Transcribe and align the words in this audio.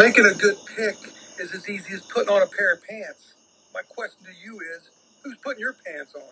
Making 0.00 0.24
a 0.24 0.34
good 0.34 0.56
pick 0.76 0.96
is 1.38 1.52
as 1.52 1.68
easy 1.68 1.92
as 1.92 2.00
putting 2.00 2.30
on 2.30 2.40
a 2.40 2.46
pair 2.46 2.72
of 2.72 2.80
pants. 2.88 3.34
My 3.74 3.82
question 3.86 4.24
to 4.24 4.32
you 4.42 4.58
is, 4.74 4.88
who's 5.22 5.36
putting 5.44 5.60
your 5.60 5.74
pants 5.84 6.14
on? 6.14 6.22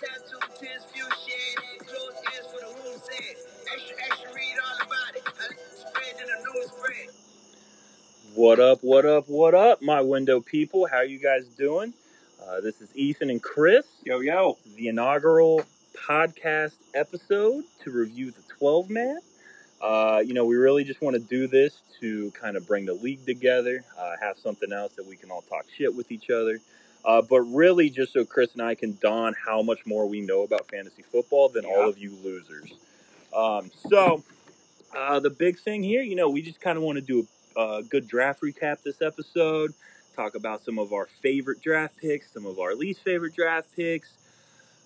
Tattoo, 0.00 0.38
tears, 0.60 0.84
few 0.92 1.04
closed 1.86 2.16
ears 2.32 2.46
for 2.52 2.60
the 2.60 2.72
wound 2.72 2.89
said. 3.02 3.36
Extra, 3.72 3.96
extra, 4.04 4.34
read 4.34 4.56
all 4.64 4.86
about 4.86 5.16
it. 5.16 5.22
I 5.26 5.48
spread 5.74 6.20
in 6.20 6.26
the 6.26 6.52
news 6.54 6.70
spread. 6.70 7.08
What 8.34 8.60
up, 8.60 8.78
what 8.82 9.04
up, 9.04 9.24
what 9.28 9.54
up, 9.54 9.82
my 9.82 10.00
window 10.00 10.40
people? 10.40 10.86
How 10.86 11.00
you 11.02 11.18
guys 11.18 11.46
doing? 11.48 11.92
Uh, 12.46 12.60
this 12.60 12.80
is 12.80 12.88
Ethan 12.96 13.30
and 13.30 13.42
Chris, 13.42 13.86
Yo, 14.04 14.20
yo. 14.20 14.56
the 14.76 14.88
inaugural 14.88 15.62
podcast 15.94 16.74
episode 16.94 17.64
to 17.84 17.90
review 17.90 18.30
the 18.30 18.42
12 18.58 18.88
man. 18.90 19.18
Uh, 19.80 20.22
you 20.24 20.34
know, 20.34 20.44
we 20.44 20.56
really 20.56 20.84
just 20.84 21.00
want 21.00 21.14
to 21.14 21.20
do 21.20 21.46
this 21.46 21.80
to 22.00 22.30
kind 22.32 22.56
of 22.56 22.66
bring 22.66 22.86
the 22.86 22.92
league 22.94 23.24
together, 23.26 23.82
uh, 23.98 24.12
have 24.20 24.38
something 24.38 24.72
else 24.72 24.92
that 24.94 25.06
we 25.06 25.16
can 25.16 25.30
all 25.30 25.42
talk 25.42 25.64
shit 25.76 25.94
with 25.94 26.10
each 26.12 26.30
other. 26.30 26.58
Uh, 27.04 27.22
but 27.22 27.40
really, 27.42 27.88
just 27.88 28.12
so 28.12 28.24
Chris 28.24 28.52
and 28.52 28.62
I 28.62 28.74
can 28.74 28.96
don 29.00 29.34
how 29.46 29.62
much 29.62 29.86
more 29.86 30.06
we 30.06 30.20
know 30.20 30.42
about 30.42 30.68
fantasy 30.70 31.02
football 31.02 31.48
than 31.48 31.64
Yeah. 31.64 31.70
all 31.70 31.88
of 31.88 31.98
you 31.98 32.14
losers. 32.22 32.72
Um, 33.34 33.70
so, 33.88 34.22
uh, 34.96 35.20
the 35.20 35.30
big 35.30 35.58
thing 35.58 35.82
here, 35.82 36.02
you 36.02 36.16
know, 36.16 36.28
we 36.28 36.42
just 36.42 36.60
kind 36.60 36.76
of 36.76 36.82
want 36.82 36.96
to 36.96 37.02
do 37.02 37.26
a, 37.56 37.60
a 37.60 37.82
good 37.82 38.08
draft 38.08 38.42
recap 38.42 38.82
this 38.82 39.00
episode, 39.02 39.72
talk 40.16 40.34
about 40.34 40.64
some 40.64 40.78
of 40.78 40.92
our 40.92 41.06
favorite 41.06 41.60
draft 41.62 41.96
picks, 41.96 42.32
some 42.32 42.46
of 42.46 42.58
our 42.58 42.74
least 42.74 43.02
favorite 43.02 43.34
draft 43.34 43.68
picks, 43.76 44.16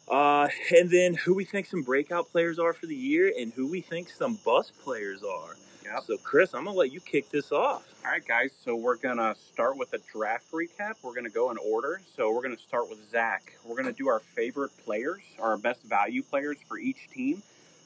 uh, 0.09 0.48
and 0.77 0.91
then 0.91 1.14
who 1.14 1.34
we 1.34 1.45
think 1.45 1.67
some 1.67 1.83
breakout 1.83 2.31
players 2.31 2.59
are 2.59 2.75
for 2.75 2.86
the 2.86 2.97
year 2.97 3.33
and 3.39 3.53
who 3.55 3.67
we 3.67 3.81
think 3.81 4.11
some 4.11 4.39
bust 4.45 4.73
players 4.83 5.23
are. 5.23 5.56
Yep. 5.84 6.03
So, 6.06 6.17
Chris, 6.19 6.55
I'm 6.55 6.64
going 6.64 6.75
to 6.75 6.79
let 6.79 6.92
you 6.92 7.01
kick 7.01 7.31
this 7.31 7.53
off. 7.53 7.95
All 8.05 8.11
right, 8.11 8.27
guys. 8.27 8.51
So 8.62 8.77
we're 8.77 8.97
gonna 8.97 9.34
start 9.55 9.79
with 9.79 9.95
a 9.95 9.98
draft 10.12 10.53
recap. 10.53 10.97
We're 11.03 11.14
gonna 11.14 11.31
go 11.31 11.51
in 11.51 11.56
order. 11.56 12.03
So 12.14 12.31
we're 12.31 12.42
gonna 12.42 12.58
start 12.58 12.91
with 12.91 12.98
Zach. 13.11 13.55
We're 13.64 13.77
gonna 13.77 13.95
do 13.95 14.08
our 14.08 14.20
favorite 14.20 14.73
players, 14.84 15.23
our 15.41 15.56
best 15.56 15.83
value 15.84 16.23
players 16.23 16.58
for 16.69 16.77
each 16.77 17.08
team. 17.14 17.42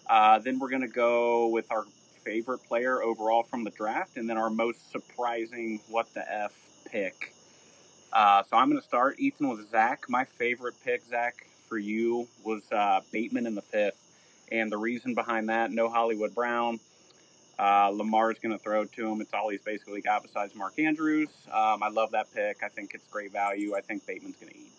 Uh, 0.09 0.39
then 0.39 0.59
we're 0.59 0.70
gonna 0.70 0.89
go 0.89 1.48
with 1.48 1.70
our 1.70 1.84
favorite 2.25 2.62
player 2.64 3.03
overall 3.03 3.42
from 3.42 3.64
the 3.64 3.70
draft, 3.70 4.17
and 4.17 4.28
then 4.28 4.37
our 4.39 4.50
most 4.50 4.91
surprising 4.91 5.81
what 5.89 6.12
the 6.15 6.33
f 6.33 6.53
pick. 6.91 7.34
Uh, 8.12 8.42
so 8.45 8.56
I'm 8.56 8.69
gonna 8.69 8.83
start 8.83 9.19
Ethan 9.19 9.48
with 9.48 9.69
Zach. 9.70 10.05
My 10.09 10.25
favorite 10.25 10.75
pick, 10.84 11.05
Zach, 11.05 11.47
for 11.69 11.78
you 11.78 12.27
was 12.45 12.62
uh, 12.73 13.00
Bateman 13.12 13.47
in 13.47 13.55
the 13.55 13.62
fifth, 13.62 14.00
and 14.50 14.73
the 14.73 14.78
reason 14.78 15.15
behind 15.15 15.48
that, 15.48 15.70
no 15.70 15.89
Hollywood 15.89 16.34
Brown. 16.34 16.81
Uh, 17.59 17.89
Lamar's 17.89 18.39
going 18.39 18.56
to 18.56 18.62
throw 18.62 18.84
to 18.84 19.09
him. 19.09 19.20
It's 19.20 19.34
all 19.34 19.48
he's 19.48 19.61
basically 19.61 20.00
got 20.00 20.22
besides 20.22 20.55
Mark 20.55 20.78
Andrews. 20.78 21.28
Um, 21.50 21.83
I 21.83 21.89
love 21.89 22.12
that 22.12 22.33
pick. 22.33 22.62
I 22.62 22.69
think 22.69 22.95
it's 22.95 23.06
great 23.09 23.33
value. 23.33 23.75
I 23.75 23.81
think 23.81 24.06
Bateman's 24.06 24.37
going 24.37 24.53
to 24.53 24.59
eat. 24.59 24.72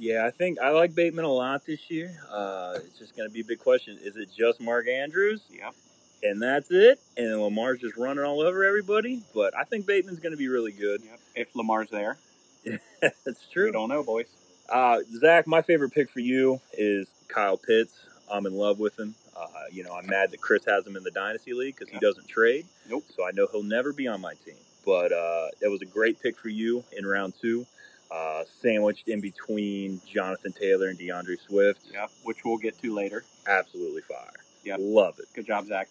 Yeah, 0.00 0.24
I 0.26 0.30
think 0.30 0.58
I 0.58 0.70
like 0.70 0.94
Bateman 0.94 1.26
a 1.26 1.32
lot 1.32 1.66
this 1.66 1.90
year. 1.90 2.18
Uh, 2.30 2.72
it's 2.76 2.98
just 2.98 3.14
going 3.14 3.28
to 3.28 3.32
be 3.32 3.42
a 3.42 3.44
big 3.44 3.58
question. 3.58 3.98
Is 4.02 4.16
it 4.16 4.30
just 4.34 4.58
Mark 4.58 4.88
Andrews? 4.88 5.42
Yep. 5.50 5.74
And 6.22 6.40
that's 6.40 6.70
it? 6.70 6.98
And 7.18 7.38
Lamar's 7.38 7.80
just 7.80 7.98
running 7.98 8.24
all 8.24 8.40
over 8.40 8.64
everybody? 8.64 9.22
But 9.34 9.54
I 9.54 9.64
think 9.64 9.86
Bateman's 9.86 10.18
going 10.18 10.32
to 10.32 10.38
be 10.38 10.48
really 10.48 10.72
good. 10.72 11.02
Yep. 11.04 11.20
If 11.36 11.54
Lamar's 11.54 11.90
there, 11.90 12.16
that's 13.02 13.46
true. 13.52 13.66
we 13.66 13.72
don't 13.72 13.90
know, 13.90 14.02
boys. 14.02 14.24
Uh, 14.70 15.00
Zach, 15.18 15.46
my 15.46 15.60
favorite 15.60 15.92
pick 15.92 16.08
for 16.08 16.20
you 16.20 16.62
is 16.72 17.06
Kyle 17.28 17.58
Pitts. 17.58 17.92
I'm 18.32 18.46
in 18.46 18.54
love 18.54 18.78
with 18.78 18.98
him. 18.98 19.14
Uh, 19.36 19.46
you 19.70 19.84
know, 19.84 19.94
I'm 19.94 20.06
mad 20.06 20.30
that 20.30 20.40
Chris 20.40 20.64
has 20.64 20.86
him 20.86 20.96
in 20.96 21.02
the 21.02 21.10
Dynasty 21.10 21.52
League 21.52 21.76
because 21.76 21.92
he 21.92 21.98
doesn't 21.98 22.26
trade. 22.26 22.64
Nope. 22.88 23.04
So 23.14 23.26
I 23.26 23.32
know 23.32 23.48
he'll 23.52 23.62
never 23.62 23.92
be 23.92 24.08
on 24.08 24.22
my 24.22 24.32
team. 24.46 24.56
But 24.86 25.12
uh, 25.12 25.48
it 25.60 25.68
was 25.68 25.82
a 25.82 25.86
great 25.86 26.22
pick 26.22 26.38
for 26.38 26.48
you 26.48 26.84
in 26.96 27.06
round 27.06 27.34
two, 27.38 27.66
uh, 28.10 28.44
sandwiched 28.60 29.08
in 29.08 29.20
between 29.20 30.00
Jonathan 30.06 30.52
Taylor 30.52 30.88
and 30.88 30.98
D'Andre 30.98 31.36
Swift. 31.36 31.82
Yep. 31.92 32.10
Which 32.24 32.44
we'll 32.44 32.58
get 32.58 32.80
to 32.82 32.94
later. 32.94 33.24
Absolutely 33.46 34.02
fire. 34.02 34.32
Yep. 34.64 34.78
Love 34.80 35.18
it. 35.18 35.26
Good 35.34 35.46
job, 35.46 35.66
Zach. 35.66 35.88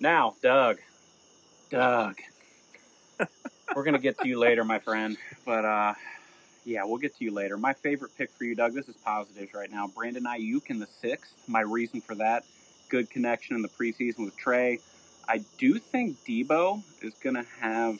Now, 0.00 0.34
Doug. 0.42 0.78
Doug. 1.70 2.16
We're 3.74 3.84
going 3.84 3.94
to 3.94 4.00
get 4.00 4.18
to 4.18 4.28
you 4.28 4.38
later, 4.38 4.64
my 4.64 4.78
friend. 4.78 5.16
But, 5.44 5.64
uh, 5.64 5.94
yeah, 6.64 6.84
we'll 6.84 6.98
get 6.98 7.16
to 7.18 7.24
you 7.24 7.32
later. 7.32 7.56
My 7.56 7.72
favorite 7.72 8.12
pick 8.16 8.30
for 8.30 8.44
you, 8.44 8.54
Doug, 8.54 8.74
this 8.74 8.88
is 8.88 8.96
positives 8.96 9.52
right 9.54 9.70
now. 9.70 9.88
Brandon 9.88 10.24
Aiyuk 10.24 10.70
in 10.70 10.78
the 10.78 10.86
sixth. 10.86 11.34
My 11.46 11.60
reason 11.60 12.00
for 12.00 12.14
that, 12.16 12.44
good 12.88 13.10
connection 13.10 13.56
in 13.56 13.62
the 13.62 13.68
preseason 13.68 14.24
with 14.24 14.36
Trey. 14.36 14.78
I 15.28 15.42
do 15.58 15.78
think 15.78 16.18
Deebo 16.24 16.82
is 17.02 17.14
going 17.14 17.36
to 17.36 17.46
have 17.60 17.98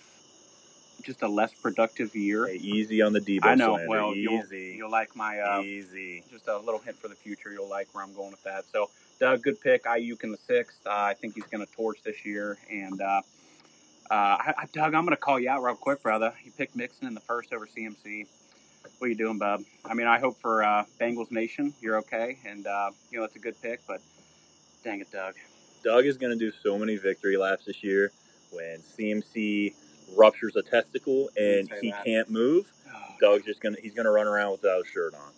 just 1.05 1.23
a 1.23 1.29
less 1.29 1.53
productive 1.55 2.15
year. 2.15 2.47
Hey, 2.47 2.57
easy 2.57 3.03
on 3.03 3.13
the 3.13 3.21
Deebo 3.21 3.45
I 3.45 3.55
know. 3.55 3.77
slander. 3.77 3.89
Well, 3.89 4.15
you'll, 4.15 4.41
easy. 4.43 4.75
you'll 4.77 4.91
like 4.91 5.15
my 5.15 5.39
uh, 5.39 5.61
easy. 5.61 6.25
just 6.31 6.49
a 6.49 6.59
little 6.59 6.81
hint 6.81 6.97
for 6.97 7.09
the 7.09 7.15
future. 7.15 7.53
You'll 7.53 7.69
like 7.69 7.89
where 7.93 8.03
I'm 8.03 8.15
going 8.15 8.31
with 8.31 8.43
that. 8.45 8.65
So, 8.73 8.91
Doug, 9.21 9.43
good 9.43 9.61
pick. 9.61 9.85
Aiyuk 9.85 10.25
in 10.25 10.33
the 10.33 10.39
sixth. 10.39 10.81
Uh, 10.87 10.91
I 10.91 11.15
think 11.15 11.35
he's 11.35 11.45
going 11.45 11.65
to 11.65 11.73
torch 11.73 11.99
this 12.03 12.25
year. 12.25 12.59
And 12.71 13.01
uh, 13.01 13.23
uh, 14.11 14.15
I, 14.15 14.55
I- 14.59 14.67
Doug, 14.73 14.95
I'm 14.95 15.05
going 15.05 15.11
to 15.11 15.17
call 15.17 15.39
you 15.39 15.51
out 15.51 15.63
real 15.63 15.75
quick, 15.75 16.03
brother. 16.03 16.33
You 16.45 16.51
picked 16.53 16.75
Mixon 16.75 17.07
in 17.07 17.15
the 17.15 17.21
first 17.21 17.53
over 17.53 17.67
CMC. 17.67 18.27
What 18.99 19.07
are 19.07 19.11
you 19.11 19.17
doing, 19.17 19.39
bub? 19.39 19.63
I 19.85 19.95
mean, 19.95 20.07
I 20.07 20.19
hope 20.19 20.39
for 20.41 20.63
uh, 20.63 20.85
Bengals 21.01 21.31
Nation 21.31 21.75
you're 21.81 21.97
okay, 21.99 22.39
and 22.47 22.67
uh, 22.67 22.91
you 23.11 23.19
know 23.19 23.25
it's 23.25 23.35
a 23.35 23.39
good 23.39 23.61
pick. 23.61 23.81
But 23.87 24.01
dang 24.85 25.01
it, 25.01 25.11
Doug. 25.11 25.35
Doug 25.83 26.07
is 26.07 26.17
going 26.17 26.33
to 26.33 26.39
do 26.39 26.53
so 26.63 26.79
many 26.79 26.97
victory 26.97 27.37
laps 27.37 27.65
this 27.65 27.83
year 27.83 28.13
when 28.51 28.79
CMC 28.81 29.75
ruptures 30.17 30.57
a 30.57 30.63
testicle 30.63 31.31
and 31.37 31.71
he 31.81 31.91
that. 31.91 32.05
can't 32.05 32.31
move. 32.31 32.73
Oh, 32.89 33.01
Doug's 33.21 33.45
just 33.45 33.61
gonna 33.61 33.77
he's 33.81 33.95
gonna 33.95 34.11
run 34.11 34.27
around 34.27 34.53
without 34.53 34.83
a 34.83 34.89
shirt 34.89 35.15
on. 35.15 35.33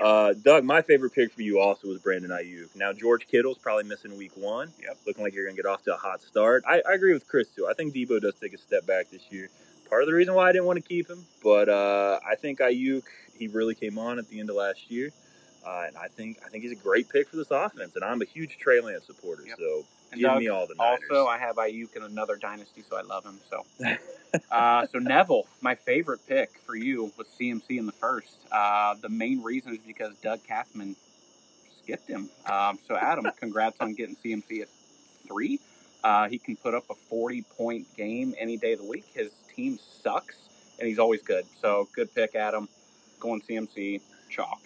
Uh, 0.00 0.32
Doug, 0.34 0.64
my 0.64 0.82
favorite 0.82 1.14
pick 1.14 1.32
for 1.32 1.42
you 1.42 1.58
also 1.58 1.88
was 1.88 1.98
Brandon 2.00 2.30
Aiyuk. 2.30 2.76
Now 2.76 2.92
George 2.92 3.26
Kittle's 3.26 3.58
probably 3.58 3.84
missing 3.84 4.16
week 4.16 4.32
one. 4.36 4.72
Yep. 4.82 4.98
Looking 5.06 5.24
like 5.24 5.34
you're 5.34 5.46
gonna 5.46 5.56
get 5.56 5.66
off 5.66 5.82
to 5.84 5.94
a 5.94 5.96
hot 5.96 6.22
start. 6.22 6.64
I, 6.66 6.82
I 6.88 6.94
agree 6.94 7.12
with 7.12 7.26
Chris 7.26 7.48
too. 7.48 7.66
I 7.66 7.74
think 7.74 7.94
Deebo 7.94 8.20
does 8.20 8.34
take 8.34 8.52
a 8.52 8.58
step 8.58 8.86
back 8.86 9.10
this 9.10 9.22
year. 9.30 9.48
Part 9.88 10.02
of 10.02 10.08
the 10.08 10.14
reason 10.14 10.34
why 10.34 10.48
I 10.48 10.52
didn't 10.52 10.66
want 10.66 10.76
to 10.76 10.86
keep 10.86 11.08
him, 11.08 11.24
but 11.42 11.68
uh, 11.68 12.20
I 12.28 12.34
think 12.34 12.58
Aiyuk 12.58 13.04
he 13.38 13.48
really 13.48 13.74
came 13.74 13.98
on 13.98 14.18
at 14.18 14.28
the 14.28 14.40
end 14.40 14.50
of 14.50 14.56
last 14.56 14.90
year. 14.90 15.10
Uh, 15.66 15.84
and 15.86 15.96
I 15.96 16.08
think 16.08 16.38
I 16.44 16.48
think 16.48 16.62
he's 16.62 16.72
a 16.72 16.76
great 16.76 17.08
pick 17.08 17.28
for 17.28 17.36
this 17.36 17.50
offense, 17.50 17.94
and 17.94 18.04
I'm 18.04 18.22
a 18.22 18.24
huge 18.24 18.58
Trey 18.58 18.80
Lance 18.80 19.04
supporter. 19.06 19.42
Yep. 19.46 19.58
So 19.58 19.84
And 20.12 20.20
give 20.20 20.30
Doug, 20.30 20.38
me 20.40 20.48
all 20.48 20.66
the 20.66 20.74
Niners. 20.76 21.00
Also, 21.10 21.26
I 21.26 21.38
have 21.38 21.56
Aiyuk 21.56 21.96
in 21.96 22.02
another 22.02 22.36
dynasty, 22.36 22.82
so 22.88 22.96
I 22.96 23.02
love 23.02 23.24
him. 23.24 23.38
So, 23.50 23.64
uh, 24.50 24.86
so 24.86 24.98
Neville, 24.98 25.46
my 25.60 25.74
favorite 25.74 26.20
pick 26.26 26.58
for 26.64 26.74
you 26.76 27.12
was 27.18 27.26
CMC 27.38 27.78
in 27.78 27.86
the 27.86 27.92
first. 27.92 28.38
Uh, 28.50 28.94
the 29.00 29.08
main 29.08 29.42
reason 29.42 29.72
is 29.72 29.80
because 29.86 30.14
Doug 30.22 30.40
Kathman 30.48 30.94
skipped 31.82 32.08
him. 32.08 32.30
Um, 32.46 32.78
so, 32.86 32.96
Adam, 32.96 33.26
congrats 33.40 33.76
on 33.80 33.94
getting 33.94 34.16
CMC 34.16 34.62
at 34.62 34.68
three. 35.26 35.60
Uh, 36.04 36.28
he 36.28 36.38
can 36.38 36.56
put 36.56 36.74
up 36.74 36.84
a 36.90 36.94
forty-point 36.94 37.96
game 37.96 38.34
any 38.38 38.56
day 38.56 38.74
of 38.74 38.80
the 38.80 38.88
week. 38.88 39.04
His 39.12 39.32
team 39.54 39.78
sucks, 40.02 40.36
and 40.78 40.88
he's 40.88 40.98
always 41.00 41.22
good. 41.22 41.44
So, 41.60 41.88
good 41.94 42.14
pick, 42.14 42.36
Adam. 42.36 42.68
Going 43.18 43.40
CMC, 43.42 44.00
chalk. 44.30 44.60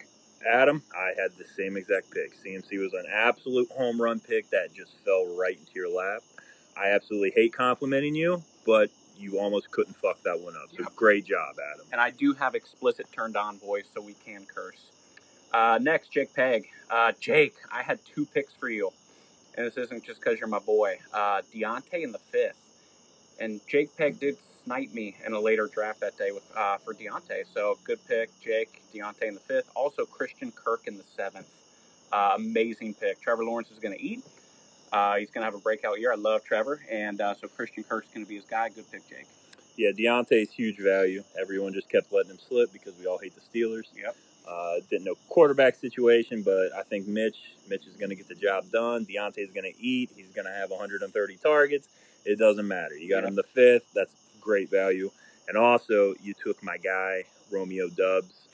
Adam, 0.45 0.83
I 0.95 1.13
had 1.19 1.31
the 1.37 1.45
same 1.45 1.77
exact 1.77 2.11
pick. 2.11 2.33
CMC 2.43 2.79
was 2.79 2.93
an 2.93 3.05
absolute 3.11 3.69
home 3.71 4.01
run 4.01 4.19
pick 4.19 4.49
that 4.51 4.73
just 4.73 4.97
fell 5.05 5.35
right 5.37 5.57
into 5.57 5.71
your 5.75 5.89
lap. 5.89 6.21
I 6.77 6.89
absolutely 6.89 7.31
hate 7.35 7.53
complimenting 7.53 8.15
you, 8.15 8.43
but 8.65 8.89
you 9.17 9.39
almost 9.39 9.71
couldn't 9.71 9.95
fuck 9.95 10.21
that 10.23 10.39
one 10.39 10.55
up. 10.55 10.69
So 10.75 10.83
Yep. 10.83 10.95
great 10.95 11.25
job, 11.25 11.55
Adam. 11.73 11.85
and 11.91 12.01
I 12.01 12.09
do 12.09 12.33
have 12.33 12.55
explicit 12.55 13.05
turned 13.11 13.37
on 13.37 13.59
voice, 13.59 13.85
so 13.93 14.01
we 14.01 14.13
can 14.25 14.45
curse. 14.45 14.89
Uh, 15.53 15.77
next, 15.81 16.11
Jake 16.11 16.33
Peg. 16.33 16.67
Uh, 16.89 17.11
Jake, 17.19 17.53
I 17.71 17.83
had 17.83 17.99
two 18.05 18.25
picks 18.25 18.53
for 18.53 18.69
you, 18.69 18.91
and 19.55 19.67
this 19.67 19.77
isn't 19.77 20.03
just 20.03 20.19
because 20.19 20.39
you're 20.39 20.49
my 20.49 20.59
boy. 20.59 20.97
Uh, 21.13 21.41
Diontae 21.53 22.01
in 22.03 22.11
the 22.11 22.17
fifth, 22.19 22.57
and 23.39 23.61
Jake 23.67 23.95
Peg 23.95 24.19
did 24.19 24.37
snipe 24.63 24.93
me 24.93 25.15
in 25.25 25.33
a 25.33 25.39
later 25.39 25.67
draft 25.67 25.99
that 26.01 26.17
day 26.17 26.31
with 26.31 26.43
uh, 26.55 26.77
for 26.77 26.93
Diontae. 26.93 27.43
So 27.53 27.77
good 27.83 27.99
pick, 28.07 28.29
Jake. 28.41 28.81
Diontae 28.93 29.23
in 29.27 29.33
the 29.35 29.39
fifth. 29.39 29.69
Also 29.75 30.05
Christian 30.05 30.51
Kirk 30.51 30.81
in 30.87 30.97
the 30.97 31.03
seventh. 31.15 31.47
Uh, 32.11 32.33
amazing 32.35 32.93
pick. 32.93 33.21
Trevor 33.21 33.43
Lawrence 33.43 33.71
is 33.71 33.79
going 33.79 33.95
to 33.95 34.01
eat. 34.01 34.23
Uh, 34.91 35.15
he's 35.15 35.31
going 35.31 35.41
to 35.41 35.45
have 35.45 35.55
a 35.55 35.63
breakout 35.63 35.99
year. 35.99 36.11
I 36.11 36.15
love 36.15 36.43
Trevor, 36.43 36.79
and 36.91 37.19
uh, 37.19 37.33
so 37.33 37.47
Christian 37.47 37.83
Kirk's 37.83 38.07
going 38.13 38.25
to 38.25 38.29
be 38.29 38.35
his 38.35 38.45
guy. 38.45 38.69
Good 38.69 38.89
pick, 38.91 39.07
Jake. 39.09 39.25
Yeah, 39.75 39.89
Diontae's 39.89 40.51
huge 40.51 40.77
value. 40.77 41.23
Everyone 41.39 41.73
just 41.73 41.89
kept 41.89 42.13
letting 42.13 42.29
him 42.29 42.37
slip 42.37 42.71
because 42.71 42.93
we 42.99 43.07
all 43.07 43.17
hate 43.17 43.33
the 43.33 43.41
Steelers. 43.41 43.85
Yep. 43.97 44.15
Uh, 44.47 44.75
didn't 44.91 45.05
know 45.05 45.15
quarterback 45.29 45.73
situation, 45.73 46.43
but 46.43 46.69
I 46.77 46.83
think 46.83 47.07
Mitch 47.07 47.37
Mitch 47.69 47.87
is 47.87 47.95
going 47.95 48.09
to 48.09 48.15
get 48.15 48.27
the 48.27 48.35
job 48.35 48.65
done. 48.71 49.05
Diontae's 49.05 49.51
going 49.51 49.63
to 49.73 49.81
eat. 49.81 50.11
He's 50.15 50.29
going 50.29 50.45
to 50.45 50.51
have 50.51 50.69
130 50.69 51.37
targets. 51.37 51.87
It 52.25 52.37
doesn't 52.37 52.67
matter. 52.67 52.95
You 52.95 53.09
got 53.09 53.23
Yeah. 53.23 53.29
him 53.29 53.35
the 53.35 53.43
fifth. 53.43 53.85
That's 53.95 54.13
great 54.43 54.69
value. 54.69 55.09
And 55.47 55.57
also, 55.57 56.13
you 56.21 56.33
took 56.41 56.61
my 56.63 56.77
guy 56.77 57.23
Romeo 57.51 57.89
Doubs. 57.89 58.47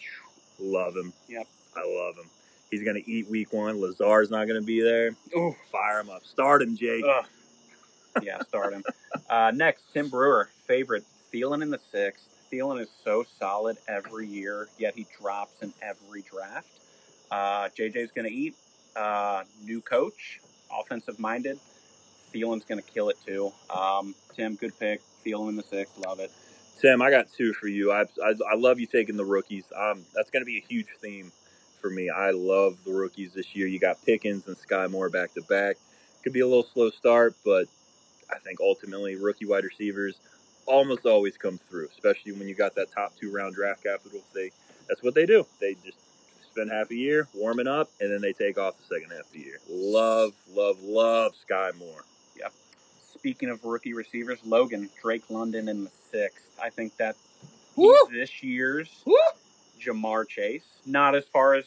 Love 0.59 0.95
him. 0.95 1.13
Yep. 1.27 1.47
I 1.75 1.79
love 1.79 2.15
him. 2.17 2.29
He's 2.71 2.83
going 2.83 3.01
to 3.01 3.11
eat 3.11 3.29
week 3.29 3.53
one. 3.53 3.79
Lazard's 3.79 4.29
not 4.29 4.47
going 4.47 4.59
to 4.59 4.65
be 4.65 4.81
there. 4.81 5.15
Ooh. 5.35 5.55
Fire 5.71 6.01
him 6.01 6.09
up. 6.09 6.25
Start 6.25 6.61
him, 6.61 6.75
Jake. 6.75 7.03
Ugh. 7.05 7.25
yeah, 8.21 8.41
start 8.43 8.73
him. 8.73 8.83
Uh, 9.27 9.51
next, 9.53 9.83
Tim 9.93 10.07
Brewer, 10.09 10.49
favorite. 10.65 11.03
Thielen 11.31 11.61
in 11.61 11.69
the 11.69 11.79
sixth. 11.91 12.27
Thielen 12.51 12.81
is 12.81 12.89
so 13.03 13.23
solid 13.39 13.77
every 13.87 14.27
year, 14.27 14.67
yet 14.79 14.95
he 14.95 15.05
drops 15.19 15.61
in 15.61 15.71
every 15.83 16.23
draft. 16.23 16.67
Uh, 17.29 17.69
JJ's 17.77 18.11
going 18.11 18.27
to 18.27 18.33
eat. 18.33 18.55
Uh, 18.95 19.43
new 19.63 19.81
coach, 19.81 20.39
offensive 20.71 21.19
minded. 21.19 21.59
Thielen's 22.33 22.65
going 22.65 22.81
to 22.81 22.87
kill 22.87 23.09
it 23.09 23.17
too. 23.25 23.51
Um, 23.69 24.15
Tim, 24.35 24.55
good 24.55 24.77
pick. 24.79 25.01
Thielen 25.25 25.49
in 25.49 25.55
the 25.55 25.63
sixth. 25.63 25.97
Love 25.97 26.19
it. 26.19 26.31
Tim, 26.81 27.01
I 27.01 27.09
got 27.09 27.27
two 27.31 27.53
for 27.53 27.67
you. 27.67 27.91
I, 27.91 28.03
I, 28.23 28.33
I 28.51 28.55
love 28.55 28.79
you 28.79 28.85
taking 28.85 29.17
the 29.17 29.25
rookies. 29.25 29.65
Um, 29.75 30.05
that's 30.15 30.29
going 30.29 30.41
to 30.41 30.45
be 30.45 30.57
a 30.57 30.65
huge 30.67 30.87
theme 31.01 31.31
for 31.81 31.89
me. 31.89 32.09
I 32.09 32.31
love 32.31 32.77
the 32.85 32.93
rookies 32.93 33.33
this 33.33 33.55
year. 33.55 33.67
You 33.67 33.79
got 33.79 34.03
Pickens 34.05 34.47
and 34.47 34.55
Skyy 34.57 34.89
Moore 34.89 35.09
back 35.09 35.33
to 35.33 35.41
back. 35.41 35.77
Could 36.23 36.33
be 36.33 36.39
a 36.39 36.47
little 36.47 36.63
slow 36.63 36.89
start, 36.89 37.35
but 37.43 37.67
I 38.31 38.37
think 38.39 38.59
ultimately 38.61 39.15
rookie 39.15 39.45
wide 39.45 39.63
receivers 39.63 40.19
almost 40.65 41.05
always 41.05 41.37
come 41.37 41.57
through, 41.69 41.87
especially 41.91 42.33
when 42.33 42.47
you 42.47 42.55
got 42.55 42.75
that 42.75 42.91
top 42.91 43.13
two 43.19 43.31
round 43.31 43.55
draft 43.55 43.83
capital. 43.83 44.21
They 44.33 44.51
that's 44.87 45.03
what 45.03 45.15
they 45.15 45.25
do. 45.25 45.45
They 45.59 45.75
just 45.85 45.97
spend 46.51 46.71
half 46.71 46.91
a 46.91 46.95
year 46.95 47.27
warming 47.33 47.67
up, 47.67 47.89
and 47.99 48.11
then 48.11 48.21
they 48.21 48.33
take 48.33 48.57
off 48.57 48.75
the 48.77 48.95
second 48.95 49.11
half 49.11 49.25
of 49.25 49.31
the 49.31 49.39
year. 49.39 49.59
Love, 49.69 50.33
love, 50.53 50.81
love 50.81 51.33
Skyy 51.49 51.77
Moore. 51.77 52.03
Speaking 53.19 53.49
of 53.49 53.63
rookie 53.65 53.93
receivers, 53.93 54.39
Logan 54.45 54.89
Drake 55.01 55.23
London 55.29 55.67
in 55.67 55.83
the 55.83 55.91
sixth. 56.11 56.45
I 56.61 56.69
think 56.69 56.95
that 56.97 57.15
he's 57.75 57.93
this 58.11 58.41
year's 58.41 58.89
Woo! 59.05 59.15
Ja'Marr 59.81 60.27
Chase. 60.27 60.63
Not 60.85 61.15
as 61.15 61.25
far 61.25 61.53
as 61.53 61.65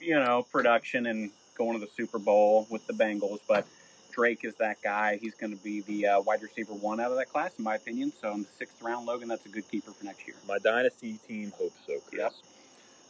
you 0.00 0.14
know 0.16 0.46
production 0.52 1.06
and 1.06 1.30
going 1.56 1.78
to 1.78 1.84
the 1.84 1.90
Super 1.96 2.18
Bowl 2.18 2.66
with 2.70 2.86
the 2.86 2.92
Bengals, 2.92 3.40
but 3.48 3.66
Drake 4.12 4.44
is 4.44 4.54
that 4.56 4.82
guy. 4.82 5.18
He's 5.20 5.34
going 5.34 5.56
to 5.56 5.62
be 5.64 5.80
the 5.80 6.06
uh, 6.08 6.20
wide 6.20 6.42
receiver 6.42 6.74
one 6.74 7.00
out 7.00 7.10
of 7.10 7.16
that 7.16 7.30
class, 7.30 7.52
in 7.56 7.64
my 7.64 7.76
opinion. 7.76 8.12
So 8.20 8.32
in 8.32 8.42
the 8.42 8.48
sixth 8.58 8.80
round, 8.82 9.06
Logan, 9.06 9.28
that's 9.28 9.46
a 9.46 9.48
good 9.48 9.66
keeper 9.70 9.92
for 9.92 10.04
next 10.04 10.26
year. 10.26 10.36
My 10.46 10.58
dynasty 10.58 11.18
team 11.26 11.52
hopes 11.56 11.76
so, 11.86 11.94
Chris. 12.06 12.20
Yep. 12.20 12.32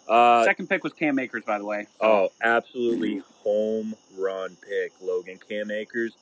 Uh, 0.08 0.44
Second 0.44 0.69
pick 0.69 0.85
was 0.85 0.93
Cam 0.93 1.19
Akers, 1.19 1.43
by 1.44 1.58
the 1.58 1.64
way. 1.64 1.87
So, 2.00 2.06
Oh, 2.06 2.28
absolutely 2.43 3.23
home 3.43 3.94
run 4.17 4.56
pick, 4.69 4.93
Logan 5.00 5.38
Cam 5.49 5.70
Akers, 5.70 6.12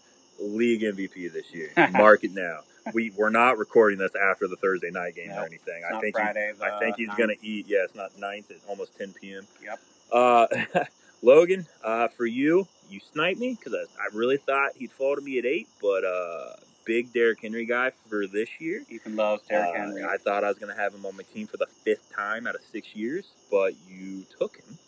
league 0.40 0.82
MVP 0.82 1.32
this 1.32 1.52
year. 1.52 1.70
Mark 1.92 2.24
it 2.24 2.32
now. 2.34 2.60
We 2.94 3.10
we're 3.16 3.30
not 3.30 3.58
recording 3.58 3.98
this 3.98 4.12
after 4.14 4.48
the 4.48 4.56
Thursday 4.56 4.90
night 4.90 5.14
game 5.14 5.28
No, 5.28 5.42
or 5.42 5.44
anything. 5.44 5.82
I 5.92 6.00
think 6.00 6.16
Friday. 6.16 6.52
he's, 6.52 6.60
I 6.62 6.78
think 6.78 6.96
he's 6.96 7.10
gonna 7.10 7.34
eat. 7.42 7.66
Yeah, 7.68 7.84
it's 7.84 7.94
not 7.94 8.18
ninth. 8.18 8.50
It's 8.50 8.64
almost 8.66 8.96
10 8.98 9.12
p.m. 9.12 9.46
Yep. 9.62 9.80
Uh, 10.10 10.46
Logan, 11.22 11.66
uh, 11.84 12.08
for 12.08 12.24
you, 12.24 12.66
you 12.88 13.00
sniped 13.12 13.38
me 13.38 13.54
because 13.58 13.74
I, 13.74 14.02
I 14.02 14.08
really 14.16 14.38
thought 14.38 14.72
he'd 14.76 14.90
fall 14.92 15.14
to 15.14 15.20
me 15.20 15.38
at 15.38 15.44
eight, 15.44 15.68
but 15.82 16.02
uh, 16.04 16.54
big 16.86 17.12
Derrick 17.12 17.40
Henry 17.42 17.66
guy 17.66 17.92
for 18.08 18.26
this 18.26 18.48
year. 18.58 18.82
Ethan 18.88 19.14
loves 19.16 19.42
Derrick 19.46 19.68
Uh, 19.74 19.78
Henry. 19.78 20.02
I 20.02 20.16
thought 20.16 20.42
I 20.44 20.48
was 20.48 20.58
going 20.58 20.74
to 20.74 20.80
have 20.80 20.94
him 20.94 21.04
on 21.04 21.14
my 21.16 21.22
team 21.34 21.46
for 21.46 21.58
the 21.58 21.66
fifth 21.84 22.10
time 22.16 22.46
out 22.46 22.54
of 22.54 22.62
six 22.62 22.96
years, 22.96 23.26
but 23.50 23.74
you 23.86 24.24
took 24.38 24.56
him. 24.56 24.78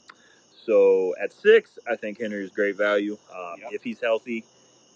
So 0.65 1.15
at 1.23 1.33
six, 1.33 1.79
I 1.91 1.97
think 1.97 2.19
Henry 2.21 2.43
is 2.45 2.51
great 2.51 2.77
value. 2.77 3.19
Um, 3.35 3.57
Yep. 3.61 3.71
If 3.75 3.83
he's 3.83 4.01
healthy, 4.01 4.45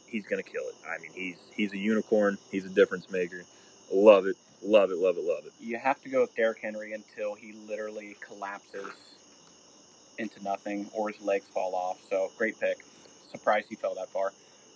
he's 0.06 0.26
going 0.26 0.42
to 0.42 0.48
kill 0.48 0.64
it. 0.68 0.74
I 0.88 0.98
mean, 1.00 1.10
he's 1.14 1.38
he's 1.54 1.72
a 1.72 1.78
unicorn. 1.78 2.38
He's 2.50 2.64
a 2.66 2.70
difference 2.70 3.10
maker. 3.10 3.42
Love 3.92 4.26
it, 4.26 4.36
love 4.62 4.90
it, 4.90 4.98
love 4.98 5.16
it, 5.16 5.24
love 5.24 5.46
it. 5.46 5.52
you 5.60 5.76
have 5.78 6.02
to 6.02 6.08
go 6.08 6.22
with 6.22 6.34
Derrick 6.34 6.58
Henry 6.60 6.92
until 6.92 7.34
he 7.34 7.52
literally 7.68 8.16
collapses 8.20 8.90
into 10.18 10.42
nothing 10.42 10.88
or 10.92 11.10
his 11.10 11.20
legs 11.20 11.46
fall 11.46 11.74
off. 11.74 11.98
So 12.10 12.30
great 12.36 12.58
pick. 12.58 12.78
Surprised 13.30 13.68
he 13.68 13.76
fell 13.76 13.94
that 13.94 14.08
far. 14.08 14.32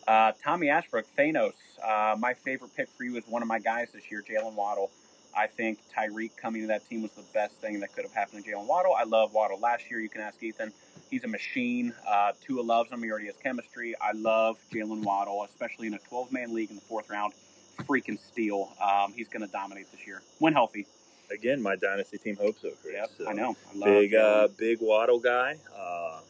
Uh, 0.07 0.33
Tommy 0.43 0.69
Ashbrook, 0.69 1.07
Thanos. 1.17 1.53
Uh, 1.83 2.17
my 2.19 2.35
favorite 2.35 2.75
pick 2.77 2.89
for 2.89 3.05
you 3.05 3.17
is 3.17 3.25
one 3.27 3.43
of 3.43 3.49
my 3.49 3.59
guys 3.59 3.89
this 3.93 4.11
year, 4.11 4.23
Jalen 4.29 4.55
Waddle. 4.55 4.91
I 5.37 5.47
think 5.47 5.79
Tyreek 5.97 6.37
coming 6.37 6.63
to 6.63 6.69
that 6.69 6.89
team 6.89 7.03
was 7.03 7.13
the 7.13 7.25
best 7.33 7.55
thing 7.57 7.81
that 7.81 7.95
could 7.95 8.05
have 8.05 8.13
happened 8.13 8.45
to 8.45 8.51
Jalen 8.51 8.67
Waddle. 8.67 8.95
I 8.95 9.05
love 9.05 9.33
Waddle 9.33 9.59
last 9.61 9.91
year. 9.91 10.01
You 10.01 10.09
can 10.09 10.21
ask 10.21 10.43
Ethan. 10.43 10.73
He's 11.11 11.25
a 11.25 11.29
machine. 11.29 11.93
Uh, 12.07 12.33
Tua 12.45 12.63
loves 12.63 12.91
him. 12.91 13.03
He 13.03 13.11
already 13.11 13.27
has 13.27 13.37
chemistry. 13.43 13.95
I 14.01 14.13
love 14.13 14.59
Jalen 14.73 15.05
Waddle, 15.05 15.45
especially 15.45 15.87
in 15.87 15.95
a 15.95 15.99
12 15.99 16.33
man 16.33 16.55
league 16.55 16.71
in 16.71 16.77
the 16.77 16.83
fourth 16.83 17.11
round. 17.11 17.33
Freaking 17.89 18.19
steal. 18.21 18.73
Um, 18.81 19.13
he's 19.15 19.29
going 19.29 19.45
to 19.45 19.51
dominate 19.51 19.91
this 19.91 20.07
year 20.07 20.23
when 20.39 20.53
healthy. 20.53 20.87
Again, 21.33 21.63
my 21.63 21.77
dynasty 21.77 22.19
team 22.19 22.37
hopes 22.37 22.61
so. 22.61 22.71
Chris. 22.83 22.95
Yep, 22.95 23.11
So, 23.19 23.29
I 23.29 23.33
know. 23.33 23.57
I 23.73 23.77
love 23.77 23.85
Big, 23.85 24.15
uh, 24.15 24.49
big 24.59 24.79
Waddle 24.81 25.21
guy. 25.21 25.57
Uh, 25.75 26.21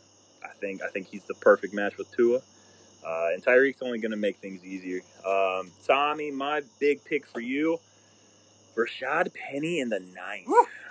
I 0.45 0.53
think 0.61 0.83
I 0.83 0.89
think 0.89 1.09
he's 1.09 1.25
the 1.25 1.35
perfect 1.35 1.75
match 1.75 1.97
with 1.97 2.11
Tua. 2.15 2.41
Uh, 3.05 3.29
and 3.33 3.43
Tyreek's 3.43 3.81
only 3.83 3.99
going 3.99 4.11
to 4.11 4.17
make 4.19 4.37
things 4.37 4.63
easier. 4.63 5.01
Um, 5.27 5.71
Tommy, 5.87 6.31
my 6.31 6.63
big 6.79 7.03
pick 7.05 7.27
for 7.27 7.41
you, 7.41 7.81
Rashad 8.77 9.33
Penny 9.35 9.81
in 9.81 9.89
the 9.89 10.01
ninth. 10.01 10.49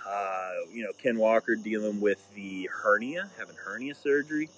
Uh, 0.08 0.52
you 0.72 0.84
know, 0.84 0.92
Ken 1.02 1.18
Walker 1.18 1.56
dealing 1.56 2.00
with 2.02 2.20
the 2.36 2.70
hernia, 2.72 3.30
having 3.38 3.56
hernia 3.56 3.94
surgery. 3.96 4.50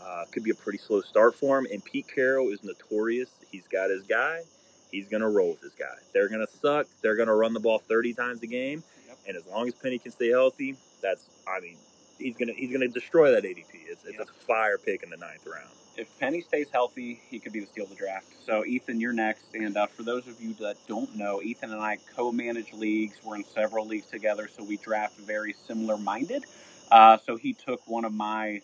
Uh, 0.00 0.24
could 0.30 0.44
be 0.44 0.50
a 0.50 0.54
pretty 0.54 0.78
slow 0.78 1.00
start 1.00 1.34
for 1.34 1.58
him. 1.58 1.66
And 1.72 1.84
Pete 1.84 2.06
Carroll 2.14 2.48
is 2.50 2.62
notorious. 2.62 3.30
He's 3.50 3.66
got 3.66 3.90
his 3.90 4.02
guy. 4.04 4.42
He's 4.90 5.08
going 5.08 5.22
to 5.22 5.28
roll 5.28 5.50
with 5.50 5.60
his 5.60 5.74
guy. 5.74 5.94
They're 6.14 6.28
going 6.28 6.40
to 6.46 6.52
suck. 6.60 6.86
They're 7.02 7.16
going 7.16 7.28
to 7.28 7.34
run 7.34 7.52
the 7.52 7.60
ball 7.60 7.78
30 7.78 8.14
times 8.14 8.42
a 8.42 8.46
game. 8.46 8.82
Yep. 9.06 9.18
And 9.28 9.36
as 9.36 9.46
long 9.46 9.66
as 9.68 9.74
Penny 9.74 9.98
can 9.98 10.12
stay 10.12 10.28
healthy, 10.30 10.76
that's, 11.02 11.28
I 11.46 11.60
mean, 11.60 11.76
he's 12.18 12.36
going 12.36 12.48
to 12.48 12.54
he's 12.54 12.72
gonna 12.72 12.88
destroy 12.88 13.32
that 13.32 13.44
ADP. 13.44 13.66
It's, 13.88 14.04
it's 14.04 14.18
Yep. 14.18 14.28
a 14.28 14.44
fire 14.46 14.78
pick 14.78 15.02
in 15.02 15.10
the 15.10 15.16
ninth 15.16 15.46
round. 15.46 15.68
If 15.98 16.18
Penny 16.18 16.40
stays 16.40 16.68
healthy, 16.72 17.20
he 17.28 17.38
could 17.38 17.52
be 17.52 17.60
the 17.60 17.66
steal 17.66 17.84
of 17.84 17.90
the 17.90 17.96
draft. 17.96 18.26
So, 18.46 18.64
Ethan, 18.64 19.00
you're 19.00 19.12
next. 19.12 19.54
And 19.54 19.76
uh, 19.76 19.86
for 19.86 20.04
those 20.04 20.26
of 20.28 20.40
you 20.40 20.54
that 20.54 20.76
don't 20.86 21.14
know, 21.16 21.42
Ethan 21.42 21.72
and 21.72 21.80
I 21.80 21.98
co-manage 22.16 22.72
leagues. 22.72 23.16
We're 23.24 23.36
in 23.36 23.44
several 23.44 23.86
leagues 23.86 24.06
together, 24.06 24.48
so 24.48 24.62
we 24.62 24.76
draft 24.76 25.18
very 25.18 25.54
similar-minded. 25.66 26.44
Uh, 26.90 27.18
so 27.26 27.36
he 27.36 27.52
took 27.52 27.80
one 27.86 28.04
of 28.04 28.12
my 28.12 28.62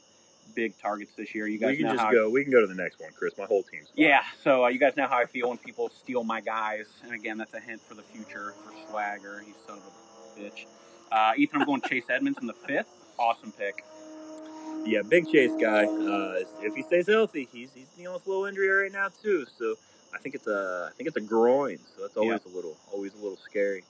big 0.55 0.79
targets 0.81 1.13
this 1.17 1.35
year. 1.35 1.49
You 1.49 1.59
guys 1.59 1.71
We 1.71 1.77
can 1.79 1.87
know 1.87 1.97
just 1.97 2.13
go. 2.13 2.31
We 2.31 2.45
can 2.45 2.53
go 2.53 2.61
to 2.61 2.67
the 2.67 2.75
next 2.75 3.01
one, 3.01 3.11
Chris. 3.19 3.37
My 3.37 3.47
whole 3.47 3.65
team's 3.65 3.89
fine. 3.89 4.05
Yeah, 4.05 4.23
so 4.43 4.65
uh, 4.65 4.69
you 4.69 4.79
guys 4.79 4.97
know 4.97 5.09
how 5.09 5.19
I 5.19 5.27
feel 5.27 5.49
when 5.49 5.59
people 5.59 5.91
steal 5.91 6.23
my 6.23 6.41
guys. 6.41 6.87
And 7.03 7.13
again, 7.13 7.37
that's 7.37 7.55
a 7.55 7.61
hint 7.61 7.83
for 7.83 7.95
the 7.95 8.03
future 8.03 8.55
for 8.65 8.73
Swagger. 8.89 9.43
He's 9.45 9.57
son 9.67 9.79
of 9.79 9.85
a 9.85 10.41
bitch. 10.41 10.67
Uh, 11.11 11.33
Ethan, 11.37 11.61
I'm 11.61 11.67
going 11.67 11.81
Chase 11.83 12.05
Edmonds 12.09 12.39
in 12.41 12.47
the 12.47 12.55
fifth. 12.55 12.89
Awesome 13.19 13.53
pick. 13.53 13.85
Yeah, 14.85 15.03
big 15.03 15.31
chase 15.31 15.53
guy. 15.59 15.85
Uh, 15.85 16.45
if 16.61 16.75
he 16.75 16.83
stays 16.83 17.07
healthy, 17.07 17.49
he's 17.51 17.71
he's 17.75 17.87
dealing 17.97 18.15
with 18.15 18.27
a 18.27 18.29
little 18.29 18.45
injury 18.45 18.69
right 18.69 18.93
now 18.93 19.09
too. 19.09 19.47
So 19.59 19.77
I 20.15 20.19
think 20.19 20.35
it's 20.35 20.47
a 20.47 20.91
I 20.91 20.97
think 20.97 21.09
it's 21.09 21.17
a 21.17 21.23
groin. 21.23 21.79
So 21.95 22.03
that's 22.03 22.17
always 22.17 22.45
a 22.45 22.55
little 22.55 22.77
always 22.93 23.13
a 23.15 23.17
little 23.17 23.39
scary. 23.39 23.85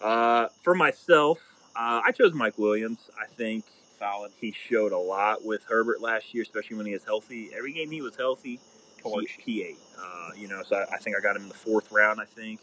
Uh, 0.00 0.48
for 0.62 0.74
myself, 0.74 1.38
uh, 1.74 2.00
I 2.04 2.12
chose 2.12 2.32
Mike 2.32 2.58
Williams. 2.58 3.10
I 3.20 3.26
think 3.26 3.64
Solid. 3.98 4.32
he 4.40 4.52
showed 4.52 4.92
a 4.92 4.98
lot 4.98 5.44
with 5.44 5.64
Herbert 5.64 6.00
last 6.00 6.32
year, 6.32 6.42
especially 6.42 6.76
when 6.76 6.86
he 6.86 6.92
was 6.92 7.04
healthy. 7.04 7.50
Every 7.56 7.72
game 7.72 7.90
he 7.90 8.02
was 8.02 8.14
healthy, 8.14 8.60
he, 9.02 9.28
he 9.38 9.62
ate. 9.62 9.78
Uh, 9.98 10.30
you 10.36 10.48
know, 10.48 10.62
so 10.62 10.76
I, 10.76 10.94
I 10.94 10.98
think 10.98 11.16
I 11.16 11.20
got 11.20 11.34
him 11.34 11.42
in 11.42 11.48
the 11.48 11.54
fourth 11.54 11.90
round. 11.90 12.20
I 12.20 12.24
think 12.24 12.60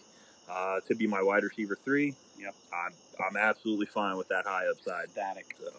uh, 0.50 0.80
to 0.88 0.96
be 0.96 1.08
my 1.08 1.22
wide 1.22 1.44
receiver 1.44 1.78
three. 1.84 2.16
Yep. 2.40 2.56
I'm 2.74 2.94
I'm 3.28 3.36
absolutely 3.36 3.88
fine 3.88 4.16
with 4.18 4.30
that 4.30 4.46
high 4.46 4.68
upside. 4.68 5.10
Static. 5.12 5.56
So. 5.60 5.72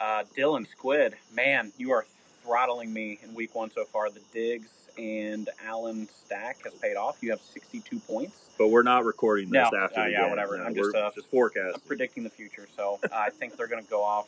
Uh, 0.00 0.24
Dylan 0.36 0.66
Squid, 0.68 1.14
man, 1.34 1.72
you 1.76 1.92
are 1.92 2.06
throttling 2.42 2.92
me 2.92 3.18
in 3.22 3.34
week 3.34 3.54
one 3.54 3.70
so 3.70 3.84
far. 3.84 4.10
The 4.10 4.20
digs 4.32 4.68
and 4.96 5.48
Allen 5.66 6.08
stack 6.12 6.64
has 6.64 6.74
paid 6.74 6.96
off. 6.96 7.18
You 7.20 7.30
have 7.30 7.40
62 7.40 7.98
points. 8.00 8.50
But 8.58 8.68
we're 8.68 8.82
not 8.82 9.04
recording 9.04 9.50
this 9.50 9.68
No, 9.72 9.78
after 9.78 10.00
uh, 10.00 10.04
the 10.04 10.10
yeah, 10.10 10.20
game. 10.22 10.30
whatever. 10.30 10.58
No, 10.58 10.64
I'm 10.64 10.74
we're 10.74 10.92
just, 10.92 10.96
uh, 10.96 11.10
just 11.14 11.28
forecasting. 11.28 11.72
I'm 11.74 11.80
predicting 11.82 12.24
the 12.24 12.30
future, 12.30 12.66
so 12.76 12.98
uh, 13.04 13.08
I 13.12 13.30
think 13.30 13.56
they're 13.56 13.68
going 13.68 13.82
to 13.82 13.90
go 13.90 14.02
off 14.02 14.26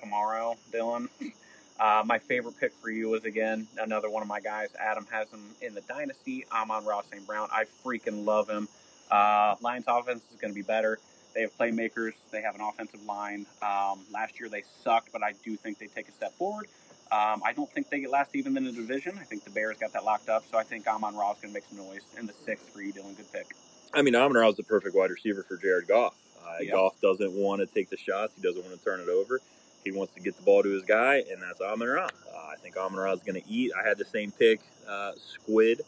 tomorrow, 0.00 0.56
Dylan. 0.72 1.08
Uh, 1.80 2.02
my 2.04 2.18
favorite 2.18 2.54
pick 2.60 2.74
for 2.74 2.90
you 2.90 3.14
is 3.14 3.24
again 3.24 3.66
another 3.78 4.10
one 4.10 4.20
of 4.20 4.28
my 4.28 4.38
guys. 4.38 4.68
Adam 4.78 5.06
has 5.10 5.30
him 5.30 5.42
in 5.62 5.72
the 5.72 5.80
dynasty. 5.88 6.44
I'm 6.52 6.70
on 6.70 6.84
Ross 6.84 7.06
St. 7.10 7.26
Brown. 7.26 7.48
I 7.50 7.64
freaking 7.82 8.26
love 8.26 8.50
him. 8.50 8.68
Uh, 9.10 9.54
Lions 9.62 9.86
offense 9.88 10.22
is 10.30 10.38
going 10.38 10.52
to 10.52 10.54
be 10.54 10.60
better. 10.60 10.98
They 11.34 11.42
have 11.42 11.56
playmakers. 11.56 12.12
They 12.30 12.42
have 12.42 12.54
an 12.54 12.60
offensive 12.60 13.04
line. 13.04 13.46
Um, 13.62 14.00
last 14.12 14.38
year 14.40 14.48
they 14.48 14.62
sucked, 14.82 15.12
but 15.12 15.22
I 15.22 15.32
do 15.44 15.56
think 15.56 15.78
they 15.78 15.86
take 15.86 16.08
a 16.08 16.12
step 16.12 16.32
forward. 16.34 16.66
Um, 17.12 17.42
I 17.44 17.52
don't 17.52 17.70
think 17.70 17.90
they 17.90 18.00
get 18.00 18.10
last 18.10 18.36
even 18.36 18.56
in 18.56 18.64
the 18.64 18.72
division. 18.72 19.18
I 19.20 19.24
think 19.24 19.44
the 19.44 19.50
Bears 19.50 19.76
got 19.78 19.92
that 19.94 20.04
locked 20.04 20.28
up, 20.28 20.44
so 20.50 20.58
I 20.58 20.62
think 20.62 20.86
Amon 20.86 21.16
Ra 21.16 21.32
is 21.32 21.38
going 21.40 21.52
to 21.52 21.54
make 21.54 21.64
some 21.68 21.78
noise 21.78 22.02
in 22.18 22.26
the 22.26 22.32
sixth 22.44 22.68
for 22.72 22.82
you, 22.82 22.92
Dylan. 22.92 23.16
Good 23.16 23.32
pick. 23.32 23.46
I 23.92 24.02
mean, 24.02 24.14
Amon 24.14 24.36
Ra's 24.36 24.56
the 24.56 24.62
perfect 24.62 24.94
wide 24.94 25.10
receiver 25.10 25.42
for 25.42 25.56
Jared 25.56 25.88
Goff. 25.88 26.14
Uh, 26.40 26.58
Yeah. 26.60 26.72
Goff 26.72 27.00
doesn't 27.00 27.32
want 27.32 27.60
to 27.60 27.66
take 27.66 27.90
the 27.90 27.96
shots. 27.96 28.32
He 28.36 28.42
doesn't 28.42 28.64
want 28.64 28.78
to 28.78 28.84
turn 28.84 29.00
it 29.00 29.08
over. 29.08 29.40
he 29.82 29.90
wants 29.92 30.12
to 30.14 30.20
get 30.20 30.36
the 30.36 30.42
ball 30.42 30.62
to 30.62 30.68
his 30.68 30.82
guy, 30.82 31.16
and 31.30 31.42
that's 31.42 31.60
Amon 31.60 31.88
Ra. 31.88 32.04
Uh, 32.04 32.36
I 32.52 32.56
think 32.62 32.76
Amon 32.76 32.98
Ra 33.00 33.12
is 33.12 33.20
going 33.20 33.40
to 33.40 33.48
eat. 33.50 33.72
I 33.74 33.86
had 33.88 33.96
the 33.98 34.04
same 34.04 34.30
pick, 34.30 34.60
uh, 34.86 35.12
Squid. 35.16 35.80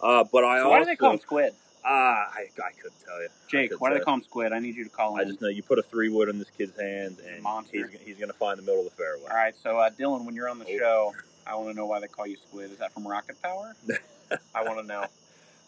Uh, 0.00 0.24
but 0.30 0.44
I 0.44 0.58
So 0.58 0.64
also 0.64 0.70
why 0.70 0.78
do 0.80 0.84
they 0.84 0.96
call 0.96 1.12
him 1.12 1.20
Squid? 1.20 1.54
Ah, 1.88 2.28
I, 2.34 2.48
I 2.64 2.72
couldn't 2.72 2.98
tell 3.04 3.22
you. 3.22 3.28
Jake, 3.48 3.70
why 3.80 3.90
do 3.90 3.98
they 3.98 4.04
call 4.04 4.14
him 4.14 4.22
Squid? 4.22 4.52
I 4.52 4.58
need 4.58 4.74
you 4.74 4.82
to 4.84 4.90
call 4.90 5.14
him. 5.14 5.20
I 5.20 5.24
just 5.24 5.40
know 5.40 5.46
you 5.48 5.62
put 5.62 5.78
a 5.78 5.82
three 5.82 6.08
wood 6.08 6.28
in 6.28 6.38
this 6.38 6.50
kid's 6.50 6.78
hands, 6.78 7.20
and 7.20 7.42
Monster. 7.42 7.76
he's 7.88 8.00
he's 8.04 8.16
going 8.16 8.28
to 8.30 8.36
find 8.36 8.58
the 8.58 8.62
middle 8.62 8.80
of 8.80 8.84
the 8.86 8.90
fairway. 8.96 9.22
All 9.30 9.36
right, 9.36 9.54
so 9.62 9.78
uh, 9.78 9.90
Dylan, 9.90 10.24
when 10.26 10.34
you're 10.34 10.48
on 10.48 10.58
the 10.58 10.64
Oh. 10.66 10.78
show, 10.78 11.14
I 11.46 11.54
want 11.54 11.68
to 11.68 11.74
know 11.74 11.86
why 11.86 12.00
they 12.00 12.08
call 12.08 12.26
you 12.26 12.36
Squid. 12.48 12.72
Is 12.72 12.78
that 12.78 12.92
from 12.92 13.06
Rocket 13.06 13.40
Power? 13.40 13.76
I 14.54 14.64
want 14.64 14.80
to 14.80 14.86
know. 14.86 15.04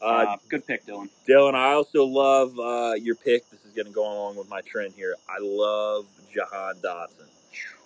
Uh, 0.03 0.05
Uh, 0.05 0.37
good 0.49 0.67
pick, 0.67 0.85
Dylan. 0.87 1.09
Dylan, 1.29 1.55
I 1.55 1.73
also 1.75 2.05
love 2.05 2.59
uh, 2.59 2.95
your 2.95 3.15
pick. 3.15 3.49
This 3.51 3.65
is 3.65 3.73
going 3.73 3.87
to 3.87 3.93
go 3.93 4.03
along 4.03 4.37
with 4.37 4.49
my 4.49 4.61
trend 4.63 4.95
here. 4.95 5.15
I 5.29 5.39
love 5.41 6.07
Jahan 6.35 6.75
Dotson. 6.83 7.29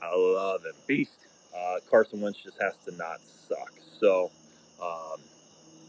I 0.02 0.14
love 0.16 0.64
him. 0.64 0.72
Beast. 0.86 1.12
Uh, 1.54 1.76
Carson 1.90 2.20
Wentz 2.22 2.38
just 2.42 2.56
has 2.62 2.72
to 2.86 2.96
not 2.96 3.20
suck. 3.48 3.72
So 4.00 4.30
um, 4.82 5.20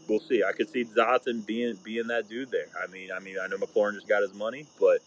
we'll 0.08 0.20
see. 0.20 0.42
I 0.42 0.52
could 0.52 0.68
see 0.70 0.84
Dotson 0.84 1.44
being 1.46 1.76
being 1.84 2.06
that 2.08 2.28
dude 2.28 2.50
there. 2.50 2.66
I 2.82 2.86
mean, 2.90 3.10
I 3.14 3.18
mean, 3.20 3.36
I 3.42 3.46
know 3.46 3.56
McLaurin 3.56 3.94
just 3.94 4.08
got 4.08 4.22
his 4.22 4.34
money, 4.34 4.66
but 4.80 4.98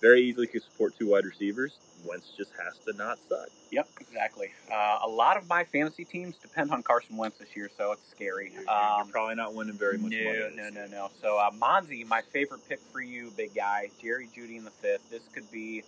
very 0.00 0.22
easily 0.22 0.46
could 0.46 0.62
support 0.62 0.94
two 0.98 1.08
wide 1.10 1.24
receivers. 1.24 1.78
Wentz 2.06 2.32
just 2.36 2.50
has 2.62 2.76
to 2.84 2.92
not 2.98 3.18
suck. 3.28 3.48
Yep, 3.70 3.88
exactly. 3.98 4.48
Uh, 4.70 4.98
a 5.04 5.08
lot 5.08 5.38
of 5.38 5.48
my 5.48 5.64
fantasy 5.64 6.04
teams 6.04 6.36
depend 6.36 6.70
on 6.70 6.82
Carson 6.82 7.16
Wentz 7.16 7.38
this 7.38 7.56
year, 7.56 7.70
so 7.78 7.92
it's 7.92 8.06
scary. 8.10 8.50
You're, 8.52 8.62
you're 8.62 8.70
Um, 8.70 9.08
probably 9.08 9.36
not 9.36 9.54
winning 9.54 9.78
very 9.78 9.96
much 9.96 10.12
no, 10.12 10.24
money. 10.24 10.54
no, 10.54 10.68
no, 10.68 10.86
no. 10.86 11.10
So 11.22 11.38
uh, 11.38 11.50
Monzi, 11.52 12.06
my 12.06 12.20
favorite 12.20 12.60
pick 12.68 12.80
for 12.92 13.00
you, 13.00 13.32
big 13.38 13.54
guy, 13.54 13.88
Jerry 14.02 14.28
Jeudy 14.36 14.56
in 14.58 14.64
the 14.64 14.70
fifth. 14.70 15.08
This 15.10 15.22
could 15.32 15.50
be 15.50 15.82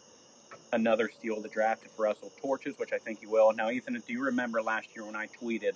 another 0.73 1.11
steal 1.11 1.37
of 1.37 1.43
the 1.43 1.51
draft 1.51 1.85
if 1.85 1.99
Russell 1.99 2.33
torches, 2.41 2.79
which 2.79 2.95
I 2.95 2.99
think 2.99 3.21
he 3.21 3.27
will. 3.27 3.53
Now, 3.53 3.69
Ethan, 3.69 4.03
do 4.07 4.13
you 4.13 4.25
remember 4.25 4.63
last 4.63 4.89
year 4.97 5.05
when 5.05 5.15
I 5.17 5.27
tweeted 5.27 5.73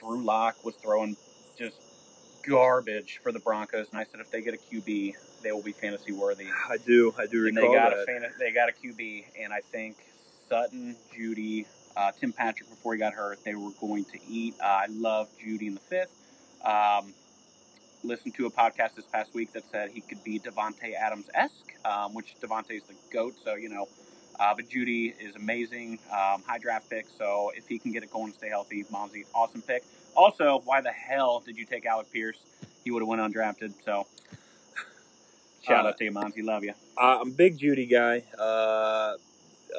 Drew 0.00 0.22
Lock 0.22 0.64
was 0.64 0.74
throwing 0.76 1.16
just 1.58 1.76
garbage 2.48 3.20
for 3.22 3.32
the 3.32 3.38
Broncos, 3.38 3.88
and 3.90 3.98
I 4.00 4.04
said 4.04 4.20
if 4.20 4.30
they 4.30 4.42
get 4.42 4.54
a 4.54 4.56
QB, 4.56 5.14
they 5.42 5.52
will 5.52 5.62
be 5.62 5.72
fantasy 5.72 6.12
worthy. 6.12 6.46
I 6.68 6.76
do. 6.78 7.14
I 7.18 7.26
do 7.26 7.46
And 7.46 7.56
they 7.56 7.60
recall 7.62 7.74
got 7.74 7.90
that. 7.90 8.02
a 8.02 8.06
fan, 8.06 8.24
they 8.38 8.52
got 8.52 8.68
a 8.68 8.72
QB, 8.72 9.24
and 9.40 9.52
I 9.52 9.60
think 9.60 9.96
Sutton, 10.48 10.96
Jeudy, 11.16 11.66
uh, 11.96 12.12
Tim 12.18 12.32
Patrick 12.32 12.68
before 12.70 12.94
he 12.94 12.98
got 12.98 13.12
hurt, 13.12 13.38
they 13.44 13.54
were 13.54 13.70
going 13.80 14.04
to 14.06 14.18
eat. 14.28 14.54
Uh, 14.60 14.64
I 14.64 14.86
love 14.90 15.28
Jeudy 15.38 15.66
in 15.68 15.74
the 15.74 15.80
fifth. 15.80 16.10
Um, 16.64 17.12
listened 18.02 18.34
to 18.34 18.46
a 18.46 18.50
podcast 18.50 18.94
this 18.96 19.06
past 19.06 19.32
week 19.34 19.52
that 19.52 19.64
said 19.70 19.90
he 19.90 20.00
could 20.00 20.22
be 20.24 20.38
Davante 20.38 20.94
Adams 20.94 21.26
esque, 21.34 21.74
um, 21.84 22.14
which 22.14 22.34
Davante 22.40 22.72
is 22.72 22.82
the 22.84 22.94
goat, 23.12 23.34
so 23.44 23.54
you 23.54 23.68
know. 23.68 23.88
Uh, 24.38 24.54
but 24.54 24.68
Jeudy 24.68 25.14
is 25.20 25.36
amazing, 25.36 25.98
um, 26.10 26.42
high 26.46 26.58
draft 26.58 26.90
pick. 26.90 27.06
So 27.18 27.52
if 27.56 27.68
he 27.68 27.78
can 27.78 27.92
get 27.92 28.02
it 28.02 28.10
going 28.10 28.26
and 28.26 28.34
stay 28.34 28.48
healthy, 28.48 28.84
Monzy, 28.84 29.24
awesome 29.34 29.62
pick. 29.62 29.84
Also, 30.16 30.60
why 30.64 30.80
the 30.80 30.90
hell 30.92 31.40
did 31.44 31.56
you 31.56 31.64
take 31.64 31.86
Alec 31.86 32.10
Pierce? 32.12 32.38
He 32.84 32.90
would 32.90 33.00
have 33.00 33.08
went 33.08 33.20
undrafted. 33.22 33.72
So 33.84 34.06
shout 35.62 35.84
Uh, 35.86 35.88
out 35.88 35.98
to 35.98 36.04
you, 36.04 36.12
Monzy. 36.12 36.44
Love 36.44 36.64
you. 36.64 36.74
I'm 36.98 37.28
a 37.28 37.30
big 37.32 37.58
Jeudy 37.58 37.90
guy. 37.90 38.22
Uh, 38.38 39.16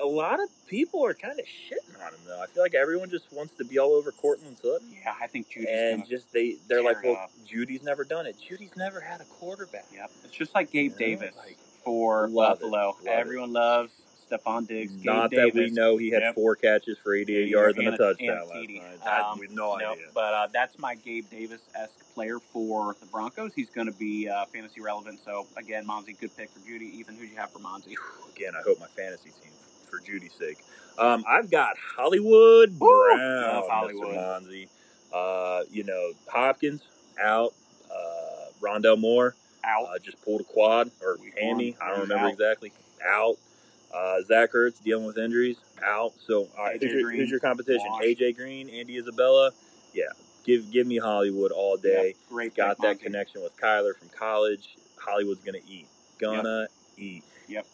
a 0.01 0.05
lot 0.05 0.41
of 0.41 0.49
people 0.67 1.05
are 1.05 1.13
kind 1.13 1.39
of 1.39 1.45
shitting 1.45 1.95
on 2.05 2.11
him 2.13 2.19
though. 2.27 2.41
I 2.41 2.47
feel 2.47 2.63
like 2.63 2.75
everyone 2.75 3.09
just 3.09 3.31
wants 3.31 3.53
to 3.55 3.63
be 3.63 3.79
all 3.79 3.93
over 3.93 4.11
Courtland 4.11 4.57
Sutton, 4.57 4.89
Yeah, 5.03 5.13
I 5.21 5.27
think 5.27 5.47
Jeudy 5.49 5.67
and 5.69 6.05
just 6.09 6.31
they 6.33 6.57
they're 6.67 6.83
like, 6.83 7.01
well, 7.03 7.15
up. 7.15 7.31
Jeudy's 7.47 7.83
never 7.83 8.03
done 8.03 8.25
it. 8.25 8.35
Jeudy's 8.37 8.75
never 8.75 8.99
had 8.99 9.21
a 9.21 9.25
quarterback. 9.25 9.85
Yep. 9.93 10.11
It's 10.25 10.35
just 10.35 10.53
like 10.53 10.71
Gabe 10.71 10.91
Yeah, 10.93 10.97
Davis 10.97 11.35
like, 11.37 11.57
for 11.85 12.25
it, 12.25 12.33
Buffalo. 12.35 12.97
it. 13.03 13.07
Everyone 13.07 13.53
loves 13.53 13.93
Stefon 14.31 14.67
Diggs. 14.67 14.91
Gabe 14.93 15.05
Not 15.05 15.31
Davis. 15.31 15.53
that 15.53 15.59
we 15.59 15.69
know 15.71 15.97
he 15.97 16.09
had 16.09 16.21
Yep. 16.23 16.35
four 16.35 16.55
catches 16.55 16.97
for 16.97 17.13
88 17.13 17.41
Yeah, 17.45 17.51
yards 17.51 17.77
and, 17.77 17.87
and 17.87 17.99
a 17.99 18.03
a- 18.03 18.07
touchdown 18.13 18.29
and 18.37 18.49
last 18.49 18.69
night. 18.69 19.03
That, 19.03 19.21
Um, 19.25 19.39
we 19.39 19.45
have 19.47 19.55
no 19.55 19.75
Nope, 19.75 19.91
idea. 19.93 20.05
but 20.13 20.33
uh, 20.33 20.47
that's 20.51 20.77
my 20.79 20.95
Gabe 20.95 21.29
Davis 21.29 21.61
esque 21.75 22.13
player 22.13 22.39
for 22.39 22.95
the 22.99 23.05
Broncos. 23.07 23.53
He's 23.53 23.69
going 23.69 23.87
to 23.87 23.93
be 23.97 24.27
uh, 24.29 24.45
fantasy 24.45 24.81
relevant. 24.81 25.19
So 25.23 25.45
again, 25.57 25.85
Monzy, 25.85 26.19
good 26.19 26.35
pick 26.35 26.49
for 26.49 26.59
Jeudy. 26.59 26.91
Ethan, 26.93 27.15
who'd 27.17 27.29
you 27.29 27.35
have 27.37 27.51
for 27.51 27.59
Monzy? 27.59 27.95
Again, 28.35 28.53
I 28.57 28.61
hope 28.63 28.79
my 28.79 28.87
fantasy 28.87 29.29
team, 29.41 29.51
for 29.89 29.99
Jeudy's 29.99 30.33
sake. 30.33 30.57
Um, 30.97 31.23
I've 31.27 31.51
got 31.51 31.75
Hollywood 31.97 32.79
Brown, 32.79 33.19
Love 33.19 33.69
Hollywood. 33.69 34.15
Mr. 34.15 34.41
Monzi. 34.43 34.67
Uh, 35.13 35.63
you 35.71 35.83
know, 35.83 36.11
Hopkins 36.27 36.81
out. 37.21 37.53
Uh, 37.91 38.49
Rondale 38.61 38.99
Moore 38.99 39.35
Out. 39.63 39.85
uh, 39.85 39.99
just 39.99 40.21
pulled 40.23 40.41
a 40.41 40.43
quad 40.45 40.89
or 41.01 41.17
hammy. 41.37 41.75
I 41.81 41.89
don't 41.91 42.01
remember 42.01 42.25
out. 42.25 42.31
exactly. 42.33 42.71
Out. 43.05 43.35
Uh, 43.95 44.21
Zach 44.23 44.51
Ertz 44.53 44.83
dealing 44.83 45.05
with 45.05 45.17
injuries. 45.17 45.57
Out. 45.83 46.13
So, 46.25 46.47
all 46.57 46.65
right, 46.65 46.81
who's 46.81 46.91
your, 46.91 47.11
who's 47.11 47.29
your 47.29 47.39
competition? 47.39 47.85
wash. 47.89 48.03
AJ 48.03 48.35
Green, 48.37 48.69
Andy 48.69 48.97
Isabella. 48.97 49.51
Yeah, 49.93 50.03
give 50.43 50.69
give 50.71 50.85
me 50.87 50.97
Hollywood 50.97 51.51
all 51.51 51.77
day. 51.77 52.07
Yep, 52.07 52.15
great 52.29 52.55
Got 52.55 52.81
that 52.81 52.97
Monzy. 52.97 53.03
connection 53.03 53.41
with 53.43 53.55
Kyler 53.57 53.95
from 53.97 54.09
college. 54.09 54.77
Hollywood's 54.99 55.43
gonna 55.43 55.59
eat. 55.69 55.87
Gonna 56.19 56.67
eat. 56.97 57.23
Yep. 57.47 57.65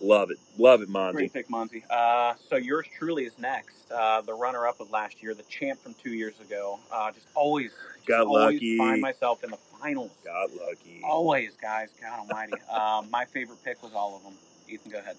Love 0.00 0.30
it. 0.32 0.38
Love 0.58 0.82
it, 0.82 0.88
Monty. 0.88 1.12
Great 1.18 1.32
pick, 1.32 1.48
Monty. 1.48 1.84
Uh, 1.88 2.34
so 2.50 2.56
yours 2.56 2.86
truly 2.98 3.24
is 3.24 3.38
next. 3.38 3.90
Uh, 3.92 4.20
the 4.22 4.34
runner-up 4.34 4.80
of 4.80 4.90
last 4.90 5.22
year, 5.22 5.32
the 5.32 5.44
champ 5.44 5.78
from 5.80 5.94
two 6.02 6.10
years 6.10 6.34
ago. 6.40 6.80
Uh, 6.92 7.12
just 7.12 7.26
always, 7.36 7.70
just 7.96 8.06
Got 8.08 8.26
always 8.26 8.54
lucky. 8.56 8.78
find 8.78 9.00
myself 9.00 9.44
in 9.44 9.50
the 9.52 9.58
finals. 9.80 10.10
Got 10.24 10.50
lucky. 10.54 11.02
Always, 11.04 11.52
guys. 11.60 11.90
God 12.00 12.18
Almighty. 12.18 12.54
um, 12.68 13.08
my 13.12 13.24
favorite 13.26 13.62
pick 13.64 13.80
was 13.82 13.92
all 13.94 14.16
of 14.16 14.24
them. 14.24 14.32
Ethan, 14.68 14.90
go 14.90 14.98
ahead. 14.98 15.16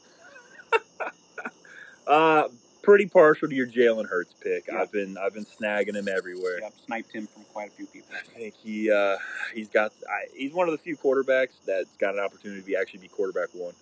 Uh, 2.07 2.47
pretty 2.83 3.07
partial 3.07 3.47
to 3.47 3.55
your 3.55 3.67
Jalen 3.67 4.07
Hurts 4.07 4.33
pick. 4.33 4.67
Yep. 4.67 4.75
I've 4.75 4.91
been 4.91 5.17
I've 5.17 5.33
been 5.33 5.45
snagging 5.45 5.95
him 5.95 6.07
everywhere. 6.07 6.59
Yep, 6.61 6.73
sniped 6.85 7.11
him 7.13 7.27
from 7.27 7.43
quite 7.45 7.69
a 7.69 7.71
few 7.71 7.87
people. 7.87 8.09
I 8.15 8.21
think 8.39 8.53
he 8.55 8.91
uh, 8.91 9.17
he's 9.53 9.69
got 9.69 9.93
I, 10.07 10.25
he's 10.35 10.53
one 10.53 10.67
of 10.67 10.73
the 10.73 10.77
few 10.77 10.95
quarterbacks 10.95 11.53
that's 11.65 11.95
got 11.97 12.13
an 12.13 12.19
opportunity 12.19 12.61
to 12.61 12.67
be 12.67 12.75
actually 12.75 12.99
be 12.99 13.07
quarterback 13.07 13.49
one. 13.53 13.73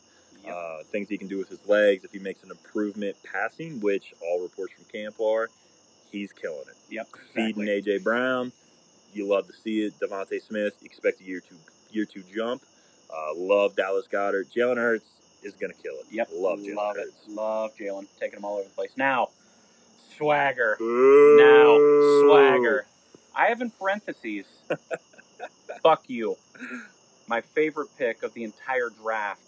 Yep. 0.46 0.56
Uh, 0.56 0.84
things 0.92 1.10
he 1.10 1.18
can 1.18 1.28
do 1.28 1.38
with 1.38 1.50
his 1.50 1.60
legs 1.68 2.04
if 2.04 2.12
he 2.12 2.20
makes 2.20 2.44
an 2.44 2.50
improvement 2.50 3.16
passing, 3.24 3.80
which 3.80 4.14
all 4.24 4.42
reports 4.42 4.74
from 4.74 4.86
camp 4.86 5.20
are, 5.20 5.50
he's 6.12 6.32
killing 6.32 6.64
it. 6.68 6.76
yep. 6.90 7.08
Feeding 7.34 7.66
AJ 7.66 8.04
Brown, 8.04 8.52
you 9.14 9.28
love 9.28 9.46
to 9.48 9.54
see 9.54 9.82
it. 9.82 9.94
DeVonta 10.00 10.42
Smith, 10.42 10.74
expect 10.84 11.22
a 11.22 11.24
year 11.24 11.42
two 11.48 11.56
year 11.92 12.06
two 12.06 12.24
jump. 12.34 12.64
Uh, 13.14 13.34
love 13.36 13.76
Dallas 13.76 14.08
Goedert. 14.08 14.48
Jalen 14.56 14.78
Hurts 14.78 15.21
is 15.44 15.54
gonna 15.54 15.74
kill 15.74 15.96
it. 15.96 16.06
Yep. 16.12 16.30
love 16.34 16.60
Jalen 16.60 16.76
Love 16.76 16.98
it. 16.98 17.10
Love 17.30 17.72
Jalen. 17.78 18.08
Taking 18.20 18.40
him 18.40 18.46
all 18.46 18.56
over 18.58 18.64
the 18.68 18.76
place. 18.76 18.92
Now, 18.98 19.30
swagger. 20.18 20.76
Boo. 20.80 21.38
Now, 21.40 22.28
swagger. 22.28 22.86
I 23.36 23.48
have 23.48 23.62
in 23.62 23.70
parentheses, 23.72 24.46
fuck 25.84 26.04
you. 26.08 26.38
My 27.28 27.42
favorite 27.42 27.90
pick 27.98 28.24
of 28.24 28.34
the 28.34 28.44
entire 28.44 28.90
draft, 28.90 29.42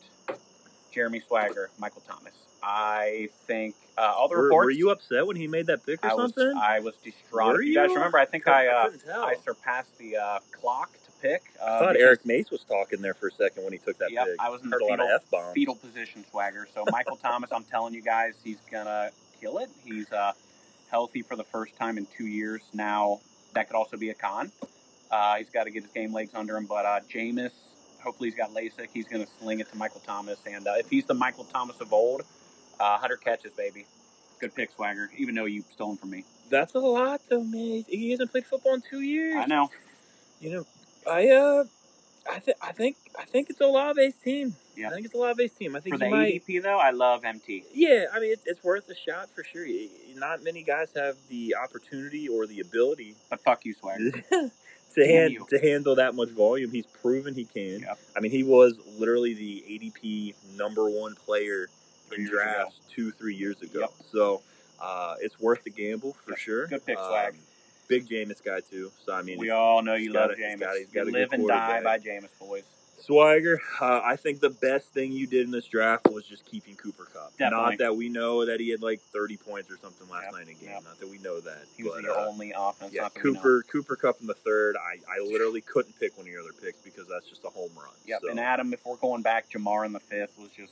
Jeremy 0.92 1.22
Swagger, 1.28 1.70
Michael 1.78 2.02
Thomas. 2.08 2.34
I 2.64 3.28
think 3.46 3.76
uh, 3.98 4.14
all 4.16 4.30
the 4.30 4.38
Were, 4.38 4.44
reports. 4.44 4.66
were 4.68 4.72
you 4.72 4.90
upset 4.90 5.28
when 5.28 5.36
he 5.36 5.48
made 5.48 5.66
that 5.68 5.86
pick 5.86 6.04
or 6.06 6.12
I 6.12 6.14
was, 6.14 6.34
something? 6.34 6.58
I 6.58 6.80
was 6.80 6.96
distraught. 7.04 7.54
Were 7.54 7.62
If 7.62 7.68
you 7.68 7.76
guys 7.76 7.90
remember, 7.90 8.18
I 8.18 8.26
think 8.26 8.48
I 8.48 8.68
uh. 8.68 8.90
I 9.18 9.36
surpassed 9.44 9.98
the 9.98 10.16
uh, 10.16 10.40
clock 10.54 10.94
to 10.94 11.03
pick. 11.24 11.42
I 11.62 11.80
thought 11.80 11.96
Eric 11.96 12.26
Mace 12.26 12.52
was 12.52 12.64
talking 12.64 13.02
there 13.02 13.14
for 13.14 13.28
a 13.28 13.32
second 13.32 13.64
when 13.64 13.74
he 13.74 13.80
took 13.80 13.98
that 14.00 14.12
Yep, 14.12 14.26
pick. 14.26 14.36
I 14.40 14.50
was 14.50 14.62
in 14.62 14.70
the 14.70 14.76
Heard 14.76 14.82
a 14.82 14.86
lot 14.86 15.00
of 15.00 15.24
fetal, 15.24 15.52
fetal 15.54 15.76
position 15.76 16.26
swagger. 16.30 16.68
So 16.76 16.84
Michael 16.92 17.18
Thomas, 17.18 17.52
I'm 17.52 17.64
telling 17.64 17.94
you 17.94 18.02
guys, 18.02 18.34
he's 18.44 18.60
gonna 18.70 19.10
kill 19.40 19.58
it. 19.60 19.70
He's 19.86 20.12
uh, 20.12 20.34
healthy 20.92 21.22
for 21.22 21.36
the 21.36 21.46
first 21.46 21.76
time 21.78 21.98
in 21.98 22.06
two 22.18 22.28
years. 22.28 22.62
Now 22.74 23.22
that 23.54 23.68
could 23.68 23.76
also 23.76 23.98
be 23.98 24.10
a 24.10 24.14
con. 24.14 24.52
Uh, 25.10 25.36
he's 25.36 25.50
got 25.50 25.66
to 25.66 25.72
get 25.72 25.84
his 25.84 25.92
game 25.92 26.12
legs 26.12 26.32
under 26.34 26.58
him. 26.58 26.66
But 26.66 26.86
uh, 26.86 27.00
Jameis, 27.10 27.52
hopefully 28.04 28.30
he's 28.30 28.38
got 28.38 28.52
LASIK. 28.52 28.90
He's 28.94 29.08
gonna 29.08 29.28
sling 29.40 29.60
it 29.60 29.70
to 29.72 29.78
Michael 29.78 30.02
Thomas, 30.06 30.40
and 30.46 30.68
uh, 30.68 30.74
if 30.78 30.90
he's 30.90 31.06
the 31.06 31.14
Michael 31.14 31.46
Thomas 31.46 31.80
of 31.80 31.94
old, 31.94 32.22
uh, 32.80 32.98
100 33.00 33.18
catches, 33.18 33.52
baby. 33.54 33.86
Good 34.40 34.56
pick, 34.56 34.72
swagger. 34.72 35.10
Even 35.18 35.36
though 35.36 35.46
you 35.46 35.64
stole 35.72 35.92
him 35.92 35.98
from 35.98 36.10
me. 36.10 36.26
That's 36.50 36.74
a 36.76 36.80
lot, 36.80 37.22
though, 37.30 37.44
man. 37.44 37.86
He 37.88 38.12
hasn't 38.12 38.32
played 38.32 38.46
football 38.46 38.74
in 38.74 38.82
two 38.82 39.02
years. 39.02 39.38
I 39.38 39.46
know. 39.46 39.70
You 40.42 40.52
know, 40.52 40.66
I 41.10 41.30
uh, 41.30 41.64
I 42.30 42.40
think 42.40 42.58
I 42.62 42.72
think 42.72 42.98
I 43.20 43.24
think 43.26 43.50
it's 43.50 43.62
a 43.62 43.66
Olave's 43.66 44.16
team. 44.24 44.56
Yeah. 44.76 44.88
I 44.90 44.94
think 44.94 45.06
it's 45.06 45.14
a 45.14 45.18
Olave's 45.18 45.52
team. 45.52 45.76
I 45.76 45.80
think 45.80 45.96
For 45.96 46.00
the 46.00 46.06
he 46.06 46.12
might. 46.12 46.46
ADP 46.48 46.64
though, 46.64 46.78
I 46.80 46.92
love 46.92 47.24
MT. 47.26 47.66
Yeah, 47.74 48.06
I 48.14 48.20
mean, 48.20 48.32
it's, 48.32 48.44
it's 48.46 48.64
worth 48.64 48.90
a 48.90 48.96
shot 48.96 49.30
for 49.36 49.44
sure. 49.44 49.66
Not 50.16 50.44
many 50.44 50.64
guys 50.64 50.90
have 50.96 51.16
the 51.30 51.56
opportunity 51.62 52.28
or 52.28 52.48
the 52.48 52.60
ability 52.62 53.16
But 53.30 53.42
fuck 53.42 53.66
you, 53.66 53.74
swagger. 53.76 54.12
to 54.32 55.08
hand, 55.08 55.34
you. 55.34 55.46
to 55.50 55.60
handle 55.60 55.96
that 55.96 56.16
much 56.16 56.30
volume. 56.30 56.72
He's 56.72 56.86
proven 56.88 57.34
he 57.36 57.46
can. 57.46 57.80
Yep. 57.82 58.00
I 58.16 58.20
mean, 58.20 58.32
he 58.32 58.44
was 58.44 58.74
literally 58.98 59.34
the 59.34 59.64
ADP 59.70 60.36
number 60.58 60.90
one 60.90 61.16
player 61.16 61.68
in 62.16 62.28
drafts 62.28 62.80
two, 62.94 63.12
three 63.12 63.36
years 63.36 63.62
ago. 63.62 63.82
Yep. 63.82 63.92
So 64.12 64.42
uh, 64.80 65.16
it's 65.22 65.40
worth 65.40 65.64
the 65.64 65.70
gamble 65.72 66.14
for 66.26 66.32
Yep. 66.32 66.40
sure. 66.40 66.68
Good 66.68 66.86
pick, 66.86 66.98
Um, 66.98 67.06
Swag. 67.10 67.36
Big 67.88 68.08
Jameis 68.08 68.44
guy 68.44 68.60
too. 68.62 68.92
So 69.06 69.14
I 69.14 69.22
mean, 69.22 69.38
We 69.40 69.50
all 69.50 69.82
know 69.82 69.96
you 69.96 70.12
love 70.12 70.32
Jameis. 70.32 70.60
got 70.60 70.78
he's 70.78 70.88
got 70.88 71.06
You 71.06 71.12
live 71.12 71.34
and 71.34 71.48
die 71.48 71.84
by. 71.84 72.00
Jameis, 72.00 72.30
boys. 72.40 72.64
Swiger, 73.06 73.60
uh, 73.82 74.00
I 74.02 74.16
think 74.16 74.40
the 74.40 74.50
best 74.50 74.88
thing 74.94 75.12
you 75.12 75.28
did 75.28 75.46
in 75.46 75.52
this 75.52 75.66
draft 75.68 76.08
was 76.10 76.26
just 76.26 76.46
keeping 76.46 76.76
Cooper 76.76 77.04
Kupp. 77.14 77.36
Definitely. 77.38 77.66
Not 77.72 77.78
that 77.80 77.96
we 77.98 78.08
know 78.08 78.46
that 78.46 78.62
he 78.62 78.70
had 78.70 78.82
like 78.82 79.02
30 79.02 79.36
points 79.36 79.70
or 79.70 79.76
something 79.78 80.08
last 80.10 80.24
Yep, 80.26 80.32
night 80.34 80.42
in 80.44 80.50
a 80.50 80.54
game. 80.54 80.70
yep. 80.70 80.84
Not 80.86 81.00
that 81.02 81.10
we 81.10 81.18
know 81.18 81.42
that. 81.42 81.64
He 81.76 81.84
was 81.84 81.96
but, 81.96 82.04
the 82.04 82.14
uh, 82.18 82.26
only 82.30 82.54
offense. 82.56 82.94
yeah, 82.94 83.02
not 83.02 83.14
that 83.14 83.24
we 83.24 83.32
know. 83.32 83.40
Cooper 83.42 83.64
Cooper 83.70 83.96
Kupp 83.98 84.22
in 84.22 84.28
the 84.28 84.34
third. 84.34 84.78
I, 84.78 85.00
I 85.14 85.22
literally 85.22 85.60
couldn't 85.60 86.00
pick 86.00 86.18
one 86.18 86.28
of 86.28 86.32
your 86.32 86.42
other 86.44 86.54
picks 86.54 86.80
because 86.80 87.06
that's 87.10 87.28
just 87.30 87.44
a 87.44 87.50
home 87.50 87.72
run. 87.76 87.90
Yep, 88.06 88.22
So, 88.24 88.30
and 88.30 88.40
Adam, 88.40 88.72
if 88.72 88.86
we're 88.86 88.96
going 88.96 89.22
back, 89.22 89.50
Ja'Marr 89.50 89.86
in 89.86 89.92
the 89.92 90.00
fifth 90.00 90.40
was 90.40 90.50
just, 90.56 90.72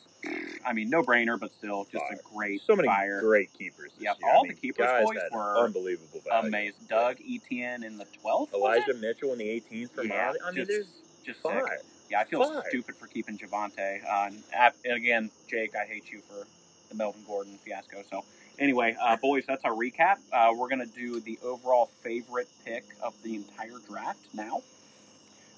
I 0.66 0.72
mean, 0.72 0.90
no 0.90 1.04
brainer, 1.04 1.38
but 1.38 1.54
still 1.54 1.86
just 1.92 2.06
Fire. 2.06 2.14
a 2.18 2.34
great 2.34 2.62
so 2.62 2.78
many 2.78 2.88
fire. 2.88 3.20
great 3.20 3.52
keepers. 3.58 3.92
This 3.98 4.04
Yep, 4.06 4.18
year. 4.22 4.32
all 4.32 4.40
I 4.40 4.44
mean, 4.44 4.52
the 4.56 4.62
keepers, 4.62 4.86
guys 4.86 5.04
boys, 5.06 5.18
were 5.34 5.58
unbelievable 5.58 6.22
value. 6.26 6.48
Amazing. 6.48 6.86
Doug 6.88 7.18
Etienne 7.30 7.84
in 7.84 7.98
the 7.98 8.06
twelfth. 8.22 8.54
Elijah 8.54 8.94
Mitchell 8.94 9.34
in 9.34 9.40
the 9.40 9.50
18th 9.50 9.92
for 9.92 10.04
Yeah. 10.06 10.32
I 10.46 10.52
mean, 10.52 10.66
just- 10.66 10.70
there's 10.70 10.88
just 11.26 11.40
fire. 11.42 11.68
sick. 11.68 11.86
Yeah, 12.12 12.20
I 12.20 12.26
feel 12.26 12.44
Fire. 12.44 12.64
stupid 12.68 12.98
for 12.98 13.08
keeping 13.08 13.38
Javonte. 13.38 14.04
Uh, 14.04 14.28
and, 14.28 14.44
and 14.84 14.94
again, 14.94 15.32
Jake, 15.50 15.76
I 15.78 15.86
hate 15.86 16.12
you 16.12 16.20
for 16.20 16.46
the 16.90 16.96
Melvin 16.96 17.24
Gordon 17.26 17.58
fiasco. 17.64 18.04
So 18.10 18.26
anyway, 18.60 18.98
uh, 19.02 19.16
boys, 19.16 19.46
that's 19.48 19.64
our 19.64 19.72
recap. 19.72 20.18
Uh, 20.34 20.54
we're 20.54 20.68
gonna 20.68 20.86
do 20.86 21.22
the 21.22 21.40
overall 21.42 21.90
favorite 22.04 22.50
pick 22.66 22.84
of 23.02 23.14
the 23.24 23.36
entire 23.36 23.78
draft 23.90 24.20
now, 24.34 24.62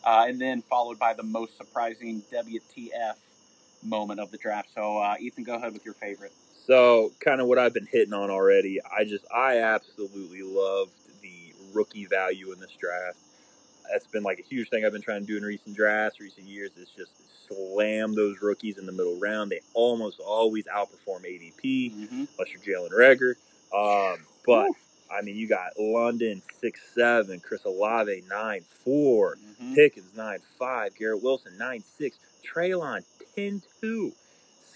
uh, 0.03 0.25
and 0.27 0.39
then 0.39 0.61
followed 0.61 0.99
by 0.99 1.15
the 1.15 1.23
most 1.23 1.57
surprising 1.57 2.21
WTF 2.31 3.15
moment 3.81 4.19
of 4.19 4.29
the 4.29 4.37
draft. 4.37 4.69
So 4.75 4.99
uh, 4.99 5.15
Ethan, 5.19 5.43
go 5.43 5.55
ahead 5.55 5.73
with 5.73 5.83
your 5.83 5.95
favorite. 5.95 6.33
So, 6.67 7.11
kind 7.19 7.41
of 7.41 7.47
what 7.47 7.57
I've 7.57 7.73
been 7.73 7.87
hitting 7.91 8.13
on 8.13 8.29
already. 8.29 8.79
I 8.81 9.03
just, 9.03 9.25
I 9.33 9.57
absolutely 9.57 10.43
loved 10.43 10.93
the 11.21 11.53
rookie 11.73 12.05
value 12.05 12.53
in 12.53 12.59
this 12.59 12.71
draft. 12.79 13.17
That's 13.91 14.07
been 14.07 14.23
like 14.23 14.39
a 14.39 14.43
huge 14.43 14.69
thing 14.69 14.85
I've 14.85 14.91
been 14.93 15.01
trying 15.01 15.21
to 15.21 15.27
do 15.27 15.37
in 15.37 15.43
recent 15.43 15.75
drafts, 15.75 16.19
recent 16.19 16.47
years. 16.47 16.71
Is 16.77 16.89
just 16.89 17.11
slam 17.47 18.15
those 18.15 18.41
rookies 18.41 18.77
in 18.77 18.85
the 18.85 18.91
middle 18.91 19.19
round. 19.19 19.51
They 19.51 19.59
almost 19.73 20.19
always 20.19 20.65
outperform 20.65 21.25
ADP, 21.25 21.91
Mm-hmm. 21.93 22.23
unless 22.39 22.53
you're 22.65 22.89
Jalen 22.89 22.91
Reagor. 22.93 23.33
Um, 23.73 24.19
but 24.45 24.67
I 25.11 25.21
mean, 25.21 25.35
you 25.35 25.47
got 25.47 25.77
London 25.79 26.41
six 26.59 26.79
seven, 26.95 27.39
Chris 27.39 27.65
Olave 27.65 28.23
nine 28.29 28.61
four, 28.83 29.35
Mm-hmm. 29.35 29.75
Pickens 29.75 30.15
nine 30.15 30.39
five, 30.57 30.95
Garrett 30.97 31.21
Wilson 31.23 31.57
nine 31.57 31.83
six, 31.97 32.17
Treylon 32.43 33.03
10-2, 33.37 34.11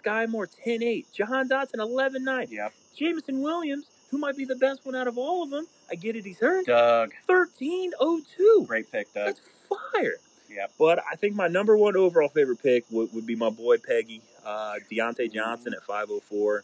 Skyy 0.03 0.27
Moore 0.27 0.47
10-8, 0.65 1.05
Jahan 1.13 1.47
Dotson 1.49 1.75
11-9, 1.75 2.49
Yep. 2.51 2.73
Jameson 2.95 3.41
Williams, 3.41 3.85
who 4.11 4.17
might 4.17 4.37
be 4.37 4.45
the 4.45 4.55
best 4.55 4.85
one 4.85 4.95
out 4.95 5.07
of 5.07 5.17
all 5.17 5.43
of 5.43 5.49
them. 5.49 5.67
I 5.91 5.95
get 5.95 6.15
it, 6.15 6.25
he's 6.25 6.39
hurt. 6.39 6.65
Doug, 6.65 7.11
13-02. 7.29 8.67
great 8.67 8.91
pick, 8.91 9.13
Doug. 9.13 9.27
That's 9.27 9.41
fire. 9.67 10.15
Yeah. 10.49 10.67
But 10.79 10.99
I 11.11 11.15
think 11.15 11.35
my 11.35 11.47
number 11.47 11.77
one 11.77 11.95
overall 11.95 12.29
favorite 12.29 12.61
pick 12.61 12.85
would, 12.89 13.13
would 13.13 13.25
be 13.27 13.35
my 13.35 13.49
boy 13.49 13.77
Peggy, 13.77 14.21
uh, 14.45 14.75
Diontae 14.91 15.31
Johnson 15.31 15.73
at 15.73 15.83
504. 15.83 16.63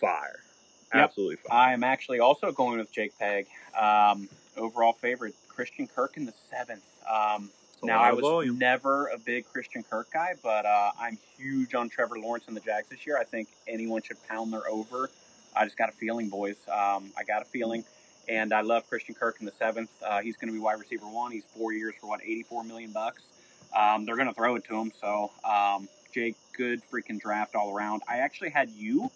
Fire. 0.00 0.40
Yep. 0.94 1.04
Absolutely 1.04 1.36
fire. 1.36 1.58
I 1.58 1.72
am 1.72 1.84
actually 1.84 2.20
also 2.20 2.50
going 2.50 2.78
with 2.78 2.90
Jake 2.90 3.16
Peg. 3.18 3.46
Um, 3.78 4.28
overall 4.56 4.92
favorite, 4.94 5.34
Christian 5.48 5.86
Kirk 5.86 6.16
in 6.16 6.26
the 6.26 6.34
seventh. 6.50 6.82
Um, 7.08 7.50
now 7.82 8.00
I 8.00 8.12
was 8.12 8.22
volume. 8.22 8.58
never 8.58 9.08
a 9.08 9.18
big 9.18 9.46
Christian 9.46 9.82
Kirk 9.82 10.08
guy, 10.12 10.34
but 10.42 10.66
uh, 10.66 10.90
I'm 10.98 11.18
huge 11.38 11.74
on 11.74 11.88
Trevor 11.88 12.18
Lawrence 12.18 12.44
and 12.46 12.56
the 12.56 12.60
Jags 12.60 12.88
this 12.88 13.06
year. 13.06 13.18
I 13.18 13.24
think 13.24 13.48
anyone 13.66 14.02
should 14.02 14.16
pound 14.28 14.52
their 14.52 14.68
over. 14.68 15.10
I 15.54 15.64
just 15.64 15.76
got 15.76 15.88
a 15.88 15.92
feeling, 15.92 16.28
boys. 16.28 16.56
Um, 16.68 17.10
I 17.16 17.24
got 17.26 17.42
a 17.42 17.44
feeling, 17.44 17.84
and 18.28 18.52
I 18.52 18.60
love 18.60 18.88
Christian 18.88 19.14
Kirk 19.14 19.36
in 19.40 19.46
the 19.46 19.52
seventh. 19.52 19.90
Uh, 20.04 20.20
he's 20.20 20.36
going 20.36 20.48
to 20.48 20.54
be 20.54 20.60
wide 20.60 20.78
receiver 20.78 21.06
one. 21.06 21.32
He's 21.32 21.44
four 21.56 21.72
years 21.72 21.94
for 22.00 22.08
what, 22.08 22.22
84 22.22 22.64
million 22.64 22.92
bucks. 22.92 23.22
Um, 23.76 24.04
they're 24.04 24.16
going 24.16 24.28
to 24.28 24.34
throw 24.34 24.56
it 24.56 24.64
to 24.64 24.76
him. 24.76 24.92
So, 25.00 25.30
um, 25.44 25.88
Jake, 26.12 26.36
good 26.56 26.82
freaking 26.92 27.20
draft 27.20 27.54
all 27.54 27.74
around. 27.74 28.02
I 28.08 28.18
actually 28.18 28.50
had 28.50 28.70
you 28.70 29.10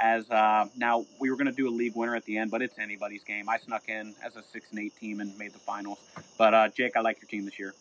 as 0.00 0.30
uh, 0.30 0.66
now 0.76 1.04
we 1.20 1.30
were 1.30 1.36
going 1.36 1.46
to 1.46 1.52
do 1.52 1.68
a 1.68 1.70
league 1.70 1.94
winner 1.94 2.16
at 2.16 2.24
the 2.24 2.38
end, 2.38 2.50
but 2.50 2.62
it's 2.62 2.78
anybody's 2.78 3.22
game. 3.22 3.48
I 3.48 3.58
snuck 3.58 3.88
in 3.88 4.14
as 4.24 4.36
a 4.36 4.42
six 4.42 4.70
and 4.70 4.80
eight 4.80 4.96
team 4.96 5.20
and 5.20 5.36
made 5.38 5.52
the 5.52 5.58
finals. 5.58 5.98
But 6.38 6.54
uh, 6.54 6.68
Jake, 6.68 6.96
I 6.96 7.00
like 7.00 7.20
your 7.20 7.28
team 7.28 7.44
this 7.44 7.58
year. 7.58 7.74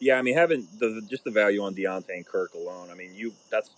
Yeah, 0.00 0.18
I 0.18 0.22
mean, 0.22 0.36
having 0.36 0.68
the 0.78 1.02
just 1.08 1.24
the 1.24 1.30
value 1.30 1.62
on 1.62 1.74
Diontae 1.74 2.10
and 2.10 2.26
Kirk 2.26 2.52
alone, 2.54 2.90
I 2.90 2.94
mean, 2.94 3.14
you 3.14 3.32
that's 3.50 3.70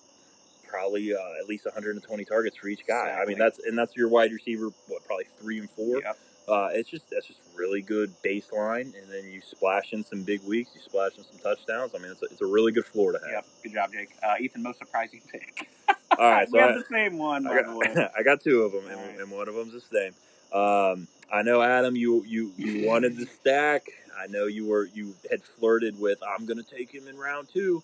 probably 0.69 1.15
uh, 1.15 1.19
at 1.41 1.49
least 1.49 1.65
120 1.65 2.25
targets 2.25 2.57
for 2.57 2.69
each 2.69 2.87
guy. 2.87 3.19
I 3.21 3.27
mean, 3.27 3.39
that's 3.39 3.59
and 3.59 3.77
that's 3.77 3.97
your 3.97 4.09
wide 4.09 4.33
receiver, 4.33 4.71
what 4.89 5.05
probably 5.07 5.27
three 5.41 5.59
and 5.59 5.71
four. 5.71 6.01
Yep. 6.03 6.19
Uh, 6.49 6.69
it's 6.73 6.89
just 6.89 7.11
that's 7.11 7.27
just 7.27 7.41
really 7.57 7.83
good 7.83 8.13
baseline, 8.25 8.95
and 8.97 9.11
then 9.11 9.25
you 9.31 9.41
splash 9.41 9.93
in 9.93 10.05
some 10.05 10.23
big 10.23 10.43
weeks, 10.45 10.71
you 10.75 10.81
splash 10.81 11.13
in 11.19 11.25
some 11.25 11.39
touchdowns. 11.39 11.93
I 11.95 11.99
mean, 11.99 12.13
it's 12.13 12.23
a, 12.23 12.27
it's 12.27 12.41
a 12.41 12.47
really 12.47 12.71
good 12.71 12.87
floor 12.87 13.13
to 13.13 13.19
have. 13.19 13.31
Yep. 13.31 13.47
Good 13.65 13.73
job, 13.73 13.93
Jake. 13.93 14.11
Uh, 14.23 14.35
Ethan, 14.41 14.63
most 14.63 14.79
surprising 14.79 15.23
pick. 15.33 15.69
All 16.17 16.31
right, 16.31 16.49
so 16.51 16.53
we 16.53 16.61
I, 16.61 16.67
have 16.69 16.77
the 16.77 16.85
same 16.89 17.19
one, 17.19 17.47
I 17.49 17.63
by 17.63 17.69
the 17.69 17.77
way. 17.77 17.95
got, 17.95 18.13
I 18.19 18.23
got 18.23 18.41
two 18.41 18.63
of 18.63 18.73
them, 18.73 18.87
and, 18.87 18.97
right. 18.97 19.21
and 19.21 19.31
one 19.31 19.49
of 19.49 19.55
them's 19.55 19.73
the 19.73 19.81
same. 19.81 20.13
Um, 20.53 21.09
I 21.33 21.43
know, 21.43 21.61
Adam, 21.61 21.97
you 21.97 22.23
you 22.25 22.53
you 22.57 22.87
wanted 22.87 23.17
the 23.17 23.27
stack. 23.27 23.87
I 24.17 24.29
know 24.29 24.47
you 24.47 24.67
were 24.67 24.85
you 24.95 25.15
had 25.29 25.43
flirted 25.43 25.99
with 25.99 26.19
I'm 26.23 26.47
going 26.47 26.63
to 26.63 26.77
take 26.77 26.95
him 26.95 27.09
in 27.09 27.17
round 27.17 27.49
two, 27.53 27.83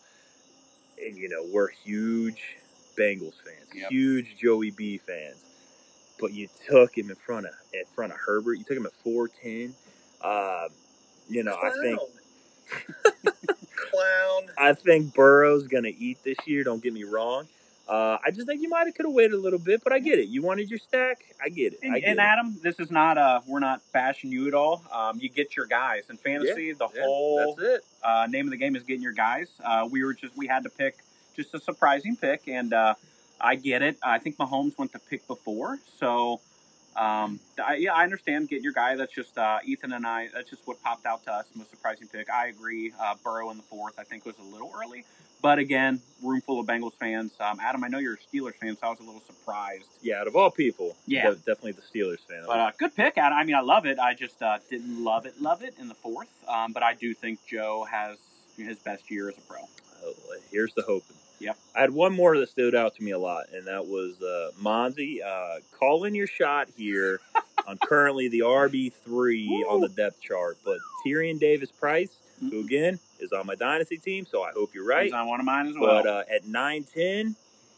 and 1.05 1.17
you 1.17 1.29
know 1.29 1.45
we're 1.53 1.69
huge 1.69 2.59
Bengals 2.97 3.35
fans, 3.43 3.69
Yep. 3.75 3.91
huge 3.91 4.37
Joey 4.37 4.71
B 4.71 4.99
fans, 4.99 5.37
but 6.21 6.33
you 6.33 6.49
took 6.69 6.97
him 6.97 7.11
in 7.11 7.17
front 7.17 7.47
of 7.47 7.53
in 7.73 7.85
front 7.95 8.13
of 8.13 8.19
Herbert. 8.19 8.55
You 8.55 8.65
took 8.65 8.77
him 8.77 8.87
at 8.87 8.93
four 9.05 9.29
ten. 9.29 9.75
Um, 10.23 10.69
you 11.29 11.43
know, 11.43 11.57
I 11.63 11.71
think 11.83 11.99
Clown. 13.77 14.43
I 14.59 14.73
think 14.75 15.15
Burrow's 15.15 15.67
going 15.67 15.85
to 15.85 15.97
eat 15.97 16.19
this 16.25 16.37
year. 16.47 16.65
Don't 16.65 16.83
get 16.83 16.93
me 16.93 17.05
wrong. 17.05 17.47
Uh, 17.89 18.17
I 18.25 18.31
just 18.31 18.47
think 18.47 18.63
you 18.63 18.69
might 18.69 18.87
have 18.87 18.95
could 18.95 19.05
have 19.07 19.13
waited 19.15 19.33
a 19.35 19.39
little 19.39 19.59
bit, 19.59 19.83
but 19.83 19.93
I 19.93 19.99
get 19.99 20.19
it. 20.19 20.29
You 20.29 20.41
wanted 20.41 20.71
your 20.71 20.79
stack. 20.79 21.19
I 21.45 21.49
get 21.49 21.73
it. 21.75 21.81
I 21.83 21.87
And, 21.87 21.95
get 21.97 22.05
and 22.11 22.19
it. 22.19 22.23
Adam, 22.23 22.57
this 22.63 22.79
is 22.79 22.91
not 22.93 23.19
uh 23.19 23.41
we're 23.47 23.59
not 23.59 23.83
bashing 23.93 24.31
you 24.31 24.47
at 24.47 24.55
all. 24.55 24.83
Um, 24.93 25.19
you 25.21 25.29
get 25.29 25.57
your 25.57 25.67
guys 25.67 26.05
in 26.09 26.17
fantasy. 26.17 26.73
the 26.73 26.89
Yeah, 26.95 27.03
whole 27.03 27.57
that's 27.59 27.69
it. 27.69 27.85
uh, 28.03 28.27
name 28.31 28.47
of 28.47 28.53
the 28.53 28.57
game 28.57 28.77
is 28.77 28.85
getting 28.85 29.03
your 29.03 29.13
guys. 29.13 29.49
Uh, 29.63 29.89
we 29.91 30.05
were 30.05 30.15
just 30.15 30.37
we 30.37 30.47
had 30.47 30.63
to 30.63 30.71
pick 30.71 30.97
just 31.35 31.55
a 31.55 31.61
surprising 31.61 32.17
pick, 32.17 32.49
and 32.49 32.73
uh, 32.73 32.95
I 33.41 33.55
get 33.57 33.83
it. 33.83 33.97
I 34.03 34.19
think 34.19 34.37
Mahomes 34.37 34.77
went 34.79 34.93
to 34.93 34.99
pick 34.99 35.27
before, 35.27 35.79
so 35.99 36.41
um, 36.97 37.41
I, 37.65 37.77
yeah, 37.77 37.95
I 37.95 38.05
understand 38.05 38.49
getting 38.49 38.65
your 38.65 38.73
guy. 38.75 38.97
That's 38.97 39.13
just 39.15 39.37
uh, 39.39 39.59
Ethan 39.65 39.93
and 39.93 40.07
I. 40.07 40.29
That's 40.33 40.51
just 40.51 40.67
what 40.67 40.83
popped 40.83 41.07
out 41.07 41.25
to 41.25 41.33
us. 41.33 41.47
Most 41.55 41.71
surprising 41.71 42.09
pick. 42.09 42.31
I 42.31 42.49
agree. 42.49 42.93
Uh, 43.01 43.15
Burrow 43.25 43.51
in 43.51 43.57
the 43.57 43.63
fourth, 43.63 43.99
I 43.99 44.05
think 44.05 44.27
was 44.27 44.35
a 44.39 44.53
little 44.53 44.71
early, 44.77 45.05
but 45.41 45.59
again, 45.59 46.01
room 46.23 46.41
full 46.43 46.61
of 46.61 46.67
Bengals 46.67 46.93
fans. 46.95 47.33
Um, 47.41 47.59
Adam, 47.61 47.83
I 47.83 47.89
know 47.89 47.99
you're 47.99 48.15
a 48.15 48.37
Steelers 48.37 48.55
fan, 48.55 48.77
so 48.79 48.87
I 48.87 48.91
was 48.91 49.01
a 49.01 49.05
little 49.05 49.23
surprised. 49.27 49.87
Yeah, 50.03 50.21
out 50.21 50.27
of 50.29 50.37
all 50.37 50.51
people, 50.51 50.95
Yeah. 51.07 51.31
definitely 51.31 51.73
the 51.73 51.83
Steelers 51.83 52.21
fan. 52.21 52.45
But 52.47 52.59
uh, 52.61 52.71
good 52.79 52.95
pick, 52.95 53.17
Adam. 53.19 53.37
I 53.39 53.45
mean, 53.45 53.57
I 53.57 53.61
love 53.61 53.87
it. 53.87 53.99
I 53.99 54.15
just 54.15 54.41
uh, 54.43 54.59
didn't 54.71 55.03
love 55.03 55.25
it, 55.27 55.41
love 55.41 55.63
it 55.63 55.75
in 55.81 55.89
the 55.89 55.95
fourth. 55.95 56.29
Um, 56.47 56.73
but 56.73 56.83
I 56.83 56.95
do 56.95 57.15
think 57.15 57.39
Joe 57.47 57.85
has 57.91 58.19
his 58.57 58.77
best 58.79 59.11
year 59.11 59.29
as 59.31 59.39
a 59.39 59.41
pro. 59.41 59.59
Oh, 60.05 60.13
here's 60.51 60.75
the 60.75 60.83
hoping. 60.83 61.17
Yep. 61.43 61.59
I 61.75 61.81
had 61.81 61.91
one 61.91 62.15
more 62.15 62.39
that 62.39 62.49
stood 62.49 62.75
out 62.75 62.95
to 62.97 63.03
me 63.03 63.11
a 63.11 63.19
lot, 63.19 63.47
and 63.53 63.67
that 63.67 63.87
was 63.87 64.21
uh, 64.23 64.51
Monzi. 64.63 65.25
Uh, 65.25 65.61
call 65.73 66.05
in 66.05 66.15
your 66.15 66.27
shot 66.27 66.69
here 66.77 67.21
on 67.67 67.79
currently 67.79 68.29
the 68.29 68.41
RB 68.41 68.93
three 68.93 69.49
on 69.69 69.81
the 69.81 69.89
depth 69.89 70.21
chart, 70.21 70.59
but 70.65 70.79
Tyrion 71.05 71.39
Davis 71.39 71.71
Price, 71.73 72.11
who 72.41 72.61
again 72.61 72.99
is 73.21 73.33
on 73.33 73.47
my 73.47 73.55
dynasty 73.55 73.99
team, 73.99 74.27
so 74.27 74.43
I 74.43 74.53
hope 74.53 74.75
you're 74.75 74.87
right. 74.87 75.05
He's 75.05 75.13
on 75.13 75.29
one 75.29 75.41
of 75.41 75.47
mine 75.47 75.69
as 75.69 75.75
well. 75.79 76.03
But 76.03 76.09
uh, 76.09 76.23
at 76.35 76.47
nine 76.47 76.85
ten, 76.85 77.37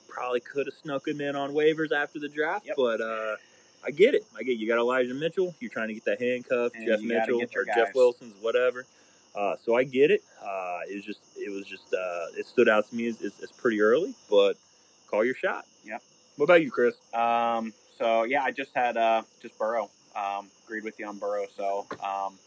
probably 0.08 0.40
could 0.40 0.66
have 0.66 0.74
snuck 0.74 1.06
him 1.06 1.20
in 1.20 1.36
on 1.36 1.52
waivers 1.52 1.92
after 1.92 2.18
the 2.18 2.28
draft. 2.28 2.66
Yep. 2.66 2.76
But 2.76 3.00
uh, 3.00 3.36
I 3.84 3.90
get 3.90 4.14
it. 4.14 4.24
I 4.36 4.42
get 4.42 4.58
you 4.58 4.66
got 4.66 4.78
Elijah 4.78 5.14
Mitchell. 5.14 5.54
You're 5.60 5.70
trying 5.70 5.88
to 5.88 5.94
get 5.94 6.04
that 6.04 6.20
handcuff, 6.20 6.72
And 6.74 6.86
Jeff 6.86 7.00
Mitchell 7.00 7.42
or 7.54 7.64
guys. 7.64 7.74
Jeff 7.76 7.94
Wilson's, 7.94 8.34
whatever. 8.40 8.86
Uh, 9.34 9.56
so 9.64 9.74
I 9.76 9.84
get 9.84 10.10
it. 10.10 10.22
Uh, 10.42 10.80
it 10.88 10.94
was 10.94 11.04
just 11.04 11.20
it 11.36 11.50
was 11.50 11.66
just 11.66 11.92
uh, 11.92 12.26
it 12.38 12.46
stood 12.46 12.68
out 12.68 12.88
to 12.88 12.94
me 12.94 13.08
as, 13.08 13.20
as, 13.22 13.32
as 13.42 13.50
pretty 13.52 13.80
early, 13.80 14.14
but 14.30 14.56
call 15.10 15.24
your 15.24 15.34
shot. 15.34 15.64
Yeah. 15.84 15.98
What 16.36 16.44
about 16.44 16.62
you, 16.62 16.70
Chris? 16.70 16.94
Um, 17.12 17.72
so 17.98 18.24
yeah, 18.24 18.42
I 18.44 18.50
just 18.50 18.74
had 18.74 18.96
uh, 18.96 19.22
just 19.40 19.58
Burrow. 19.58 19.90
Um, 20.16 20.48
agreed 20.64 20.84
with 20.84 20.98
you 21.00 21.06
on 21.06 21.18
Burrow. 21.18 21.46
So 21.56 21.86
um, 22.04 22.38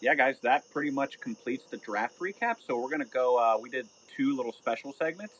yeah, 0.00 0.14
guys, 0.14 0.38
that 0.42 0.70
pretty 0.72 0.90
much 0.90 1.20
completes 1.20 1.64
the 1.64 1.78
draft 1.78 2.18
recap. 2.20 2.56
So 2.64 2.80
we're 2.80 2.90
gonna 2.90 3.04
go. 3.04 3.38
Uh, 3.38 3.58
we 3.60 3.70
did 3.70 3.86
two 4.16 4.36
little 4.36 4.52
special 4.52 4.92
segments: 4.92 5.34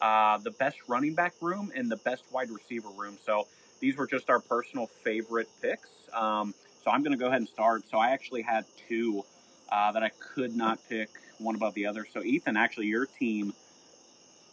uh, 0.00 0.38
the 0.38 0.50
best 0.50 0.76
running 0.88 1.14
back 1.14 1.34
room 1.40 1.72
and 1.74 1.90
the 1.90 1.96
best 1.96 2.24
wide 2.30 2.50
receiver 2.50 2.88
room. 2.96 3.16
So 3.24 3.46
these 3.80 3.96
were 3.96 4.06
just 4.06 4.28
our 4.28 4.40
personal 4.40 4.86
favorite 5.02 5.48
picks. 5.62 5.88
Um, 6.12 6.54
so 6.84 6.90
I'm 6.90 7.02
gonna 7.02 7.16
go 7.16 7.26
ahead 7.26 7.40
and 7.40 7.48
start. 7.48 7.84
So 7.90 7.98
I 7.98 8.10
actually 8.10 8.42
had 8.42 8.66
two 8.88 9.24
uh, 9.72 9.90
that 9.92 10.02
I 10.02 10.10
could 10.10 10.54
not 10.54 10.78
pick 10.88 11.08
one 11.38 11.54
above 11.54 11.74
the 11.74 11.86
other. 11.86 12.06
So 12.12 12.22
Ethan, 12.22 12.56
actually, 12.56 12.86
your 12.86 13.06
team 13.06 13.54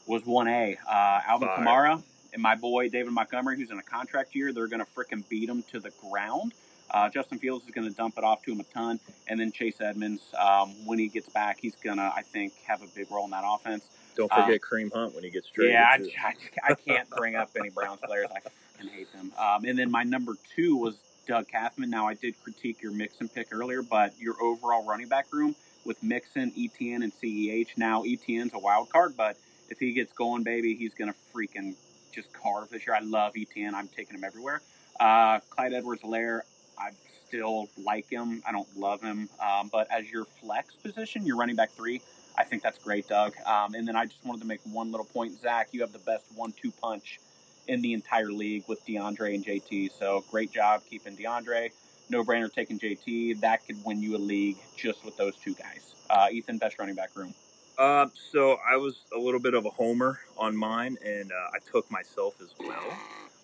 was 0.08 0.26
one 0.26 0.48
A. 0.48 0.78
Uh, 0.90 1.22
Alvin 1.28 1.50
Fire. 1.50 1.66
Kamara 1.66 2.04
and 2.34 2.42
my 2.42 2.56
boy 2.56 2.90
David 2.90 3.12
Montgomery, 3.12 3.58
who's 3.58 3.70
in 3.70 3.80
a 3.80 3.84
contract 3.84 4.34
year, 4.34 4.54
they're 4.54 4.68
going 4.68 4.84
to 4.84 4.88
frickin' 4.96 5.28
beat 5.28 5.50
him 5.50 5.64
to 5.72 5.80
the 5.80 5.92
ground. 6.10 6.54
Uh, 6.92 7.10
Justin 7.10 7.38
Fields 7.38 7.66
is 7.66 7.72
going 7.72 7.88
to 7.88 7.96
dump 7.96 8.18
it 8.18 8.24
off 8.24 8.44
to 8.44 8.52
him 8.52 8.60
a 8.60 8.64
ton, 8.64 9.00
and 9.28 9.40
then 9.40 9.52
Chase 9.52 9.80
Edmonds, 9.80 10.24
um, 10.40 10.74
when 10.88 10.98
he 10.98 11.08
gets 11.08 11.30
back, 11.30 11.60
he's 11.60 11.76
going 11.76 11.98
to, 11.98 12.12
I 12.16 12.24
think, 12.24 12.54
have 12.66 12.82
a 12.82 12.88
big 12.96 13.12
role 13.12 13.26
in 13.26 13.32
that 13.32 13.44
offense. 13.46 13.88
Don't 14.16 14.32
forget 14.32 14.60
Kareem 14.62 14.92
Hunt 14.92 15.14
when 15.14 15.24
he 15.24 15.30
gets 15.30 15.50
traded. 15.50 15.74
Yeah, 15.74 15.86
I. 15.88 16.34
I, 16.64 16.72
I 16.72 16.74
can't 16.74 17.10
bring 17.12 17.36
up 17.36 17.52
any 17.58 17.70
Browns 17.70 18.00
players. 18.04 18.28
I 18.34 18.88
hate 18.88 19.12
them. 19.14 19.32
Um, 19.38 19.66
and 19.66 19.78
then 19.78 19.92
my 19.92 20.04
number 20.04 20.36
two 20.56 20.76
was 20.78 20.96
Doug 21.30 21.48
Kathman. 21.48 21.90
Now, 21.90 22.08
I 22.08 22.16
did 22.16 22.42
critique 22.42 22.82
your 22.82 22.92
Mixon 22.92 23.30
pick 23.30 23.50
earlier, 23.52 23.84
but 23.84 24.20
your 24.20 24.34
overall 24.42 24.84
running 24.84 25.08
back 25.08 25.32
room 25.32 25.56
with 25.86 26.02
Mixon, 26.02 26.52
Etienne, 26.58 27.04
and 27.04 27.14
CEH. 27.14 27.78
Now, 27.78 28.02
Etienne's 28.04 28.56
a 28.56 28.58
wild 28.58 28.90
card, 28.90 29.16
but 29.16 29.38
if 29.70 29.78
he 29.78 29.94
gets 29.94 30.12
going, 30.12 30.42
baby, 30.42 30.74
he's 30.74 30.96
going 30.96 31.14
to 31.14 31.18
freaking 31.32 31.76
just 32.12 32.34
carve 32.34 32.70
this 32.70 32.88
year. 32.88 32.96
I 32.96 33.02
love 33.02 33.34
Etienne. 33.38 33.76
I'm 33.76 33.88
taking 33.88 34.18
him 34.18 34.24
everywhere. 34.24 34.64
Uh, 35.00 35.40
Clyde 35.52 35.74
Edwards-Helaire, 35.74 36.42
I 36.80 36.90
still 37.28 37.70
like 37.78 38.10
him. 38.10 38.42
I 38.48 38.52
don't 38.52 38.76
love 38.76 39.04
him. 39.04 39.30
Um, 39.40 39.70
but 39.72 39.86
as 39.92 40.10
your 40.10 40.26
flex 40.26 40.74
position, 40.78 41.28
your 41.28 41.38
running 41.38 41.56
back 41.56 41.70
three, 41.70 42.02
I 42.40 42.44
think 42.44 42.64
that's 42.64 42.80
great, 42.80 43.08
Doug. 43.08 43.36
Um, 43.46 43.76
and 43.76 43.88
then 43.88 43.96
I 43.96 44.06
just 44.06 44.26
wanted 44.26 44.42
to 44.42 44.48
make 44.48 44.62
one 44.64 44.90
little 44.90 45.06
point. 45.06 45.40
Zach, 45.40 45.68
you 45.74 45.82
have 45.82 45.94
the 45.94 46.00
best 46.00 46.26
one-two 46.34 46.72
punch 46.82 47.20
in 47.70 47.82
the 47.82 47.94
entire 47.94 48.32
league 48.32 48.64
with 48.68 48.84
D'Andre 48.86 49.36
and 49.36 49.46
JT. 49.46 49.92
So 49.98 50.26
great 50.32 50.52
job 50.52 50.82
keeping 50.90 51.16
D'Andre. 51.16 51.70
No 52.10 52.24
brainer 52.24 52.52
taking 52.52 52.80
JT. 52.80 53.40
That 53.42 53.66
could 53.66 53.78
win 53.86 54.02
you 54.02 54.16
a 54.16 54.18
league 54.18 54.58
just 54.76 55.06
with 55.06 55.16
those 55.16 55.36
two 55.36 55.54
guys. 55.54 55.94
Uh, 56.10 56.28
Ethan, 56.32 56.58
best 56.58 56.80
running 56.80 56.96
back 56.96 57.16
room. 57.16 57.34
Um, 57.78 58.12
so 58.32 58.58
I 58.68 58.76
was 58.78 58.96
a 59.16 59.20
little 59.20 59.40
bit 59.40 59.54
of 59.54 59.66
a 59.66 59.70
homer 59.70 60.20
on 60.38 60.58
mine, 60.58 60.98
and 61.06 61.32
uh, 61.32 61.36
I 61.54 61.60
took 61.72 61.90
myself 61.92 62.34
as 62.42 62.50
well. 62.60 62.98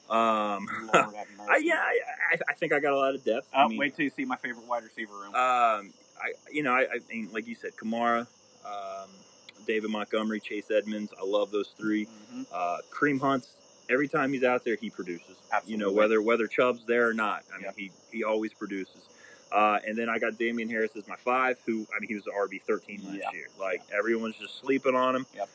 Um, 0.10 0.68
Lord. 0.94 1.06
I, 1.50 1.58
yeah, 1.64 1.76
I, 1.76 2.38
I, 2.50 2.54
think 2.54 2.74
I 2.74 2.80
got 2.80 2.94
a 2.94 2.98
lot 2.98 3.16
of 3.16 3.24
depth. 3.24 3.48
Uh, 3.54 3.60
I 3.60 3.68
mean, 3.68 3.78
wait 3.78 3.96
till 3.96 4.04
you 4.04 4.10
see 4.10 4.26
my 4.26 4.36
favorite 4.36 4.68
wide 4.68 4.84
receiver 4.84 5.14
room. 5.14 5.34
Um, 5.36 5.94
I 6.18 6.34
you 6.52 6.64
know 6.64 6.74
I, 6.74 6.82
I 6.82 7.00
mean 7.10 7.30
like 7.32 7.48
you 7.48 7.56
said, 7.56 7.72
Kamara, 7.76 8.28
um, 8.66 9.10
David 9.66 9.90
Montgomery, 9.90 10.40
Chase 10.40 10.70
Edmonds. 10.70 11.14
I 11.20 11.26
love 11.26 11.52
those 11.52 11.70
three. 11.78 12.08
Mhm. 12.34 12.46
Uh, 12.52 12.78
Kareem 12.92 13.20
Hunt's. 13.22 13.56
Every 13.90 14.08
time 14.08 14.34
he's 14.34 14.44
out 14.44 14.64
there, 14.66 14.76
he 14.76 14.90
produces. 14.90 15.36
You 15.66 15.78
know 15.78 15.92
whether 15.92 16.22
whether 16.22 16.48
Chubb's 16.48 16.86
there 16.86 17.08
or 17.08 17.14
not. 17.14 17.44
I 17.54 17.58
mean 17.58 17.66
Yep. 17.66 17.76
he 17.78 17.92
he 18.12 18.24
always 18.24 18.54
produces. 18.54 18.98
Uh, 19.52 19.80
and 19.88 19.98
then 19.98 20.10
I 20.10 20.18
got 20.20 20.38
Damien 20.38 20.68
Harris 20.70 20.92
as 20.98 21.08
my 21.08 21.16
five, 21.16 21.58
who 21.66 21.86
I 21.96 22.00
mean 22.00 22.10
he 22.10 22.16
was 22.16 22.24
the 22.26 22.32
RB 22.32 22.62
thirteen 22.64 23.02
last 23.06 23.18
Yeah. 23.18 23.32
year. 23.32 23.48
Like 23.60 23.82
everyone's 23.98 24.36
just 24.38 24.60
sleeping 24.60 24.96
on 24.96 25.16
him. 25.16 25.26
Yep. 25.36 25.50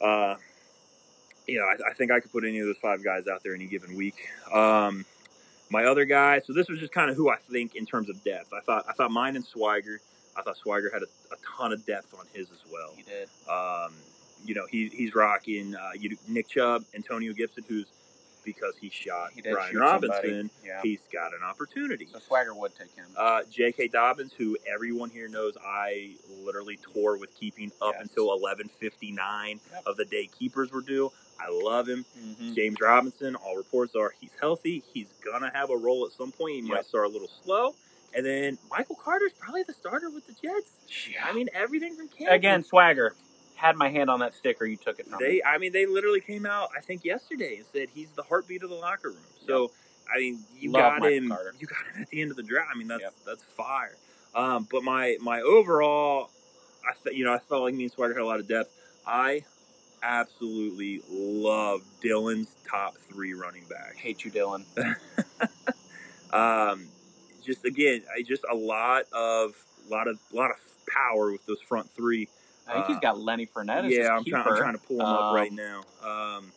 Uh, 0.00 0.34
you 1.46 1.58
know, 1.58 1.64
I, 1.64 1.90
I 1.90 1.94
think 1.94 2.10
I 2.12 2.20
could 2.20 2.30
put 2.32 2.44
any 2.44 2.60
of 2.60 2.66
those 2.66 2.76
five 2.80 3.02
guys 3.02 3.26
out 3.26 3.42
there 3.42 3.54
any 3.54 3.66
given 3.66 3.96
week. 3.96 4.28
Um, 4.52 5.04
my 5.70 5.84
other 5.84 6.04
guy, 6.04 6.40
so 6.40 6.52
this 6.52 6.68
was 6.68 6.78
just 6.78 6.92
kind 6.92 7.10
of 7.10 7.16
who 7.16 7.30
I 7.30 7.36
think 7.50 7.74
in 7.74 7.84
terms 7.86 8.08
of 8.08 8.22
depth. 8.24 8.52
I 8.52 8.60
thought 8.60 8.84
I 8.88 8.92
thought 8.92 9.10
mine 9.10 9.36
and 9.36 9.44
Swagger. 9.44 10.00
I 10.36 10.42
thought 10.42 10.56
Swagger 10.56 10.90
had 10.92 11.02
a, 11.02 11.06
a 11.32 11.36
ton 11.58 11.72
of 11.72 11.84
depth 11.84 12.14
on 12.18 12.24
his 12.32 12.50
as 12.52 12.60
well. 12.72 12.94
He 12.96 13.02
did. 13.02 13.28
Um, 13.50 13.92
you 14.44 14.54
know, 14.54 14.66
he, 14.70 14.88
he's 14.88 15.14
rocking 15.14 15.74
uh, 15.74 15.90
you, 15.98 16.16
Nick 16.28 16.48
Chubb, 16.48 16.84
Antonio 16.94 17.32
Gibson, 17.32 17.64
who's 17.68 17.86
because 18.44 18.74
he 18.80 18.90
shot 18.90 19.30
He 19.34 19.40
Brian 19.40 19.76
Robinson. 19.76 20.50
Yeah. 20.66 20.80
he's 20.82 20.98
got 21.12 21.32
an 21.32 21.44
opportunity. 21.48 22.08
So 22.12 22.18
Swagger 22.18 22.52
would 22.54 22.74
take 22.76 22.92
him. 22.96 23.06
Uh, 23.16 23.42
J.K. 23.48 23.86
Dobbins, 23.88 24.32
who 24.36 24.56
everyone 24.66 25.10
here 25.10 25.28
knows 25.28 25.54
I 25.64 26.16
literally 26.44 26.76
tore 26.92 27.18
with 27.18 27.32
keeping 27.38 27.70
up 27.80 27.94
Yes. 27.94 28.02
until 28.08 28.36
11:59 28.36 29.60
Yep. 29.72 29.82
of 29.86 29.96
the 29.96 30.04
day 30.04 30.28
keepers 30.38 30.72
were 30.72 30.80
due. 30.82 31.12
I 31.40 31.50
love 31.50 31.88
him. 31.88 32.04
Mhm. 32.18 32.54
James 32.54 32.76
Robinson, 32.80 33.36
all 33.36 33.56
reports 33.56 33.94
are 33.94 34.12
he's 34.20 34.30
healthy. 34.40 34.82
He's 34.92 35.08
gonna 35.24 35.50
have 35.54 35.70
a 35.70 35.76
role 35.76 36.04
at 36.06 36.12
some 36.12 36.32
point. 36.32 36.54
He 36.56 36.62
might 36.62 36.84
start 36.86 37.06
a 37.06 37.08
little 37.08 37.30
slow. 37.44 37.74
And 38.14 38.26
then 38.26 38.58
Michael 38.70 38.96
Carter's 38.96 39.32
probably 39.38 39.62
the 39.62 39.72
starter 39.72 40.10
with 40.10 40.26
the 40.26 40.34
Jets. 40.34 40.70
Yeah. 41.10 41.24
I 41.26 41.32
mean, 41.32 41.48
everything 41.54 41.96
from 41.96 42.08
camp. 42.08 42.30
Again, 42.32 42.62
Swagger 42.64 43.14
had 43.62 43.76
my 43.76 43.88
hand 43.88 44.10
on 44.10 44.20
that 44.20 44.34
sticker. 44.34 44.66
You 44.66 44.76
took 44.76 44.98
it 44.98 45.06
from 45.06 45.18
me. 45.22 45.40
I 45.46 45.56
mean, 45.58 45.72
they 45.72 45.86
literally 45.86 46.20
came 46.20 46.44
out. 46.46 46.70
I 46.76 46.80
think 46.80 47.04
yesterday 47.04 47.56
and 47.56 47.64
said 47.72 47.88
he's 47.94 48.10
the 48.10 48.22
heartbeat 48.22 48.62
of 48.62 48.70
the 48.70 48.76
locker 48.76 49.10
room. 49.10 49.18
So, 49.46 49.70
I 50.14 50.18
mean, 50.18 50.40
you 50.58 50.70
Love 50.72 50.82
got 50.82 51.00
Michael 51.00 51.16
him. 51.16 51.28
Carter. 51.28 51.54
You 51.58 51.66
got 51.68 51.78
him 51.94 52.02
at 52.02 52.08
the 52.10 52.20
end 52.22 52.30
of 52.32 52.36
the 52.36 52.42
draft. 52.42 52.70
I 52.74 52.78
mean, 52.78 52.88
that's 52.88 53.02
Yep. 53.02 53.14
that's 53.24 53.42
fire. 53.56 53.96
Um, 54.34 54.66
but 54.70 54.82
my 54.82 55.16
my 55.20 55.40
overall, 55.42 56.30
I 56.88 56.92
th- 57.04 57.16
you 57.16 57.24
know 57.24 57.32
I 57.32 57.38
felt 57.38 57.62
like 57.62 57.74
me 57.74 57.84
and 57.84 57.92
Swagger 57.92 58.14
had 58.14 58.22
a 58.22 58.26
lot 58.26 58.40
of 58.40 58.48
depth. 58.48 58.70
I 59.06 59.44
absolutely 60.02 61.00
love 61.08 61.82
Dylan's 62.02 62.54
top 62.68 62.96
three 63.10 63.34
running 63.34 63.64
back. 63.70 63.94
hate 63.96 64.24
you, 64.24 64.30
Dylan. 64.32 64.64
Um, 66.32 66.86
just 67.44 67.64
again, 67.66 68.02
I 68.16 68.22
just 68.22 68.42
a 68.50 68.54
lot 68.54 69.04
of 69.12 69.52
lot 69.90 70.08
of 70.08 70.18
a 70.32 70.36
lot 70.36 70.50
of 70.50 70.56
power 70.88 71.30
with 71.30 71.44
those 71.46 71.60
front 71.60 71.90
three. 71.90 72.28
I 72.66 72.72
think 72.74 72.84
Uh, 72.84 72.88
he's 72.88 72.98
got 73.00 73.18
Lenny 73.18 73.46
Fournette 73.46 73.90
yeah, 73.90 74.14
I'm 74.14 74.24
trying, 74.24 74.46
I'm 74.46 74.56
trying 74.56 74.74
to 74.78 74.80
pull 74.86 74.96
him 75.00 75.06
up 75.06 75.20
Um, 75.20 75.34
right 75.34 75.52
now. 75.52 75.82
Um, 76.02 76.52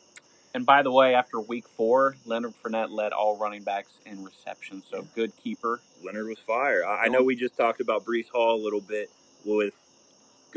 And 0.53 0.65
by 0.65 0.83
the 0.83 0.91
way, 0.91 1.15
after 1.15 1.39
week 1.39 1.65
four, 1.75 2.15
Leonard 2.25 2.53
Fournette 2.63 2.89
led 2.89 3.11
all 3.11 3.37
running 3.37 3.63
backs 3.63 3.91
in 4.05 4.23
reception. 4.23 4.83
So 4.89 5.05
good 5.13 5.33
keeper. 5.43 5.81
Leonard 6.01 6.27
was 6.27 6.39
fire. 6.39 6.85
I, 6.85 7.05
I 7.05 7.07
know 7.09 7.21
we 7.23 7.35
just 7.35 7.57
talked 7.57 7.81
about 7.81 8.05
Breece 8.05 8.29
Hall 8.29 8.55
a 8.55 8.63
little 8.63 8.79
bit 8.79 9.09
with 9.43 9.73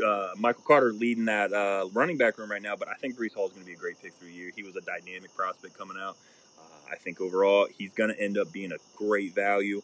uh, 0.05 0.29
Michael 0.37 0.63
Carter 0.65 0.93
leading 0.93 1.25
that 1.25 1.51
uh, 1.51 1.89
running 1.91 2.15
back 2.17 2.37
room 2.37 2.49
right 2.49 2.61
now, 2.61 2.77
but 2.77 2.87
I 2.87 2.93
think 2.93 3.17
Breece 3.19 3.33
Hall 3.33 3.47
is 3.47 3.51
going 3.51 3.63
to 3.63 3.67
be 3.67 3.73
a 3.73 3.77
great 3.77 4.01
pick 4.01 4.13
through 4.13 4.29
the 4.29 4.33
year. 4.33 4.51
He 4.55 4.63
was 4.63 4.77
a 4.77 4.81
dynamic 4.81 5.35
prospect 5.35 5.77
coming 5.77 5.97
out. 6.01 6.15
Uh, 6.57 6.91
I 6.93 6.95
think 6.95 7.19
overall 7.19 7.67
he's 7.77 7.91
going 7.91 8.09
to 8.09 8.17
end 8.21 8.37
up 8.37 8.53
being 8.53 8.71
a 8.71 8.77
great 8.95 9.35
value. 9.35 9.81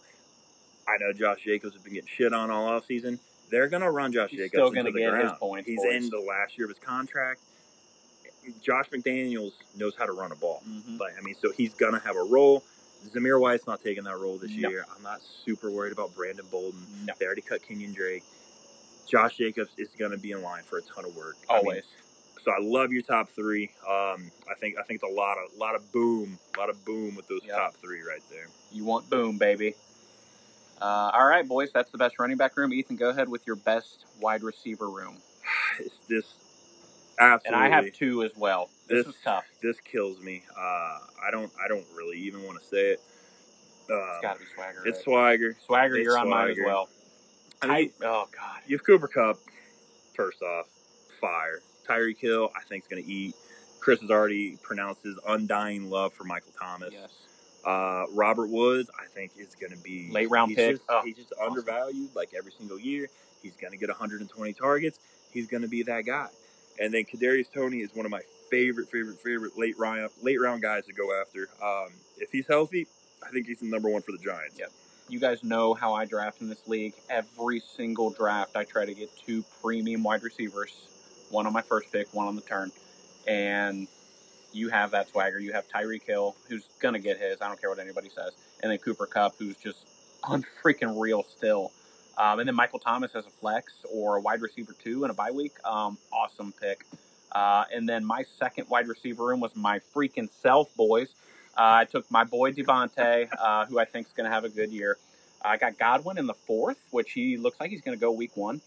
I 0.88 0.97
know 0.99 1.12
Josh 1.12 1.43
Jacobs 1.43 1.73
has 1.73 1.82
been 1.84 1.93
getting 1.93 2.08
shit 2.10 2.34
on 2.34 2.51
all 2.51 2.69
offseason. 2.69 3.19
They're 3.49 3.67
going 3.67 3.81
to 3.84 3.91
run 3.91 4.12
Josh 4.12 4.31
He's 4.31 4.39
Jacobs 4.39 4.51
still 4.53 4.71
gonna 4.71 4.91
the 4.91 4.99
get 4.99 5.13
his 5.13 5.21
ground. 5.23 5.39
points, 5.39 5.67
He's 5.69 5.84
in 5.84 6.10
the 6.10 6.19
last 6.19 6.58
year 6.58 6.65
of 6.65 6.71
his 6.75 6.79
contract. 6.79 7.41
Josh 8.62 8.89
McDaniels 8.89 9.53
knows 9.75 9.95
how 9.97 10.05
to 10.05 10.12
run 10.12 10.31
a 10.31 10.36
ball. 10.36 10.62
Mhm. 10.67 10.97
But 10.97 11.12
I 11.17 11.21
mean, 11.21 11.36
so 11.41 11.51
he's 11.51 11.73
gonna 11.73 11.99
have 11.99 12.15
a 12.15 12.23
role. 12.23 12.63
Zamir 13.08 13.39
White's 13.39 13.65
not 13.67 13.84
taking 13.84 14.03
that 14.05 14.17
role 14.17 14.38
this 14.38 14.51
No. 14.51 14.69
year. 14.69 14.86
I'm 14.95 15.01
not 15.03 15.21
super 15.43 15.69
worried 15.71 15.93
about 15.93 16.15
Brandon 16.15 16.45
Bolden. 16.51 16.86
No. 17.05 17.13
They 17.19 17.25
already 17.25 17.41
cut 17.41 17.62
Kenyan 17.63 17.93
Drake. 17.95 18.23
Josh 19.08 19.38
Jacobs 19.38 19.71
is 19.77 19.89
gonna 19.97 20.17
be 20.17 20.31
in 20.31 20.41
line 20.41 20.63
for 20.63 20.77
a 20.77 20.81
ton 20.81 21.05
of 21.05 21.15
work. 21.15 21.36
I 21.49 21.53
mean, 21.58 21.65
Always. 21.65 21.84
so 22.43 22.51
I 22.51 22.60
love 22.60 22.91
your 22.91 23.01
top 23.03 23.29
three. 23.31 23.69
Um, 23.88 24.31
I 24.49 24.53
think 24.60 24.77
I 24.79 24.84
think 24.84 25.01
it's 25.03 25.12
a 25.12 25.15
lot 25.15 25.38
of 25.38 25.53
lot 25.58 25.75
of 25.75 25.91
boom, 25.91 26.38
a 26.55 26.60
lot 26.60 26.69
of 26.69 26.84
boom 26.86 27.15
with 27.15 27.27
those 27.27 27.41
Yep. 27.45 27.55
top 27.55 27.75
three 27.77 28.01
right 28.01 28.21
there. 28.31 28.47
You 28.71 28.84
want 28.86 29.10
boom, 29.10 29.38
baby. 29.38 29.75
Uh, 30.81 31.11
all 31.13 31.25
right, 31.25 31.47
boys. 31.47 31.71
That's 31.73 31.91
the 31.91 31.97
best 31.97 32.19
running 32.19 32.38
back 32.38 32.57
room. 32.57 32.73
Ethan, 32.73 32.95
go 32.95 33.09
ahead 33.09 33.29
with 33.29 33.45
your 33.47 33.55
best 33.55 34.05
wide 34.19 34.43
receiver 34.43 34.89
room. 34.89 35.17
It's 35.79 35.97
just 36.09 36.35
absolutely. 37.19 37.47
And 37.47 37.55
I 37.55 37.67
have 37.75 37.91
two 37.93 38.23
as 38.23 38.31
well. 38.38 38.69
This, 38.88 39.05
This- 39.05 39.15
is 39.15 39.21
tough. 39.21 39.43
This 39.61 39.79
kills 39.81 40.21
me. 40.21 40.41
Uh, 40.57 40.61
I 40.61 41.31
don't. 41.31 41.51
I 41.63 41.67
don't 41.67 41.85
really 41.95 42.17
even 42.19 42.43
want 42.43 42.61
to 42.61 42.65
say 42.65 42.91
it. 42.91 43.01
Um, 43.91 43.99
It's 43.99 44.21
got 44.21 44.33
to 44.35 44.39
be 44.39 44.45
Swagger. 44.55 44.81
it's 44.85 44.97
right? 44.99 45.03
Swagger. 45.03 45.57
Swagger, 45.65 45.95
it's 45.97 46.05
you're 46.05 46.17
on 46.17 46.29
mine 46.29 46.51
as 46.51 46.57
well. 46.63 46.88
I 47.61 47.67
mean, 47.67 47.91
I, 48.01 48.05
oh, 48.05 48.27
God. 48.35 48.59
You 48.67 48.77
have 48.77 48.85
Cooper 48.85 49.07
Kupp, 49.07 49.38
first 50.15 50.41
off, 50.41 50.67
fire. 51.19 51.59
Tyreek 51.88 52.17
Hill, 52.17 52.49
I 52.55 52.63
think, 52.63 52.83
is 52.83 52.88
going 52.88 53.03
to 53.03 53.09
eat. 53.11 53.35
Chris 53.79 54.01
has 54.01 54.09
already 54.09 54.57
pronounced 54.63 55.03
his 55.03 55.17
undying 55.27 55.89
love 55.89 56.13
for 56.13 56.23
Michael 56.23 56.53
Thomas. 56.59 56.89
Yes. 56.93 57.09
Uh, 57.65 58.06
Robert 58.13 58.49
Woods, 58.49 58.89
I 58.99 59.08
think, 59.08 59.32
is 59.38 59.56
going 59.56 59.71
to 59.71 59.82
be 59.82 60.10
Late 60.12 60.30
round 60.30 60.49
he's 60.49 60.58
pick. 60.58 60.71
Just, 60.75 60.84
Oh, 60.89 61.01
he's 61.04 61.15
just 61.15 61.34
undervalued 61.41 62.15
like 62.15 62.34
every 62.38 62.51
single 62.51 62.80
year. 62.80 63.08
He's 63.41 63.56
going 63.56 63.71
to 63.71 63.78
get 63.78 63.89
120 63.89 64.54
targets. 64.54 64.99
He's 65.32 65.47
going 65.47 65.63
to 65.63 65.67
be 65.67 65.84
that 65.84 66.06
guy. 66.06 66.28
And 66.80 66.93
then 66.93 67.06
Kadarius 67.06 67.51
Toney 67.51 67.78
is 67.78 67.95
one 67.95 68.06
of 68.06 68.12
my 68.12 68.21
favorite, 68.51 68.89
favorite, 68.89 69.19
favorite 69.21 69.58
late 69.58 69.78
round 69.80 70.10
late 70.21 70.39
round 70.39 70.62
guys 70.62 70.86
to 70.86 70.93
go 70.93 71.19
after. 71.19 71.49
Um, 71.63 71.89
if 72.17 72.32
he's 72.32 72.47
healthy, 72.47 72.88
I 73.25 73.30
think 73.32 73.47
he's 73.47 73.60
the 73.60 73.67
number 73.67 73.89
one 73.89 74.01
for 74.01 74.12
the 74.12 74.17
Giants. 74.17 74.58
Yep. 74.60 74.71
You 75.08 75.19
guys 75.19 75.43
know 75.43 75.73
how 75.73 75.93
I 75.93 76.06
draft 76.06 76.41
in 76.41 76.49
this 76.49 76.67
league. 76.67 76.93
Every 77.10 77.60
single 77.60 78.10
draft, 78.10 78.56
I 78.56 78.63
try 78.63 78.86
to 78.86 78.93
get 78.93 79.10
two 79.25 79.43
premium 79.62 80.04
wide 80.04 80.23
receivers, 80.23 80.73
one 81.30 81.45
on 81.45 81.54
my 81.54 81.62
first 81.62 81.91
pick, 81.91 82.12
one 82.13 82.28
on 82.28 82.36
the 82.36 82.41
turn. 82.41 82.71
And 83.28 83.88
you 84.56 84.70
have 84.70 84.91
that 84.91 85.10
swagger. 85.10 85.39
You 85.39 85.54
have 85.54 85.68
Tyreek 85.70 86.04
Hill, 86.04 86.36
who's 86.50 86.63
to 86.96 87.00
get 87.00 87.18
his. 87.20 87.41
I 87.41 87.48
don't 87.48 87.60
care 87.60 87.70
what 87.70 87.80
anybody 87.80 88.10
says. 88.10 88.32
And 88.62 88.72
then 88.72 88.78
Cooper 88.80 89.06
Kupp, 89.06 89.36
who's 89.38 89.58
just 89.58 89.88
unfreaking 90.24 91.00
real 91.00 91.24
still. 91.24 91.72
Um, 92.18 92.39
and 92.39 92.48
then 92.48 92.56
Michael 92.56 92.80
Thomas 92.80 93.13
as 93.15 93.26
a 93.26 93.30
flex 93.30 93.74
or 93.94 94.18
a 94.18 94.22
wide 94.22 94.41
receiver 94.41 94.74
two 94.84 95.04
in 95.04 95.12
a 95.12 95.13
bye 95.13 95.32
week. 95.32 95.54
Um, 95.65 95.98
awesome 96.13 96.54
pick. 96.60 96.86
Uh, 97.32 97.65
and 97.74 97.88
then 97.88 98.06
my 98.06 98.24
second 98.24 98.70
wide 98.70 98.88
receiver 98.88 99.26
room 99.26 99.41
was 99.41 99.56
my 99.56 99.80
freaking 99.94 100.30
self, 100.41 100.74
boys. 100.76 101.10
Uh, 101.58 101.84
I 101.84 101.86
took 101.86 102.10
my 102.10 102.24
boy 102.24 102.52
DeVonta, 102.52 103.28
uh, 103.38 103.65
who 103.65 103.80
I 103.80 103.86
think 103.86 104.08
is 104.08 104.13
going 104.13 104.30
to 104.30 104.34
have 104.34 104.46
a 104.46 104.50
good 104.50 104.72
year. 104.72 104.98
I 105.44 105.58
got 105.58 105.78
Godwin 105.78 106.18
in 106.18 106.28
the 106.28 106.34
fourth, 106.34 106.78
which 106.91 107.12
he 107.12 107.38
looks 107.38 107.60
like 107.60 107.70
he's 107.70 107.82
going 107.82 107.98
to 107.98 108.02
go 108.02 108.12
week 108.12 108.36
one. 108.36 108.62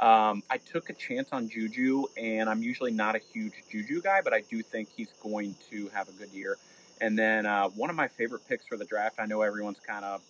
Um, 0.00 0.42
I 0.48 0.56
took 0.56 0.88
a 0.88 0.94
chance 0.94 1.28
on 1.30 1.48
Juju, 1.50 2.06
and 2.16 2.48
I'm 2.48 2.62
usually 2.62 2.90
not 2.90 3.14
a 3.14 3.18
huge 3.18 3.52
Juju 3.70 4.00
guy, 4.00 4.22
but 4.22 4.32
I 4.32 4.40
do 4.40 4.62
think 4.62 4.88
he's 4.96 5.12
going 5.22 5.54
to 5.70 5.88
have 5.88 6.08
a 6.08 6.12
good 6.12 6.30
year. 6.30 6.56
And 7.02 7.18
then 7.18 7.44
uh, 7.44 7.68
one 7.68 7.90
of 7.90 7.96
my 7.96 8.08
favorite 8.08 8.48
picks 8.48 8.66
for 8.66 8.78
the 8.78 8.86
draft, 8.86 9.16
I 9.18 9.26
know 9.26 9.42
everyone's 9.42 9.80
kind 9.80 10.04
of, 10.04 10.22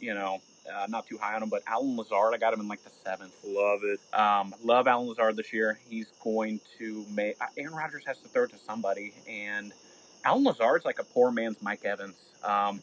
you 0.00 0.14
know, 0.14 0.40
uh, 0.72 0.86
not 0.88 1.06
too 1.06 1.16
high 1.16 1.34
on 1.34 1.42
him, 1.42 1.48
but 1.48 1.62
Allen 1.66 1.96
Lazard, 1.96 2.34
I 2.34 2.38
got 2.38 2.52
him 2.52 2.60
in 2.60 2.68
like 2.68 2.82
the 2.82 2.90
seventh. 3.04 3.34
Love 3.44 3.80
it. 3.84 4.00
Um, 4.18 4.54
love 4.64 4.88
Allen 4.88 5.08
Lazard 5.08 5.36
this 5.36 5.52
year. 5.52 5.78
He's 5.88 6.08
going 6.22 6.60
to 6.78 7.04
make 7.14 7.36
Aaron 7.56 7.74
Rodgers 7.74 8.04
has 8.06 8.18
to 8.18 8.28
throw 8.28 8.44
it 8.44 8.50
to 8.50 8.58
somebody, 8.58 9.12
and 9.28 9.72
Allen 10.24 10.44
Lazard's 10.44 10.84
like 10.84 10.98
a 10.98 11.04
poor 11.04 11.30
man's 11.30 11.60
Mike 11.62 11.84
Evans. 11.84 12.16
Um, 12.44 12.80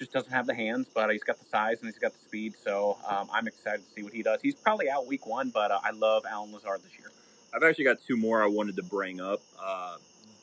just 0.00 0.12
doesn't 0.12 0.32
have 0.32 0.46
the 0.46 0.54
hands, 0.54 0.88
but 0.92 1.10
he's 1.10 1.22
got 1.22 1.38
the 1.38 1.44
size 1.44 1.76
and 1.80 1.86
he's 1.88 1.98
got 1.98 2.12
the 2.14 2.20
speed. 2.20 2.54
So 2.64 2.96
um, 3.06 3.28
I'm 3.32 3.46
excited 3.46 3.84
to 3.86 3.92
see 3.94 4.02
what 4.02 4.12
he 4.14 4.22
does. 4.22 4.40
He's 4.40 4.54
probably 4.54 4.88
out 4.90 5.06
week 5.06 5.26
one, 5.26 5.50
but 5.50 5.70
uh, 5.70 5.78
I 5.84 5.90
love 5.90 6.24
Allen 6.28 6.52
Lazard 6.52 6.80
this 6.82 6.98
year. 6.98 7.10
I've 7.54 7.62
actually 7.62 7.84
got 7.84 7.98
two 8.04 8.16
more 8.16 8.42
I 8.42 8.46
wanted 8.46 8.76
to 8.76 8.82
bring 8.82 9.20
up. 9.20 9.40
Uh, 9.62 9.96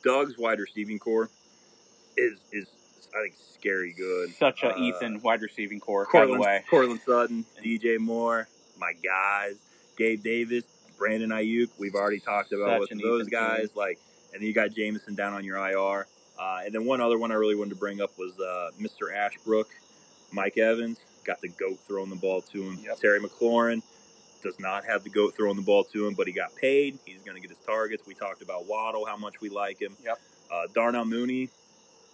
Doug's 0.04 0.38
wide 0.38 0.60
receiving 0.60 1.00
core 1.00 1.30
is 2.15 2.39
is 2.52 2.67
I 3.17 3.24
think 3.24 3.36
scary 3.54 3.93
good. 3.98 4.30
Such 4.36 4.63
a 4.63 4.76
Uh, 4.76 4.80
Ethan 4.80 5.22
wide 5.22 5.41
receiving 5.41 5.80
core, 5.80 6.06
by 6.06 6.12
Courtland, 6.12 6.41
way. 6.41 6.63
Courtland 6.70 7.02
Sutton, 7.06 7.46
DJ 7.63 7.98
Moore, 7.98 8.48
my 8.78 8.93
guys, 9.04 9.56
Gabe 9.98 10.22
Davis, 10.22 10.65
Brandon 10.98 11.30
Aiyuk. 11.32 11.70
We've 11.80 11.96
already 11.96 12.20
talked 12.20 12.52
about 12.52 12.82
with 12.82 12.89
those 12.89 13.28
Ethan 13.28 13.32
guys. 13.32 13.70
Like, 13.76 14.00
and 14.34 14.41
then 14.41 14.48
you 14.48 14.54
got 14.54 14.72
Jameson 14.72 15.15
down 15.15 15.34
on 15.34 15.43
your 15.43 15.58
IR. 15.58 16.06
Uh, 16.39 16.62
and 16.65 16.73
then 16.73 16.86
one 16.86 17.02
other 17.02 17.17
one 17.17 17.32
I 17.32 17.36
really 17.36 17.56
wanted 17.56 17.71
to 17.71 17.76
bring 17.78 18.02
up 18.02 18.17
was 18.17 18.39
uh, 18.39 18.69
Mr. 18.80 19.13
Ashbrook, 19.15 19.67
Mike 20.32 20.58
Evans. 20.58 21.00
Got 21.23 21.41
the 21.41 21.50
goat 21.50 21.78
throwing 21.88 22.10
the 22.10 22.15
ball 22.15 22.41
to 22.41 22.62
him. 22.63 22.80
Yep. 22.84 23.00
Terry 23.00 23.19
McLaurin 23.19 23.82
does 24.43 24.60
not 24.60 24.86
have 24.86 25.04
the 25.04 25.10
goat 25.10 25.36
throwing 25.36 25.56
the 25.58 25.62
ball 25.62 25.84
to 25.86 26.08
him, 26.08 26.13
but 26.13 26.28
he 26.28 26.34
got 26.34 26.56
paid. 26.56 26.97
He's 27.06 27.21
going 27.23 27.36
to 27.36 27.41
get 27.41 27.50
his 27.50 27.65
targets. 27.65 28.04
We 28.08 28.13
talked 28.13 28.41
about 28.41 28.65
Waddle, 28.67 29.06
how 29.06 29.17
much 29.17 29.41
we 29.41 29.50
like 29.50 29.82
him. 29.82 29.93
Yep. 30.06 30.19
Uh, 30.50 30.62
Darnell 30.73 31.04
Mooney, 31.06 31.50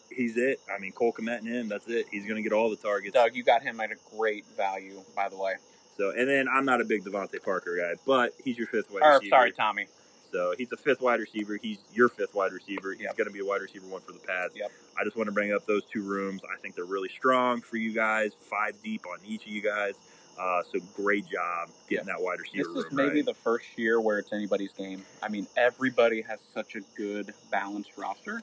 he's 0.09 0.38
it. 0.38 0.59
I 0.73 0.79
mean, 0.79 0.93
Cole 0.93 1.13
Kmet 1.13 1.39
and 1.39 1.47
him, 1.47 1.67
that's 1.67 1.88
it. 1.88 2.07
He's 2.09 2.23
going 2.23 2.38
to 2.38 2.41
get 2.41 2.53
all 2.53 2.69
the 2.69 2.75
targets. 2.75 3.13
Doug, 3.13 3.36
you 3.36 3.43
got 3.43 3.62
him 3.62 3.79
at 3.81 3.91
a 3.91 3.95
great 4.17 4.45
value, 4.57 5.01
by 5.15 5.29
the 5.29 5.38
way. 5.38 5.55
So, 5.97 6.09
and 6.09 6.27
then 6.27 6.47
I'm 6.47 6.65
not 6.65 6.81
a 6.81 6.86
big 6.86 7.03
DeVante 7.03 7.43
Parker 7.43 7.77
guy, 7.77 7.99
but 8.07 8.33
he's 8.43 8.57
your 8.57 8.65
fifth 8.67 8.91
wide 8.91 9.03
Or, 9.03 9.13
receiver. 9.15 9.29
sorry, 9.29 9.51
Tommy. 9.51 9.86
So 10.33 10.55
he's 10.57 10.71
a 10.71 10.77
fifth 10.77 10.99
wide 10.99 11.19
receiver. 11.19 11.57
He's 11.61 11.77
your 11.93 12.09
fifth 12.09 12.33
wide 12.33 12.51
receiver. 12.53 12.91
He's 12.93 13.01
Yep. 13.03 13.17
going 13.17 13.27
to 13.27 13.33
be 13.33 13.39
a 13.39 13.45
wide 13.45 13.61
receiver 13.61 13.85
one 13.87 14.01
for 14.01 14.13
the 14.13 14.19
Pats. 14.19 14.55
Yep. 14.55 14.71
I 14.99 15.03
just 15.03 15.15
want 15.15 15.27
to 15.27 15.31
bring 15.31 15.53
up 15.53 15.65
those 15.67 15.83
two 15.85 16.01
rooms. 16.01 16.41
I 16.43 16.59
think 16.59 16.75
they're 16.75 16.85
really 16.85 17.09
strong 17.09 17.61
for 17.61 17.77
you 17.77 17.93
guys. 17.93 18.31
Five 18.49 18.73
deep 18.83 19.05
on 19.05 19.19
each 19.25 19.43
of 19.43 19.49
you 19.51 19.61
guys. 19.61 19.93
Uh, 20.39 20.63
so 20.63 20.79
great 20.95 21.27
job 21.27 21.69
getting 21.87 22.07
that 22.07 22.19
wide 22.19 22.39
receiver 22.39 22.67
This 22.73 22.85
is 22.85 22.91
room 22.91 22.95
maybe 22.95 23.17
right. 23.17 23.25
the 23.25 23.35
first 23.35 23.65
year 23.77 24.01
where 24.01 24.17
it's 24.17 24.33
anybody's 24.33 24.73
game. 24.73 25.03
I 25.21 25.29
mean, 25.29 25.45
everybody 25.55 26.21
has 26.23 26.39
such 26.51 26.75
a 26.75 26.81
good 26.97 27.31
balanced 27.51 27.91
roster. 27.95 28.41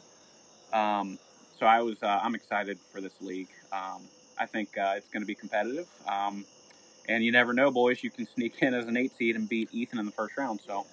Um, 0.73 1.19
so 1.59 1.67
I 1.67 1.83
was, 1.83 2.01
uh, 2.05 2.21
I'm 2.23 2.37
excited 2.37 2.79
for 2.93 3.01
this 3.01 3.21
league. 3.21 3.49
Um, 3.73 4.03
I 4.39 4.47
think 4.47 4.79
uh, 4.79 4.95
it's 4.97 5.09
going 5.09 5.23
to 5.23 5.27
be 5.27 5.35
competitive. 5.35 5.89
Um, 6.07 6.45
and 7.09 7.25
you 7.25 7.33
never 7.33 7.53
know, 7.53 7.73
boys. 7.73 8.05
You 8.05 8.11
can 8.11 8.29
sneak 8.29 8.63
in 8.63 8.73
as 8.75 8.87
an 8.87 8.97
eight 8.97 9.11
seed 9.17 9.35
and 9.35 9.49
beat 9.49 9.69
Ethan 9.73 9.99
in 9.99 10.07
the 10.07 10.13
first 10.13 10.37
round. 10.37 10.61
So 10.65 10.87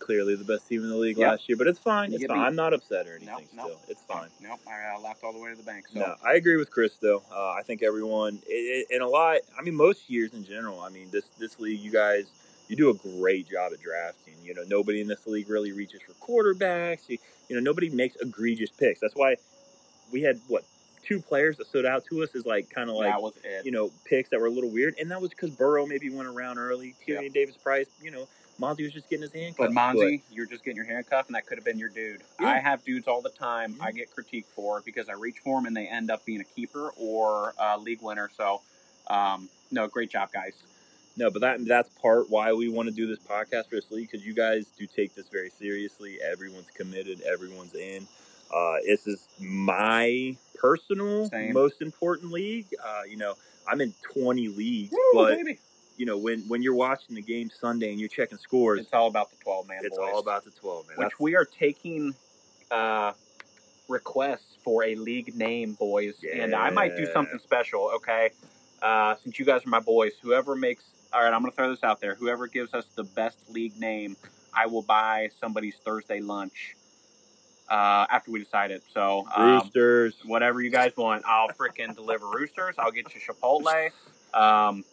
clearly 0.00 0.34
the 0.34 0.44
best 0.44 0.68
team 0.68 0.82
in 0.82 0.88
the 0.88 0.96
league 0.96 1.18
Yep. 1.18 1.30
last 1.30 1.48
year, 1.48 1.56
but 1.56 1.66
it's 1.66 1.78
fine. 1.78 2.12
It's 2.12 2.24
fine. 2.24 2.36
beat. 2.36 2.42
I'm 2.42 2.56
not 2.56 2.72
upset 2.72 3.06
or 3.06 3.16
anything. 3.16 3.28
Nope, 3.34 3.44
still, 3.52 3.68
nope. 3.68 3.80
it's 3.88 4.02
fine. 4.02 4.28
nope, 4.40 4.60
I 4.66 4.94
uh, 4.94 5.00
laughed 5.00 5.22
all 5.22 5.32
the 5.32 5.38
way 5.38 5.50
to 5.50 5.56
the 5.56 5.62
bank. 5.62 5.86
So 5.92 6.00
No, 6.00 6.14
I 6.24 6.34
agree 6.34 6.56
with 6.56 6.70
Chris 6.70 6.96
though. 6.96 7.22
Uh, 7.32 7.50
I 7.52 7.62
think 7.62 7.82
everyone, 7.82 8.40
it, 8.46 8.86
it, 8.90 8.96
in 8.96 9.02
a 9.02 9.08
lot. 9.08 9.38
I 9.58 9.62
mean, 9.62 9.74
most 9.76 10.10
years 10.10 10.32
in 10.34 10.44
general. 10.44 10.80
I 10.80 10.88
mean, 10.88 11.08
this 11.10 11.24
this 11.38 11.60
league, 11.60 11.80
you 11.80 11.90
guys, 11.92 12.26
you 12.68 12.76
do 12.76 12.90
a 12.90 12.94
great 12.94 13.48
job 13.48 13.72
at 13.72 13.80
drafting. 13.80 14.34
You 14.42 14.54
know, 14.54 14.62
nobody 14.66 15.00
in 15.00 15.06
this 15.06 15.26
league 15.26 15.48
really 15.48 15.72
reaches 15.72 16.00
for 16.02 16.12
quarterbacks. 16.14 17.08
You, 17.08 17.18
you 17.48 17.56
know, 17.56 17.62
nobody 17.62 17.90
makes 17.90 18.16
egregious 18.16 18.70
picks. 18.70 19.00
That's 19.00 19.14
why 19.14 19.36
we 20.12 20.22
had 20.22 20.40
what 20.48 20.64
two 21.02 21.20
players 21.20 21.56
that 21.56 21.66
stood 21.66 21.86
out 21.86 22.04
to 22.04 22.22
us 22.22 22.34
is 22.34 22.46
like 22.46 22.70
kind 22.70 22.90
of 22.90 22.96
like 22.96 23.14
you 23.64 23.72
know 23.72 23.90
picks 24.04 24.30
that 24.30 24.40
were 24.40 24.46
a 24.46 24.50
little 24.50 24.70
weird, 24.70 24.94
and 25.00 25.10
that 25.10 25.20
was 25.20 25.30
because 25.30 25.50
Burrow 25.50 25.86
maybe 25.86 26.10
went 26.10 26.28
around 26.28 26.58
early. 26.58 26.94
Tyrion 27.06 27.32
Davis 27.32 27.56
Price, 27.56 27.86
you 28.02 28.10
know, 28.10 28.28
Monty 28.60 28.84
was 28.84 28.92
just 28.92 29.08
getting 29.08 29.22
his 29.22 29.32
hand. 29.32 29.54
But 29.58 29.70
Monzy, 29.70 30.20
you're 30.30 30.46
just 30.46 30.64
getting 30.64 30.76
your 30.76 30.84
handcuff, 30.84 31.26
and 31.26 31.34
that 31.34 31.46
could 31.46 31.56
have 31.56 31.64
been 31.64 31.78
your 31.78 31.88
dude. 31.88 32.20
Yeah. 32.38 32.48
I 32.48 32.58
have 32.58 32.84
dudes 32.84 33.08
all 33.08 33.22
the 33.22 33.30
time 33.30 33.74
Yeah. 33.78 33.86
I 33.86 33.92
get 33.92 34.08
critiqued 34.14 34.44
for 34.54 34.82
because 34.84 35.08
I 35.08 35.14
reach 35.14 35.38
for 35.42 35.58
them 35.58 35.66
and 35.66 35.76
they 35.76 35.86
end 35.86 36.10
up 36.10 36.24
being 36.26 36.40
a 36.40 36.44
keeper 36.44 36.92
or 36.96 37.54
a 37.58 37.78
league 37.78 38.02
winner. 38.02 38.30
So, 38.36 38.60
um, 39.08 39.48
no, 39.70 39.88
great 39.88 40.10
job, 40.10 40.30
guys. 40.32 40.52
No, 41.16 41.30
but 41.30 41.40
that 41.40 41.66
that's 41.66 41.88
part 42.00 42.30
why 42.30 42.52
we 42.52 42.68
want 42.68 42.88
to 42.88 42.94
do 42.94 43.06
this 43.06 43.18
podcast 43.18 43.68
for 43.68 43.76
this 43.76 43.90
league 43.90 44.10
because 44.10 44.24
you 44.24 44.34
guys 44.34 44.66
do 44.78 44.86
take 44.86 45.14
this 45.14 45.28
very 45.28 45.50
seriously. 45.50 46.18
Everyone's 46.22 46.70
committed. 46.74 47.20
Everyone's 47.22 47.74
in. 47.74 48.06
Uh, 48.54 48.76
this 48.86 49.06
is 49.06 49.26
my 49.38 50.36
personal 50.54 51.28
Same. 51.28 51.52
most 51.52 51.82
important 51.82 52.32
league. 52.32 52.66
Uh, 52.84 53.02
you 53.08 53.16
know, 53.16 53.34
I'm 53.66 53.80
in 53.80 53.94
20 54.14 54.48
leagues, 54.48 54.92
Woo, 54.92 55.00
but 55.14 55.36
baby. 55.36 55.58
You 56.00 56.06
know 56.06 56.16
when 56.16 56.40
when 56.48 56.62
you're 56.62 56.74
watching 56.74 57.14
the 57.14 57.20
game 57.20 57.50
Sunday 57.50 57.90
and 57.90 58.00
you're 58.00 58.08
checking 58.08 58.38
scores, 58.38 58.80
It's 58.80 58.94
all 58.94 59.06
about 59.06 59.28
the 59.30 59.36
12 59.44 59.68
man 59.68 59.80
it's 59.84 59.98
boys. 59.98 60.08
all 60.14 60.18
about 60.18 60.44
the 60.46 60.50
12 60.50 60.88
man. 60.88 60.96
which 60.96 61.04
That's- 61.04 61.20
we 61.20 61.36
are 61.36 61.44
taking 61.44 62.14
uh, 62.70 63.12
requests 63.88 64.56
for 64.64 64.82
a 64.84 64.94
league 64.94 65.36
name, 65.36 65.74
boys. 65.74 66.14
And 66.32 66.54
I 66.54 66.70
might 66.70 66.96
do 66.96 67.04
something 67.12 67.38
special, 67.38 67.90
okay? 67.96 68.30
Uh, 68.80 69.16
since 69.22 69.38
you 69.38 69.44
guys 69.44 69.66
are 69.66 69.68
my 69.68 69.80
boys, 69.80 70.12
whoever 70.22 70.54
makes, 70.56 70.84
all 71.12 71.22
right, 71.22 71.32
I'm 71.34 71.40
going 71.42 71.50
to 71.50 71.56
throw 71.56 71.68
this 71.68 71.82
out 71.84 72.00
there. 72.00 72.14
Whoever 72.14 72.46
gives 72.46 72.72
us 72.72 72.86
the 72.94 73.04
best 73.04 73.36
league 73.50 73.76
name, 73.78 74.16
I 74.54 74.66
will 74.66 74.82
buy 74.82 75.28
somebody's 75.38 75.74
Thursday 75.84 76.20
lunch 76.20 76.76
uh, 77.68 78.06
after 78.08 78.30
we 78.30 78.38
decide 78.38 78.70
it. 78.70 78.82
So, 78.94 79.26
um, 79.36 79.58
Roosters. 79.60 80.14
whatever 80.24 80.62
you 80.62 80.70
guys 80.70 80.92
want, 80.96 81.24
I'll 81.26 81.48
freaking 81.48 81.94
deliver 81.94 82.26
roosters. 82.30 82.76
I'll 82.78 82.92
get 82.92 83.12
you 83.14 83.20
Chipotle. 83.20 83.90
Um, 84.32 84.84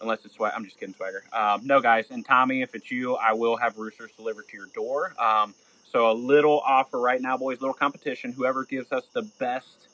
unless 0.00 0.24
it's 0.24 0.34
swag. 0.34 0.52
I'm 0.54 0.64
just 0.64 0.78
kidding, 0.78 0.94
swagger. 0.94 1.24
Um, 1.32 1.66
no, 1.66 1.80
guys. 1.80 2.06
And 2.10 2.24
Tommy, 2.24 2.62
if 2.62 2.74
it's 2.74 2.90
you, 2.90 3.16
I 3.16 3.32
will 3.32 3.56
have 3.56 3.78
roosters 3.78 4.10
delivered 4.16 4.48
to 4.48 4.56
your 4.56 4.66
door. 4.74 5.14
Um, 5.20 5.54
so 5.90 6.10
a 6.10 6.12
little 6.14 6.60
offer 6.60 6.98
right 6.98 7.20
now, 7.20 7.36
boys. 7.36 7.60
Little 7.60 7.74
competition. 7.74 8.32
Whoever 8.32 8.64
gives 8.64 8.92
us 8.92 9.04
the 9.12 9.22
best 9.38 9.88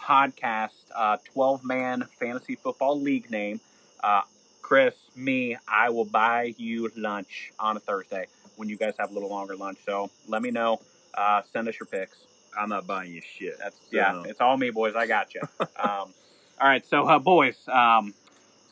podcast, 0.00 0.74
uh, 0.94 1.18
12 1.32 1.64
man 1.64 2.06
fantasy 2.18 2.56
football 2.56 3.00
league 3.00 3.30
name, 3.30 3.60
uh, 4.02 4.22
Chris, 4.62 4.94
me, 5.16 5.56
I 5.66 5.90
will 5.90 6.04
buy 6.04 6.54
you 6.56 6.90
lunch 6.96 7.52
on 7.58 7.76
a 7.76 7.80
Thursday 7.80 8.26
when 8.56 8.68
you 8.68 8.76
guys 8.76 8.94
have 8.98 9.10
a 9.10 9.14
little 9.14 9.28
longer 9.28 9.56
lunch. 9.56 9.78
So 9.84 10.10
let 10.28 10.42
me 10.42 10.50
know. 10.50 10.80
Uh, 11.14 11.42
send 11.52 11.68
us 11.68 11.74
your 11.80 11.86
picks. 11.86 12.18
I'm 12.56 12.68
not 12.68 12.86
buying 12.86 13.12
you 13.12 13.20
shit. 13.20 13.58
That's 13.58 13.76
So, 13.76 13.88
yeah, 13.90 14.22
it's 14.26 14.40
all 14.40 14.56
me, 14.56 14.70
boys. 14.70 14.94
I 14.94 15.06
got 15.06 15.34
you. 15.34 15.40
um, 15.60 16.12
all 16.60 16.68
right, 16.68 16.84
so 16.86 17.06
uh, 17.06 17.18
boys, 17.18 17.56
um, 17.68 18.14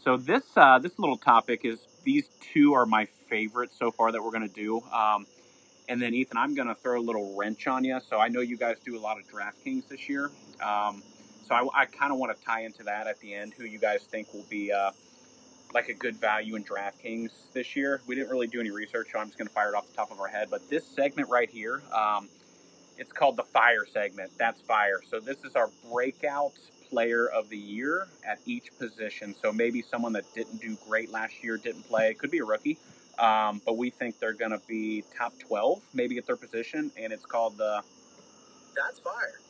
so 0.02 0.16
this 0.16 0.44
uh, 0.56 0.78
this 0.78 0.98
little 0.98 1.16
topic 1.16 1.61
is 1.64 1.78
these 2.04 2.28
two 2.52 2.74
are 2.74 2.87
my 2.87 3.06
favorites 3.28 3.76
so 3.78 3.90
far 3.90 4.12
that 4.12 4.22
we're 4.22 4.30
gonna 4.30 4.48
do. 4.48 4.80
Um, 4.92 5.26
and 5.88 6.00
then 6.00 6.14
Ethan, 6.14 6.37
I'm 6.37 6.54
gonna 6.54 6.74
throw 6.74 7.00
a 7.00 7.02
little 7.02 7.37
wrench 7.37 7.66
on 7.66 7.84
you. 7.84 7.98
So 8.08 8.18
I 8.18 8.28
know 8.28 8.40
you 8.40 8.56
guys 8.56 8.76
do 8.84 8.98
a 8.98 9.00
lot 9.00 9.18
of 9.18 9.26
DraftKings 9.28 9.88
this 9.88 10.08
year. 10.08 10.30
Um, 10.62 11.02
so 11.46 11.54
I, 11.54 11.82
I 11.82 11.84
kind 11.87 12.12
of 12.12 12.18
want 12.18 12.37
to 12.37 12.44
tie 12.44 12.62
into 12.62 12.82
that 12.84 13.06
at 13.06 13.18
the 13.20 13.34
end. 13.34 13.54
Who 13.56 13.64
you 13.64 13.78
guys 13.78 14.02
think 14.02 14.32
will 14.34 14.46
be 14.50 14.70
uh, 14.72 14.90
like 15.74 15.88
a 15.88 15.94
good 15.94 16.16
value 16.16 16.56
in 16.56 16.64
DraftKings 16.64 17.30
this 17.52 17.74
year? 17.76 18.00
We 18.06 18.14
didn't 18.14 18.30
really 18.30 18.46
do 18.48 18.61
any 18.61 18.70
research, 18.70 19.08
so 19.12 19.18
I'm 19.18 19.26
just 19.26 19.38
gonna 19.38 19.50
fire 19.50 19.70
it 19.70 19.74
off 19.74 19.88
the 19.88 19.94
top 19.94 20.11
of 20.11 20.20
our 20.20 20.28
head. 20.28 20.48
But 20.50 20.68
this 20.68 20.87
segment 20.87 21.28
right 21.28 21.50
here. 21.50 21.82
Um, 21.94 22.28
it's 22.98 23.12
called 23.12 23.37
the 23.37 23.44
fire 23.44 23.87
segment. 23.87 24.32
That's 24.38 24.61
fire. 24.62 25.00
So 25.08 25.20
this 25.20 25.37
is 25.44 25.54
our 25.54 25.70
breakout 25.90 26.52
player 26.90 27.29
of 27.29 27.48
the 27.48 27.57
year 27.57 28.07
at 28.27 28.38
each 28.46 28.77
position. 28.79 29.35
So 29.42 29.53
maybe 29.53 29.83
someone 29.83 30.12
that 30.14 30.24
didn't 30.35 30.61
do 30.61 30.77
great 30.88 31.11
last 31.11 31.42
year, 31.42 31.57
didn't 31.57 31.83
play, 31.88 32.14
could 32.14 32.31
be 32.31 32.38
a 32.38 32.44
rookie, 32.44 32.79
um, 33.18 33.61
but 33.64 33.77
we 33.77 33.90
think 33.90 34.18
they're 34.18 34.33
going 34.33 34.53
to 34.53 34.61
be 34.66 35.05
top 35.16 35.33
12, 35.38 35.81
maybe 35.94 36.18
at 36.18 36.27
their 36.27 36.37
position, 36.37 36.90
and 36.96 37.12
it's 37.12 37.27
called 37.27 37.57
the 37.57 37.83
That's 38.77 38.98
fire. 39.01 39.40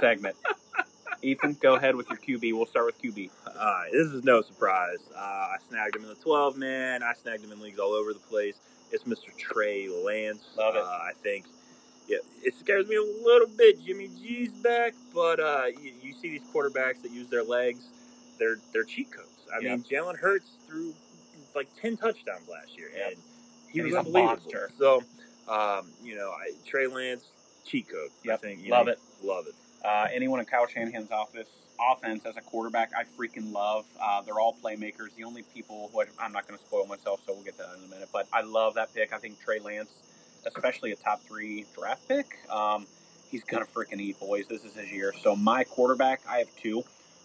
segment. 0.00 0.36
Ethan, 1.22 1.56
go 1.60 1.74
ahead 1.76 1.96
with 1.96 2.08
your 2.08 2.18
QB. 2.18 2.52
We'll 2.54 2.66
start 2.66 2.86
with 2.86 3.00
QB. 3.00 3.30
All 3.46 3.52
right, 3.54 3.88
this 3.90 4.08
is 4.08 4.24
no 4.24 4.42
surprise. 4.42 4.98
Uh, 5.16 5.18
I 5.18 5.56
snagged 5.70 5.96
him 5.96 6.02
in 6.02 6.08
the 6.08 6.16
12 6.16 6.58
man. 6.58 7.02
I 7.02 7.14
snagged 7.14 7.42
him 7.42 7.52
in 7.52 7.60
leagues 7.60 7.78
all 7.78 7.92
over 7.92 8.12
the 8.12 8.18
place. 8.18 8.56
It's 8.90 9.04
Mr. 9.04 9.34
Trey 9.38 9.88
Lance. 9.88 10.44
Love 10.58 10.76
it. 10.76 10.82
Uh, 10.82 10.86
I 10.86 11.12
think 11.22 11.46
yeah, 12.08 12.18
it 12.42 12.54
scares 12.58 12.86
me 12.88 12.96
a 12.96 13.02
little 13.02 13.48
bit. 13.48 13.82
Jimmy 13.84 14.08
G's 14.20 14.50
back, 14.50 14.94
but 15.14 15.40
uh, 15.40 15.64
you, 15.82 15.92
you 16.02 16.12
see 16.14 16.30
these 16.30 16.42
quarterbacks 16.54 17.02
that 17.02 17.10
use 17.12 17.28
their 17.28 17.44
legs. 17.44 17.84
They're 18.38 18.58
they're 18.72 18.84
cheat 18.84 19.10
codes. 19.10 19.28
I 19.54 19.60
mean, 19.60 19.84
Jalen 19.84 20.16
Hurts 20.18 20.50
threw 20.66 20.94
like 21.54 21.68
10 21.80 21.96
touchdowns 21.96 22.48
last 22.48 22.76
year, 22.76 22.88
and 23.06 23.16
he 23.70 23.78
And 23.80 23.86
was 23.86 23.94
he's 23.94 23.94
a 23.94 23.98
unbelievable. 24.06 24.34
monster. 24.42 24.70
So, 24.78 25.02
um, 25.48 25.86
you 26.02 26.16
know, 26.16 26.30
I, 26.30 26.50
Trey 26.66 26.86
Lance 26.88 27.24
cheat 27.64 27.88
code. 27.88 28.10
I 28.24 28.28
Yep. 28.28 28.40
think 28.40 28.64
you 28.64 28.70
Love 28.72 28.86
know, 28.86 28.92
it. 28.92 28.98
Love 29.22 29.46
it. 29.46 29.54
Uh, 29.84 30.08
anyone 30.12 30.40
in 30.40 30.46
Kyle 30.46 30.66
Shanahan's 30.66 31.10
office 31.12 31.46
offense 31.80 32.24
as 32.26 32.36
a 32.36 32.40
quarterback, 32.40 32.90
I 32.96 33.04
freaking 33.18 33.52
love. 33.52 33.84
Uh, 34.00 34.22
they're 34.22 34.40
all 34.40 34.56
playmakers. 34.62 35.14
The 35.16 35.24
only 35.24 35.42
people 35.42 35.90
who 35.92 36.00
I, 36.00 36.04
I'm 36.18 36.32
not 36.32 36.48
going 36.48 36.58
to 36.58 36.64
spoil 36.64 36.86
myself, 36.86 37.20
so 37.26 37.34
we'll 37.34 37.44
get 37.44 37.56
to 37.58 37.62
that 37.64 37.78
in 37.78 37.84
a 37.84 37.88
minute. 37.88 38.08
But 38.12 38.26
I 38.32 38.40
love 38.42 38.74
that 38.74 38.92
pick. 38.94 39.12
I 39.12 39.18
think 39.18 39.40
Trey 39.40 39.60
Lance, 39.60 39.90
especially 40.46 40.92
a 40.92 40.96
top 40.96 41.20
three 41.22 41.66
draft 41.76 42.06
pick, 42.08 42.38
um, 42.50 42.86
he's 43.30 43.44
gonna 43.44 43.66
freaking 43.66 44.00
eat, 44.00 44.18
boys. 44.20 44.46
This 44.48 44.64
is 44.64 44.74
his 44.74 44.90
year. 44.90 45.12
So 45.22 45.36
my 45.36 45.64
quarterback, 45.64 46.20
I 46.28 46.38
have 46.38 46.48
two. 46.56 46.84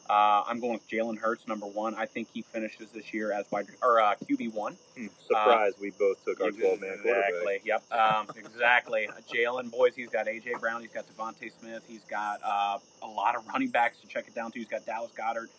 Uh, 0.09 0.43
I'm 0.47 0.59
going 0.59 0.73
with 0.73 0.89
Jalen 0.89 1.19
Hurts, 1.19 1.47
number 1.47 1.67
one. 1.67 1.93
I 1.93 2.07
think 2.07 2.29
he 2.33 2.41
finishes 2.41 2.89
this 2.89 3.13
year 3.13 3.31
as 3.31 3.45
wide 3.51 3.67
or 3.83 4.01
uh, 4.01 4.15
QB 4.27 4.55
one. 4.55 4.75
Hmm, 4.97 5.05
Surprise, 5.19 5.73
we 5.79 5.91
both 5.91 6.25
took 6.25 6.41
our 6.41 6.49
12 6.49 6.81
man 6.81 6.97
quarterback. 7.03 7.29
Exactly. 7.29 7.61
Yep. 7.63 7.93
Um, 7.93 8.27
exactly. 8.35 9.09
Jalen, 9.31 9.69
boys, 9.69 9.95
he's 9.95 10.09
got 10.09 10.25
AJ 10.25 10.59
Brown, 10.59 10.81
he's 10.81 10.91
got 10.91 11.05
DeVonta 11.07 11.51
Smith, 11.59 11.83
he's 11.87 12.03
got 12.05 12.39
uh, 12.43 12.79
a 13.03 13.07
lot 13.07 13.35
of 13.35 13.47
running 13.49 13.69
backs 13.69 13.99
to 13.99 14.07
check 14.07 14.27
it 14.27 14.33
down 14.33 14.51
to. 14.51 14.57
He's 14.57 14.67
got 14.67 14.83
Dallas 14.83 15.11
Goedert. 15.15 15.49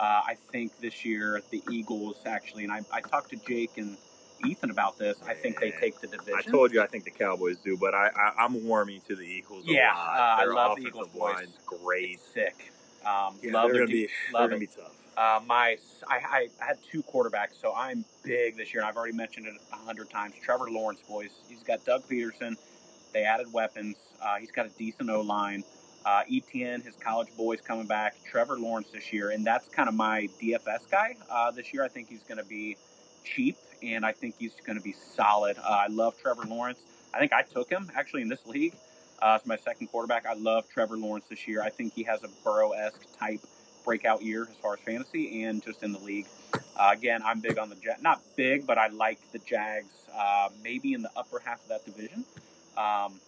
Uh, 0.00 0.22
I 0.26 0.36
think 0.52 0.78
this 0.80 1.04
year 1.04 1.42
the 1.50 1.62
Eagles 1.70 2.16
actually, 2.24 2.64
and 2.64 2.72
I, 2.72 2.80
I 2.90 3.02
talked 3.02 3.28
to 3.30 3.36
Jake 3.36 3.76
and 3.76 3.98
Ethan 4.46 4.70
about 4.70 4.98
this. 4.98 5.16
I 5.26 5.34
think 5.34 5.60
they 5.60 5.70
take 5.72 6.00
the 6.00 6.06
division. 6.06 6.34
I 6.36 6.42
told 6.42 6.72
you 6.72 6.82
I 6.82 6.86
think 6.86 7.04
the 7.04 7.10
Cowboys 7.10 7.56
do, 7.58 7.76
but 7.76 7.94
I, 7.94 8.08
I 8.14 8.44
I'm 8.44 8.64
warming 8.64 9.00
to 9.08 9.16
the 9.16 9.24
Eagles. 9.24 9.66
a 9.68 9.72
Yeah, 9.72 9.92
lot. 9.94 10.18
uh, 10.18 10.42
I 10.42 10.44
love 10.46 10.76
the 10.76 10.86
Eagles, 10.86 11.08
boys. 11.08 11.34
line's 11.34 11.58
great. 11.66 12.10
It's 12.14 12.22
sick. 12.34 12.72
Um, 13.04 13.36
Yeah, 13.42 13.52
love 13.52 13.70
they're 13.70 13.80
gonna 13.82 13.86
be 13.86 14.06
they're 14.32 14.40
love 14.40 14.50
gonna 14.50 14.60
be 14.60 14.66
tough. 14.66 14.92
Uh, 15.16 15.40
my, 15.46 15.76
I, 16.08 16.14
I, 16.16 16.48
I 16.62 16.64
had 16.64 16.78
two 16.92 17.02
quarterbacks, 17.02 17.60
so 17.60 17.72
I'm 17.74 18.04
big 18.22 18.56
this 18.56 18.72
year, 18.72 18.82
and 18.82 18.88
I've 18.88 18.96
already 18.96 19.16
mentioned 19.16 19.46
it 19.46 19.54
a 19.72 19.76
hundred 19.76 20.10
times. 20.10 20.34
Trevor 20.40 20.70
Lawrence, 20.70 21.00
boys. 21.08 21.30
He's 21.48 21.62
got 21.64 21.84
Doug 21.84 22.04
Pederson. 22.08 22.56
They 23.12 23.24
added 23.24 23.52
weapons. 23.52 23.96
Uh, 24.22 24.36
he's 24.36 24.52
got 24.52 24.66
a 24.66 24.70
decent 24.78 25.10
O 25.10 25.20
line. 25.22 25.64
Uh, 26.06 26.22
ETN, 26.30 26.84
his 26.84 26.94
college 26.96 27.28
boys 27.36 27.60
coming 27.60 27.86
back. 27.86 28.14
Trevor 28.30 28.58
Lawrence 28.58 28.88
this 28.92 29.12
year, 29.12 29.30
and 29.30 29.44
that's 29.44 29.66
kind 29.68 29.88
of 29.88 29.94
my 29.96 30.28
DFS 30.40 30.88
guy 30.88 31.16
uh, 31.28 31.50
this 31.50 31.74
year. 31.74 31.82
I 31.82 31.88
think 31.88 32.08
he's 32.08 32.22
going 32.22 32.38
to 32.38 32.44
be 32.44 32.76
cheap, 33.24 33.56
and 33.82 34.04
I 34.04 34.12
think 34.12 34.36
he's 34.38 34.54
going 34.64 34.78
to 34.78 34.84
be 34.84 34.92
solid. 34.92 35.58
Uh, 35.58 35.62
I 35.62 35.86
love 35.88 36.14
Trevor 36.20 36.44
Lawrence. 36.44 36.80
I 37.14 37.18
think 37.18 37.32
I 37.32 37.42
took 37.42 37.70
him 37.70 37.90
actually 37.96 38.22
in 38.22 38.28
this 38.28 38.46
league. 38.46 38.74
Uh, 39.20 39.36
as 39.40 39.46
my 39.46 39.56
second 39.56 39.88
quarterback. 39.88 40.26
I 40.26 40.34
love 40.34 40.68
Trevor 40.68 40.96
Lawrence 40.96 41.24
this 41.28 41.48
year. 41.48 41.60
I 41.60 41.70
think 41.70 41.92
he 41.92 42.04
has 42.04 42.22
a 42.22 42.28
Burrow 42.44 42.70
esque 42.70 43.02
type 43.18 43.40
breakout 43.84 44.22
year 44.22 44.42
as 44.42 44.56
far 44.62 44.74
as 44.74 44.80
fantasy 44.80 45.42
and 45.42 45.60
just 45.60 45.82
in 45.82 45.92
the 45.92 45.98
league. 45.98 46.26
Uh, 46.54 46.90
again, 46.92 47.20
I'm 47.24 47.40
big 47.40 47.58
on 47.58 47.68
the 47.68 47.74
Jag. 47.74 48.00
Not 48.00 48.20
big, 48.36 48.64
but 48.64 48.78
I 48.78 48.88
like 48.88 49.18
the 49.32 49.38
Jags. 49.40 49.88
Uh, 50.16 50.50
maybe 50.62 50.92
in 50.92 51.02
the 51.02 51.10
upper 51.16 51.40
half 51.40 51.60
of 51.62 51.68
that 51.68 51.84
division. 51.84 52.24
Um, 52.76 53.20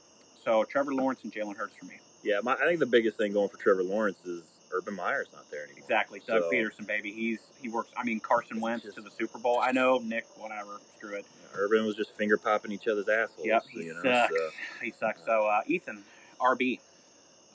so 0.44 0.64
Trevor 0.64 0.94
Lawrence 0.94 1.24
and 1.24 1.32
Jalen 1.32 1.56
Hurts 1.56 1.74
for 1.74 1.86
me. 1.86 1.98
Yeah, 2.22 2.40
my, 2.42 2.54
I 2.54 2.66
think 2.66 2.78
the 2.78 2.86
biggest 2.86 3.16
thing 3.16 3.32
going 3.32 3.48
for 3.48 3.56
Trevor 3.56 3.82
Lawrence 3.82 4.18
is 4.24 4.42
Urban 4.72 4.94
Meyer's 4.94 5.28
not 5.32 5.50
there 5.50 5.64
anymore. 5.64 5.78
Exactly, 5.82 6.20
Doug 6.26 6.42
So- 6.44 6.50
Pederson, 6.50 6.86
baby. 6.86 7.12
He's 7.12 7.38
he 7.60 7.68
works. 7.68 7.90
I 7.96 8.04
mean, 8.04 8.20
Carson 8.20 8.60
Wentz 8.60 8.84
to 8.94 9.00
the 9.00 9.10
Super 9.10 9.38
Bowl. 9.38 9.60
I 9.62 9.72
know 9.72 9.98
Nick. 9.98 10.24
Whatever. 10.36 10.78
Screw 10.96 11.14
it. 11.16 11.26
Urban 11.54 11.84
was 11.84 11.96
just 11.96 12.14
finger 12.16 12.36
popping 12.36 12.70
each 12.72 12.86
other's 12.86 13.08
assholes. 13.08 13.44
Yep, 13.46 13.62
he 13.72 13.82
you 13.84 13.94
know. 13.94 14.02
sucks. 14.02 14.34
So. 14.34 14.50
He 14.82 14.92
sucks. 14.98 15.20
So 15.26 15.46
uh, 15.46 15.60
Ethan, 15.66 16.02
RB, 16.40 16.78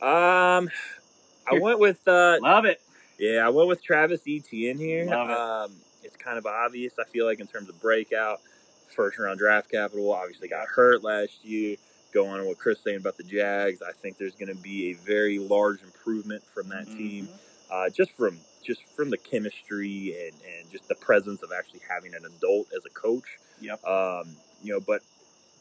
Um, 0.02 0.70
I 1.50 1.60
went 1.60 1.80
with 1.80 2.06
uh, 2.08 2.38
love 2.42 2.66
it. 2.66 2.82
yeah, 3.18 3.46
I 3.46 3.50
went 3.50 3.70
with 3.70 3.82
Travis 3.82 4.22
Etienne 4.28 4.78
here. 4.78 5.06
Love 5.06 5.30
it. 5.30 5.38
Um, 5.38 5.76
it's 6.04 6.18
kind 6.18 6.38
of 6.38 6.46
obvious. 6.46 6.94
I 7.00 7.06
feel 7.06 7.26
like 7.26 7.40
in 7.40 7.48
terms 7.48 7.70
of 7.70 7.80
breakout, 7.82 8.42
first 8.96 9.18
round 9.18 9.40
draft 9.40 9.72
capital. 9.72 10.12
Obviously 10.12 10.50
got 10.50 10.68
hurt 10.68 11.04
last 11.04 11.44
year. 11.46 11.78
Going 12.16 12.40
on 12.40 12.46
what 12.48 12.58
Chris 12.58 12.80
saying 12.82 12.98
about 13.00 13.18
the 13.18 13.24
Jags, 13.24 13.82
I 13.82 13.92
think 13.92 14.18
there's 14.18 14.36
going 14.36 14.48
to 14.48 14.56
be 14.64 14.92
a 14.92 14.94
very 15.06 15.38
large 15.38 15.84
improvement 15.84 16.44
from 16.54 16.70
that 16.70 16.88
team. 16.88 17.28
Mhm. 17.28 17.40
uh, 17.72 17.90
just 17.90 18.12
from 18.12 18.40
just 18.64 18.82
from 18.96 19.10
the 19.10 19.18
chemistry 19.18 20.16
and, 20.28 20.34
and 20.58 20.72
just 20.72 20.88
the 20.88 20.96
presence 20.96 21.42
of 21.44 21.52
actually 21.52 21.82
having 21.90 22.14
an 22.16 22.24
adult 22.26 22.68
as 22.76 22.86
a 22.86 22.90
coach. 22.92 23.26
Yep. 23.60 23.84
Um, 23.84 24.36
you 24.64 24.72
know, 24.74 24.80
but 24.80 25.02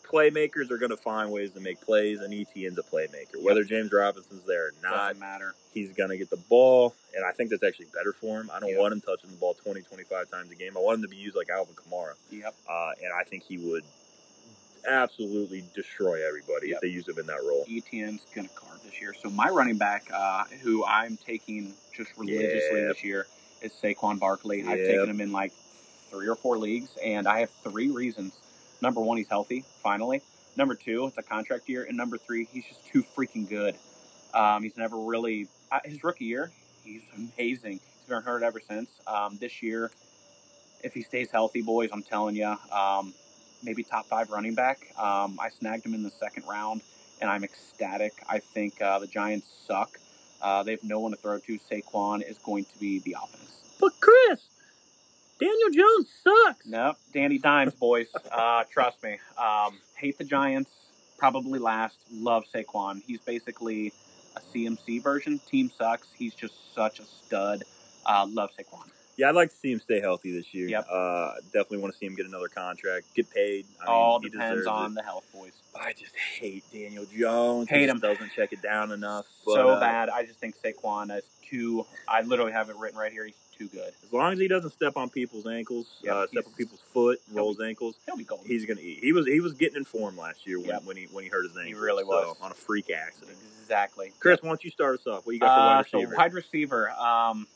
playmakers 0.05 0.71
are 0.71 0.79
going 0.79 0.91
to 0.91 0.97
find 0.99 1.33
ways 1.33 1.51
to 1.53 1.61
make 1.61 1.81
plays, 1.81 2.21
and 2.21 2.33
Etienne's 2.33 2.79
a 2.79 2.83
playmaker. 2.83 3.43
Whether 3.43 3.65
James 3.65 3.91
Robinson's 3.93 4.45
there 4.47 4.69
or 4.69 4.73
not, 4.83 5.09
Doesn't 5.09 5.19
matter. 5.21 5.55
he's 5.73 5.93
going 5.93 6.11
to 6.11 6.17
get 6.19 6.31
the 6.31 6.37
ball, 6.37 6.95
and 7.17 7.25
I 7.25 7.33
think 7.33 7.51
that's 7.51 7.63
actually 7.65 7.87
better 7.95 8.13
for 8.13 8.41
him. 8.41 8.51
I 8.53 8.61
don't 8.61 8.71
Yep. 8.71 8.79
want 8.79 8.93
him 8.95 9.01
touching 9.01 9.31
the 9.31 9.37
ball 9.37 9.55
20, 9.55 9.83
25 9.83 10.31
times 10.31 10.51
a 10.53 10.55
game. 10.55 10.77
I 10.77 10.81
want 10.81 10.97
him 10.97 11.03
to 11.03 11.09
be 11.09 11.17
used 11.17 11.37
like 11.37 11.49
Alvin 11.51 11.75
Kamara, 11.75 12.15
Yep. 12.31 12.55
uh, 12.69 12.93
and 13.03 13.13
I 13.13 13.25
think 13.25 13.43
he 13.45 13.59
would 13.59 13.83
absolutely 14.89 15.65
destroy 15.75 16.27
everybody 16.27 16.69
Yep. 16.69 16.77
if 16.77 16.81
they 16.83 16.89
use 16.89 17.09
him 17.09 17.19
in 17.19 17.27
that 17.27 17.43
role. 17.43 17.65
Etienne's 17.69 18.23
going 18.35 18.49
to 18.49 18.55
carve 18.55 18.83
this 18.85 19.01
year. 19.01 19.15
So 19.15 19.31
my 19.31 19.49
running 19.49 19.79
back, 19.79 20.11
uh, 20.13 20.45
who 20.63 20.85
I'm 20.85 21.17
taking 21.17 21.75
just 21.95 22.11
religiously 22.17 22.81
Yep. 22.81 22.89
this 22.95 23.05
year, 23.05 23.27
is 23.63 23.73
Saquon 23.73 24.19
Barkley. 24.19 24.63
I've 24.63 24.79
taken 24.79 25.09
him 25.09 25.21
in 25.21 25.33
like 25.33 25.53
three 26.11 26.29
or 26.29 26.37
four 26.37 26.59
leagues, 26.59 26.97
and 27.03 27.27
I 27.27 27.41
have 27.41 27.51
three 27.63 27.91
reasons. 27.91 28.35
Number 28.81 29.01
one, 29.01 29.17
he's 29.17 29.29
healthy, 29.29 29.65
finally. 29.83 30.21
Number 30.57 30.75
two, 30.75 31.07
it's 31.07 31.19
a 31.19 31.23
contract 31.23 31.69
year, 31.69 31.85
and 31.85 31.97
number 31.97 32.19
three, 32.19 32.47
he's 32.53 32.65
just 32.67 32.87
too 32.87 33.03
freaking 33.03 33.49
good. 33.49 33.75
Um, 34.35 34.63
he's 34.63 34.77
never 34.77 34.97
really 34.97 35.49
uh, 35.73 35.81
his 35.85 36.05
rookie 36.05 36.27
year. 36.27 36.53
He's 36.85 37.03
amazing. 37.17 37.81
He's 37.81 38.09
been 38.09 38.23
hurt 38.23 38.43
ever 38.43 38.61
since. 38.61 38.91
Um, 39.07 39.39
this 39.41 39.63
year, 39.63 39.91
if 40.83 40.93
he 40.93 41.03
stays 41.03 41.31
healthy, 41.31 41.63
boys, 41.63 41.89
I'm 41.93 42.03
telling 42.03 42.37
you, 42.37 42.55
um, 42.71 43.15
maybe 43.65 43.83
top 43.83 44.07
five 44.07 44.31
running 44.31 44.55
back. 44.55 44.79
Um, 44.99 45.39
I 45.41 45.49
snagged 45.49 45.87
him 45.87 45.95
in 45.95 46.03
the 46.03 46.11
second 46.11 46.45
round, 46.49 46.83
and 47.21 47.31
I'm 47.31 47.45
ecstatic. 47.45 48.13
I 48.29 48.39
think 48.39 48.81
uh, 48.81 48.99
the 48.99 49.07
Giants 49.07 49.47
suck. 49.67 49.99
Uh, 50.43 50.63
they 50.63 50.73
have 50.73 50.85
no 50.85 51.01
one 51.01 51.13
to 51.13 51.17
throw 51.17 51.39
to. 51.39 51.59
Saquon 51.59 52.23
is 52.29 52.39
going 52.39 52.65
to 52.67 52.79
be 52.79 52.99
the 53.01 53.17
offense. 53.23 53.77
But 53.81 53.93
Chris, 54.01 54.41
Daniel 55.41 55.71
Jones 55.71 56.09
sucks. 56.23 56.67
Nope, 56.67 56.97
Danny 57.13 57.39
Dimes, 57.39 57.75
boys. 57.75 58.09
Uh, 58.31 58.65
trust 58.71 59.03
me. 59.03 59.17
Um, 59.39 59.79
hate 59.97 60.19
the 60.19 60.25
Giants. 60.25 60.71
Probably 61.19 61.61
last. 61.61 61.97
Love 62.13 62.45
Saquon. 62.53 63.01
He's 63.07 63.21
basically 63.21 63.93
a 64.37 64.41
CMC 64.41 65.03
version. 65.03 65.39
Team 65.49 65.71
sucks. 65.77 66.09
He's 66.17 66.35
just 66.35 66.75
such 66.75 66.99
a 66.99 67.05
stud. 67.05 67.63
Uh, 68.05 68.27
love 68.29 68.51
Saquon. 68.59 68.91
Yeah, 69.17 69.29
I'd 69.29 69.35
like 69.35 69.51
to 69.51 69.57
see 69.57 69.71
him 69.73 69.81
stay 69.81 70.01
healthy 70.01 70.37
this 70.37 70.53
year. 70.53 70.69
Yep. 70.69 70.87
Uh, 70.91 71.35
definitely 71.53 71.79
want 71.79 71.93
to 71.95 71.99
see 71.99 72.07
him 72.07 72.15
get 72.17 72.27
another 72.27 72.49
contract, 72.49 73.07
get 73.15 73.31
paid. 73.31 73.65
I 73.81 73.87
All 73.87 74.21
he 74.21 74.29
depends 74.29 74.67
on 74.67 74.93
it. 74.93 74.95
the 74.97 75.03
health, 75.03 75.25
boys. 75.33 75.53
I 75.79 75.93
just 75.93 76.15
hate 76.17 76.65
Daniel 76.73 77.05
Jones. 77.17 77.69
Hate 77.69 77.83
he 77.83 77.87
him. 77.89 77.99
Doesn't 78.01 78.33
check 78.33 78.53
it 78.53 78.63
down 78.63 78.91
enough. 78.93 79.27
But, 79.45 79.55
so 79.55 79.69
uh, 79.71 79.81
bad. 79.81 80.09
I 80.09 80.25
just 80.25 80.39
think 80.41 80.55
Saquon 80.63 81.17
is 81.17 81.25
too. 81.49 81.85
I 82.09 82.23
literally 82.23 82.53
have 82.53 82.71
it 82.71 82.77
written 82.77 82.99
right 82.99 83.13
here. 83.13 83.25
He's 83.25 83.35
too 83.57 83.69
good. 83.69 83.93
As 84.05 84.13
long 84.13 84.33
as 84.33 84.39
he 84.41 84.49
doesn't 84.49 84.73
step 84.73 84.97
on 84.97 85.09
people's 85.11 85.47
ankles, 85.47 85.87
Yep, 86.03 86.15
uh, 86.15 86.27
step 86.27 86.47
on 86.47 86.53
people's 86.55 86.83
foot, 86.93 87.21
He'll 87.29 87.37
roll 87.39 87.55
his 87.55 87.61
ankles, 87.61 87.95
He'll 88.07 88.17
be 88.17 88.25
golden. 88.25 88.47
he's 88.49 88.67
gonna 88.67 88.81
eat. 88.81 88.99
He 89.01 89.13
was 89.13 89.27
he 89.27 89.39
was 89.41 89.53
getting 89.55 89.77
in 89.77 89.85
form 89.85 90.17
last 90.17 90.45
year 90.47 90.59
when, 90.59 90.69
Yep. 90.71 90.83
when 90.85 90.97
he 90.97 91.05
when 91.13 91.23
he 91.23 91.31
hurt 91.31 91.45
his 91.45 91.57
ankle. 91.57 91.67
He 91.69 91.75
really 91.75 92.03
so, 92.03 92.09
was. 92.09 92.37
on 92.41 92.51
a 92.51 92.55
freak 92.55 92.91
accident. 92.91 93.37
exactly. 93.63 94.13
Chris, 94.19 94.43
why 94.43 94.49
don't 94.49 94.65
you 94.65 94.71
start 94.71 94.99
us 94.99 95.07
off? 95.07 95.25
What 95.25 95.35
you 95.35 95.41
got 95.41 95.55
for 95.57 95.61
Uh, 95.61 95.77
wide 95.77 95.87
so 95.91 95.99
receiver? 95.99 96.17
wide 96.17 96.33
receiver. 96.35 96.91
Um, 96.91 97.47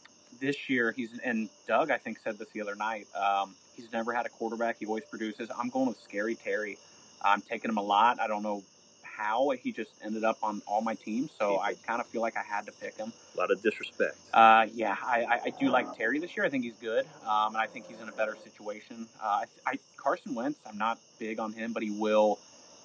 this 0.41 0.69
year 0.69 0.93
he's 0.97 1.19
and 1.25 1.49
Doug 1.67 1.91
I 1.91 1.99
think 1.99 2.19
said 2.23 2.39
this 2.39 2.49
the 2.51 2.61
other 2.61 2.75
night. 2.75 3.07
Um, 3.15 3.55
he's 3.77 3.93
never 3.93 4.13
had 4.13 4.27
a 4.27 4.29
quarterback. 4.29 4.77
He 4.79 4.87
always 4.87 5.05
produces. 5.05 5.49
I'm 5.57 5.69
going 5.69 5.89
with 5.89 6.01
Scary 6.01 6.35
Terry. 6.35 6.79
I'm 7.23 7.41
taking 7.41 7.71
him 7.71 7.79
a 7.79 7.83
lot. 7.83 8.21
I 8.21 8.27
don't 8.27 8.43
know 8.43 8.63
how 9.03 9.51
he 9.51 9.73
just 9.73 9.91
ended 10.05 10.23
up 10.23 10.39
on 10.45 10.63
all 10.67 10.81
my 10.81 10.95
teams, 10.95 11.31
so 11.37 11.59
I 11.59 11.75
kind 11.87 12.01
of 12.01 12.07
feel 12.07 12.23
like 12.23 12.37
I 12.37 12.43
had 12.43 12.67
to 12.67 12.73
pick 12.73 12.97
him. 12.97 13.13
a 13.35 13.39
lot 13.39 13.51
of 13.51 13.61
disrespect. 13.61 14.17
Uh, 14.33 14.67
yeah, 14.73 14.97
I, 15.03 15.25
I, 15.25 15.41
I 15.47 15.51
do 15.59 15.71
like 15.71 15.97
Terry 15.97 16.21
this 16.21 16.37
year. 16.37 16.47
I 16.47 16.49
think 16.49 16.63
he's 16.63 16.77
good, 16.81 17.05
um, 17.27 17.49
and 17.49 17.57
I 17.57 17.67
think 17.67 17.89
he's 17.89 18.01
in 18.01 18.09
a 18.09 18.13
better 18.13 18.37
situation. 18.45 19.09
Uh, 19.21 19.27
I, 19.27 19.45
I, 19.67 19.79
Carson 19.97 20.37
Wentz, 20.37 20.61
I'm 20.65 20.79
not 20.79 20.99
big 21.19 21.41
on 21.41 21.53
him, 21.53 21.73
but 21.73 21.83
he 21.83 21.91
will 21.91 22.39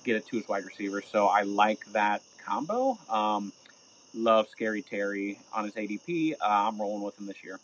get 0.03 0.15
it 0.15 0.25
to 0.27 0.37
his 0.37 0.47
wide 0.47 0.65
receiver, 0.65 1.03
so 1.03 1.27
I 1.27 1.43
like 1.43 1.85
that 1.93 2.23
combo. 2.43 2.97
Um, 3.09 3.53
love 4.13 4.47
Scary 4.49 4.81
Terry 4.81 5.39
on 5.53 5.65
his 5.65 5.73
ADP. 5.73 6.33
Uh, 6.33 6.35
I'm 6.41 6.79
rolling 6.79 7.03
with 7.03 7.19
him 7.19 7.25
this 7.27 7.43
year. 7.43 7.59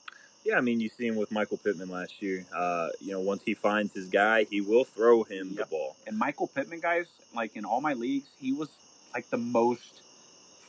Yeah, 0.46 0.58
I 0.58 0.62
mean, 0.62 0.80
you 0.80 0.90
see 0.90 1.06
him 1.06 1.16
with 1.16 1.32
Michael 1.32 1.58
Pittman 1.58 1.90
last 1.90 2.22
year. 2.22 2.46
Uh, 2.56 2.90
you 3.02 3.12
know, 3.12 3.20
once 3.20 3.44
he 3.44 3.54
finds 3.54 3.94
his 3.94 4.08
guy, 4.08 4.46
he 4.46 4.62
will 4.62 4.86
throw 4.86 5.24
him 5.24 5.50
Yep. 5.50 5.58
the 5.58 5.66
ball. 5.66 5.96
And 6.08 6.18
Michael 6.18 6.48
Pittman, 6.48 6.80
guys, 6.80 7.08
like 7.36 7.56
in 7.56 7.66
all 7.66 7.82
my 7.82 7.94
leagues, 7.94 8.28
he 8.40 8.54
was 8.54 8.70
like 9.14 9.30
the 9.30 9.38
most 9.38 10.02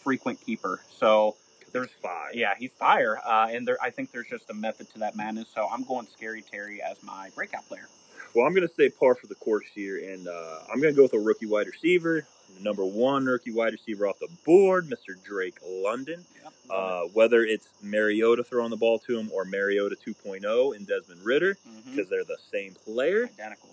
frequent 0.03 0.41
keeper. 0.45 0.81
So 0.99 1.37
There's 1.73 1.91
five. 2.03 2.35
yeah, 2.35 2.55
he's 2.59 2.73
fire. 2.73 3.21
Uh, 3.25 3.49
and 3.51 3.67
there, 3.67 3.79
I 3.81 3.91
think 3.91 4.11
there's 4.11 4.27
just 4.29 4.51
a 4.51 4.55
method 4.55 4.91
to 4.95 4.99
that 5.01 5.15
madness. 5.17 5.47
So 5.55 5.69
I'm 5.73 5.85
going 5.85 6.07
Scary 6.17 6.43
Terry 6.43 6.83
as 6.83 7.01
my 7.05 7.31
breakout 7.37 7.67
player. 7.69 7.87
Well, 8.35 8.47
I'm 8.47 8.53
going 8.55 8.67
to 8.67 8.73
stay 8.75 8.89
par 8.91 9.15
for 9.15 9.27
the 9.29 9.35
course 9.37 9.67
here, 9.75 9.99
and 10.13 10.27
uh, 10.29 10.59
I'm 10.73 10.81
going 10.81 10.93
to 10.93 10.97
go 10.97 11.03
with 11.05 11.15
a 11.15 11.19
rookie 11.19 11.47
wide 11.47 11.67
receiver. 11.69 12.27
The 12.57 12.63
number 12.65 12.85
one 12.85 13.25
rookie 13.27 13.53
wide 13.53 13.73
receiver 13.73 14.07
off 14.07 14.19
the 14.19 14.29
board, 14.45 14.87
Mr. 14.89 15.23
Drake 15.25 15.59
London. 15.67 16.25
Yep. 16.43 16.53
Uh, 16.71 17.03
whether 17.13 17.43
it's 17.45 17.69
Mariota 17.83 18.45
throwing 18.45 18.71
the 18.71 18.77
ball 18.77 18.99
to 19.01 19.19
him 19.19 19.31
or 19.33 19.45
Mariota 19.45 19.97
2.0 20.07 20.77
and 20.77 20.87
Desmond 20.87 21.25
Ridder, 21.25 21.57
because 21.85 22.09
they're 22.09 22.23
the 22.25 22.37
same 22.53 22.75
player, 22.85 23.29
Identical. 23.39 23.71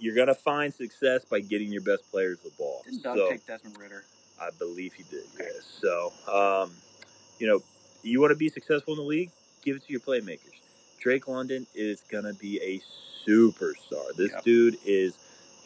you're 0.00 0.14
going 0.14 0.28
to 0.28 0.34
find 0.34 0.72
success 0.72 1.24
by 1.26 1.40
getting 1.40 1.70
your 1.70 1.82
best 1.82 2.10
players 2.10 2.38
the 2.40 2.50
ball. 2.56 2.82
Didn't 2.86 3.02
Doug 3.02 3.16
so, 3.18 3.28
take 3.30 3.46
Desmond 3.46 3.76
Ridder? 3.78 4.04
I 4.40 4.48
believe 4.58 4.94
he 4.94 5.02
did, 5.10 5.24
Okay. 5.34 5.50
yes. 5.54 5.78
So, 5.82 6.12
um, 6.32 6.70
you 7.38 7.46
know, 7.46 7.62
you 8.02 8.20
want 8.20 8.30
to 8.30 8.36
be 8.36 8.48
successful 8.48 8.94
in 8.94 8.98
the 9.00 9.04
league, 9.04 9.30
give 9.62 9.76
it 9.76 9.84
to 9.86 9.92
your 9.92 10.00
playmakers. 10.00 10.54
Drake 11.00 11.28
London 11.28 11.66
is 11.74 12.00
going 12.10 12.24
to 12.24 12.32
be 12.34 12.58
a 12.62 12.80
superstar. 13.28 14.14
This 14.16 14.32
Yep. 14.32 14.44
dude 14.44 14.78
is 14.86 15.14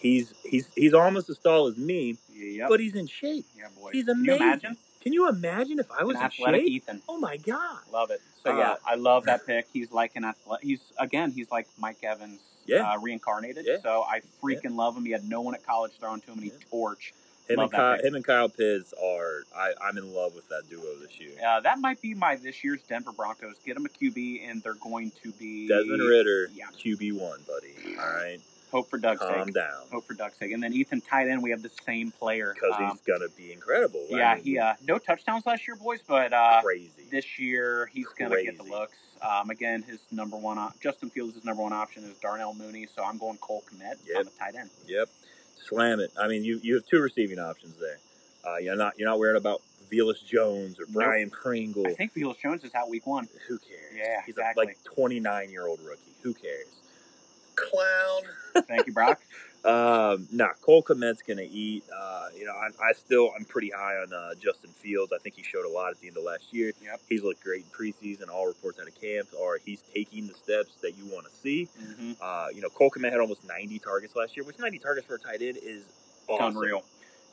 he's 0.01 0.33
he's 0.45 0.67
he's 0.75 0.95
almost 0.95 1.29
as 1.31 1.39
tall 1.39 1.67
as 1.67 1.77
me, 1.77 2.17
Yep. 2.35 2.69
but 2.69 2.81
he's 2.81 2.95
in 2.95 3.07
shape. 3.07 3.47
yeah, 3.57 3.67
boy. 3.81 3.91
he's 3.93 4.07
Can 4.07 4.25
you 4.25 4.33
amazing. 4.35 4.47
imagine? 4.47 4.77
Can 5.03 5.13
you 5.15 5.29
imagine 5.29 5.79
if 5.79 5.91
I 5.91 6.05
was 6.05 6.17
An 6.17 6.23
in 6.23 6.27
athletic 6.27 6.61
shape? 6.63 6.71
Ethan. 6.71 7.03
Oh 7.09 7.19
my 7.19 7.37
god. 7.39 7.79
Love 7.93 8.11
it. 8.11 8.21
So 8.45 8.57
yeah, 8.57 8.73
Uh, 8.73 8.77
I 8.87 8.95
love 8.97 9.25
that 9.25 9.47
pick. 9.47 9.67
He's 9.73 9.91
like 9.93 10.13
an 10.17 10.25
athlete. 10.25 10.61
He's 10.63 10.81
again, 10.99 11.31
he's 11.31 11.51
like 11.51 11.67
Mike 11.79 12.03
Evans, 12.03 12.41
Yeah. 12.67 12.91
uh, 12.91 12.99
reincarnated. 12.99 13.65
Yeah. 13.67 13.79
So 13.83 14.03
I 14.03 14.21
freaking 14.43 14.75
love 14.77 14.97
him. 14.97 15.05
He 15.05 15.13
had 15.13 15.27
no 15.29 15.41
one 15.41 15.55
at 15.55 15.65
college 15.65 15.93
throwing 15.99 16.21
to 16.23 16.27
him, 16.29 16.35
and 16.39 16.45
he 16.45 16.51
Yeah. 16.51 16.65
torch. 16.71 17.15
Him 17.49 17.59
and 17.59 17.73
Kyle, 17.73 17.99
him 17.99 18.15
and 18.15 18.25
Kyle 18.25 18.49
Pitts 18.49 18.93
are. 19.03 19.43
I, 19.57 19.73
I'm 19.83 19.99
in 19.99 20.15
love 20.15 20.37
with 20.37 20.49
that 20.51 20.69
duo 20.71 20.85
this 21.03 21.19
year. 21.19 21.33
Uh, 21.45 21.59
that 21.61 21.81
might 21.81 22.01
be 22.01 22.15
my 22.15 22.37
this 22.37 22.63
year's 22.63 22.81
Denver 22.83 23.11
Broncos. 23.11 23.57
Get 23.67 23.77
him 23.77 23.87
a 23.87 23.89
QB, 23.89 24.49
and 24.49 24.63
they're 24.63 24.75
going 24.75 25.11
to 25.25 25.33
be 25.33 25.67
Desmond 25.67 26.01
Ridder, 26.01 26.49
Yeah. 26.55 26.67
QB 26.79 27.13
one, 27.19 27.41
buddy. 27.49 27.97
All 27.99 28.07
right, 28.07 28.39
Hope 28.71 28.89
for 28.89 28.99
Doug's 28.99 29.21
calm 29.21 29.47
sake. 29.47 29.55
down 29.55 29.83
Hope 29.93 30.05
for 30.07 30.15
Doug's 30.15 30.37
sake. 30.37 30.53
And 30.53 30.63
then 30.63 30.73
Ethan 30.73 31.01
tight 31.01 31.29
end, 31.29 31.43
we 31.43 31.51
have 31.51 31.63
the 31.63 31.71
same 31.85 32.11
player. 32.13 32.55
because 32.55 32.75
Um, 32.79 32.91
he's 32.91 33.01
gonna 33.03 33.31
be 33.37 33.53
incredible. 33.53 34.07
I 34.13 34.17
yeah, 34.17 34.37
he 34.37 34.59
uh, 34.59 34.75
no 34.87 34.99
touchdowns 34.99 35.45
last 35.47 35.67
year, 35.67 35.77
boys, 35.77 36.01
but 36.07 36.33
uh, 36.33 36.61
crazy. 36.63 36.91
this 37.11 37.39
year 37.39 37.91
he's 37.93 38.07
going 38.19 38.31
to 38.31 38.43
get 38.43 38.57
the 38.57 38.65
looks. 38.65 38.97
Um, 39.23 39.51
again, 39.51 39.83
his 39.83 39.99
number 40.11 40.37
one, 40.37 40.57
op- 40.59 40.81
Justin 40.81 41.11
Fields' 41.11 41.35
his 41.35 41.45
number 41.45 41.63
one 41.63 41.73
option 41.75 42.05
is 42.05 42.17
Darnell 42.23 42.55
Mooney, 42.55 42.87
so 42.97 43.05
I'm 43.05 43.19
going 43.19 43.37
Cole 43.39 43.63
Kmet 43.71 43.97
Yep. 44.07 44.17
on 44.19 44.25
the 44.25 44.31
tight 44.39 44.55
end. 44.55 44.71
Yep, 44.87 45.09
slam 45.69 46.01
it. 46.01 46.11
I 46.19 46.27
mean, 46.29 46.45
you 46.45 46.59
you 46.63 46.77
have 46.77 46.87
two 46.87 47.01
receiving 47.01 47.39
options 47.39 47.75
there. 47.79 47.99
Uh, 48.47 48.57
you're 48.59 48.77
not 48.77 48.99
you're 48.99 49.09
not 49.09 49.19
worried 49.19 49.37
about 49.37 49.61
Velus 49.93 50.25
Jones 50.25 50.79
or 50.81 50.85
Nope. 50.89 51.03
Byron 51.05 51.31
Pringle. 51.31 51.87
I 51.87 51.93
think 51.95 52.13
Felix 52.13 52.41
Jones 52.41 52.65
is 52.65 52.75
out 52.75 52.89
week 52.89 53.07
one. 53.07 53.29
Who 53.49 53.59
cares? 53.59 53.93
Yeah, 53.95 54.23
he's 54.25 54.37
exactly. 54.37 54.65
a 54.65 54.67
like 54.69 54.79
29 54.85 55.51
year 55.51 55.67
old 55.67 55.81
rookie. 55.81 56.01
Who 56.23 56.33
cares? 56.33 56.67
Clown. 57.71 58.65
Thank 58.67 58.87
you, 58.87 58.93
Brock. 58.93 59.21
Um, 59.63 60.27
nah, 60.33 60.49
Cole 60.63 60.83
Kmet's 60.83 61.21
gonna 61.23 61.43
eat. 61.43 61.85
Uh, 61.95 62.29
you 62.37 62.47
know, 62.47 62.53
I, 62.55 62.69
I 62.83 62.93
still 62.95 63.31
I'm 63.39 63.45
pretty 63.45 63.71
high 63.71 63.97
on 63.97 64.11
uh, 64.13 64.35
Justin 64.43 64.71
Fields. 64.71 65.13
I 65.13 65.19
think 65.19 65.35
he 65.35 65.43
showed 65.43 65.67
a 65.67 65.69
lot 65.69 65.91
at 65.91 66.01
the 66.01 66.09
end 66.09 66.17
of 66.17 66.23
last 66.25 66.45
year. 66.53 66.73
Yep. 66.83 67.01
He's 67.11 67.23
looked 67.23 67.43
great 67.45 67.65
in 67.67 67.71
preseason. 67.71 68.29
All 68.33 68.47
reports 68.47 68.81
out 68.81 68.89
of 68.89 68.99
camp 68.99 69.29
are 69.39 69.59
he's 69.63 69.83
taking 69.95 70.27
the 70.27 70.33
steps 70.35 70.71
that 70.81 70.97
you 70.97 71.05
want 71.13 71.27
to 71.27 71.33
see. 71.37 71.69
hmm 71.79 72.13
Uh, 72.23 72.47
you 72.55 72.63
know, 72.63 72.71
Cole 72.71 72.91
Kmet 72.91 73.11
had 73.11 73.21
almost 73.21 73.45
90 73.47 73.79
targets 73.81 74.17
last 74.17 74.35
year, 74.37 74.45
which 74.47 74.59
90 74.59 74.79
targets 74.79 75.07
for 75.07 75.17
a 75.17 75.19
tight 75.19 75.43
end 75.43 75.59
is 75.63 75.85
awesome. 76.27 76.57
Unreal. 76.57 76.83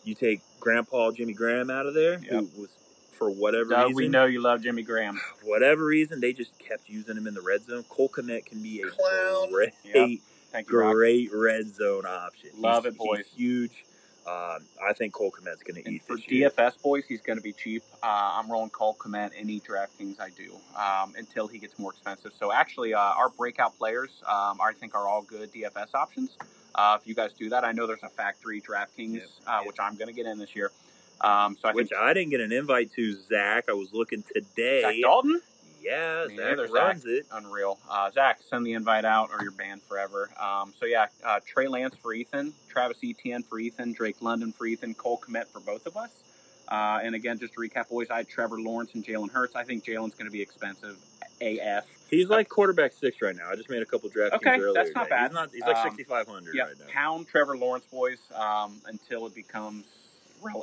You 0.03 0.13
take 0.15 0.41
Grandpa 0.59 1.11
Jimmy 1.11 1.33
Graham 1.33 1.69
out 1.69 1.85
of 1.85 1.93
there, 1.93 2.19
Yep. 2.19 2.29
who 2.55 2.61
was 2.61 2.69
for 3.17 3.29
whatever 3.29 3.71
Doug, 3.71 3.87
reason, 3.89 3.95
we 3.95 4.07
know 4.07 4.25
you 4.25 4.41
love 4.41 4.61
Jimmy 4.61 4.83
Graham. 4.83 5.19
whatever 5.43 5.85
reason, 5.85 6.19
they 6.21 6.33
just 6.33 6.57
kept 6.59 6.87
using 6.89 7.17
him 7.17 7.27
in 7.27 7.33
the 7.33 7.41
red 7.41 7.63
zone. 7.65 7.83
Cole 7.89 8.09
Kmet 8.09 8.45
can 8.45 8.61
be 8.61 8.81
a 8.81 8.89
Clown. 8.89 9.51
great, 9.51 9.73
Yep. 9.83 10.09
Thank 10.51 10.67
you, 10.69 10.77
Brock. 10.77 10.93
great 10.93 11.29
red 11.33 11.67
zone 11.75 12.05
option. 12.05 12.49
Love 12.57 12.83
He's- 12.83 12.93
it, 12.95 12.97
boys. 12.97 13.17
He's 13.35 13.37
huge. 13.37 13.83
Um, 14.25 14.65
I 14.85 14.91
think 14.93 15.13
Cole 15.13 15.31
Kmet's 15.31 15.63
going 15.63 15.81
to 15.81 15.85
And 15.87 15.95
eat 15.95 16.03
for 16.03 16.17
this 16.17 16.27
year. 16.29 16.49
DFS 16.49 16.81
boys, 16.81 17.05
he's 17.07 17.21
going 17.21 17.37
to 17.37 17.43
be 17.43 17.53
cheap. 17.53 17.81
Uh, 18.03 18.07
I'm 18.35 18.51
rolling 18.51 18.69
Cole 18.71 18.95
Kmet 18.99 19.31
any 19.37 19.61
DraftKings 19.61 20.19
I 20.19 20.31
do 20.31 20.53
um, 20.77 21.13
until 21.17 21.47
he 21.47 21.57
gets 21.59 21.79
more 21.79 21.91
expensive. 21.93 22.33
So 22.37 22.51
actually, 22.51 22.93
uh, 22.93 22.99
our 22.99 23.29
breakout 23.29 23.77
players, 23.77 24.21
um, 24.27 24.59
I 24.61 24.73
think, 24.77 24.95
are 24.95 25.07
all 25.07 25.21
good 25.21 25.49
DFS 25.53 25.93
options. 25.95 26.35
Uh, 26.75 26.97
if 26.99 27.07
you 27.07 27.15
guys 27.15 27.31
do 27.39 27.47
that, 27.49 27.63
I 27.63 27.71
know 27.71 27.87
there's 27.87 28.03
a 28.03 28.09
factory 28.09 28.59
DraftKings, 28.61 29.13
Yep. 29.13 29.23
uh, 29.47 29.51
Yep. 29.59 29.67
which 29.67 29.77
I'm 29.79 29.95
going 29.95 30.07
to 30.09 30.13
get 30.13 30.25
in 30.25 30.37
this 30.39 30.53
year. 30.57 30.71
Um, 31.21 31.57
so 31.61 31.69
I 31.69 31.73
Which 31.73 31.89
think 31.89 32.01
I 32.01 32.13
didn't 32.13 32.29
get 32.31 32.41
an 32.41 32.51
invite 32.51 32.91
to, 32.93 33.15
Zach. 33.15 33.65
I 33.69 33.73
was 33.73 33.93
looking 33.93 34.23
today. 34.33 34.81
Zach 34.81 34.95
Dalton, 35.01 35.41
Yeah, 35.81 36.27
Zach 36.35 36.57
runs 36.71 37.05
it. 37.05 37.25
unreal. 37.31 37.79
Uh, 37.89 38.11
Zach, 38.11 38.39
send 38.47 38.65
the 38.65 38.73
invite 38.73 39.05
out, 39.05 39.29
or 39.33 39.41
you're 39.41 39.51
banned 39.51 39.81
forever. 39.83 40.29
Um, 40.39 40.73
so 40.79 40.85
yeah, 40.85 41.07
uh, 41.25 41.39
Trey 41.45 41.67
Lance 41.67 41.95
for 42.01 42.13
Ethan, 42.13 42.53
Travis 42.69 42.97
Etienne 43.03 43.43
for 43.43 43.59
Ethan, 43.59 43.93
Drake 43.93 44.21
London 44.21 44.51
for 44.51 44.65
Ethan, 44.67 44.93
Cole 44.93 45.19
Kmet 45.27 45.47
for 45.47 45.59
both 45.59 45.85
of 45.87 45.97
us. 45.97 46.09
Uh, 46.67 46.99
and 47.01 47.15
again, 47.15 47.39
just 47.39 47.53
to 47.53 47.59
recap, 47.61 47.87
boys, 47.89 48.07
I 48.11 48.17
had 48.17 48.27
Trevor 48.27 48.59
Lawrence 48.59 48.91
and 48.93 49.03
Jalen 49.03 49.31
Hurts. 49.31 49.55
I 49.55 49.63
think 49.63 49.85
Jalen's 49.85 50.13
going 50.15 50.25
to 50.25 50.31
be 50.31 50.41
expensive 50.41 50.97
AF. 51.41 51.85
He's 52.09 52.27
like 52.29 52.47
quarterback 52.49 52.91
six 52.93 53.21
right 53.21 53.35
now. 53.35 53.49
I 53.49 53.55
just 53.55 53.69
made 53.69 53.81
a 53.81 53.85
couple 53.85 54.09
draft 54.09 54.35
Okay, 54.35 54.51
earlier. 54.59 54.73
that's 54.73 54.93
not 54.93 55.03
today. 55.05 55.15
bad. 55.15 55.23
He's 55.29 55.33
not. 55.33 55.49
He's 55.53 55.61
like 55.61 55.77
Um, 55.77 55.95
6,500 55.95 56.53
Yeah, 56.55 56.63
right 56.63 56.73
now. 56.79 56.85
pound 56.89 57.27
Trevor 57.27 57.57
Lawrence, 57.57 57.85
boys, 57.85 58.17
um, 58.35 58.81
until 58.85 59.25
it 59.27 59.33
becomes, 59.35 59.85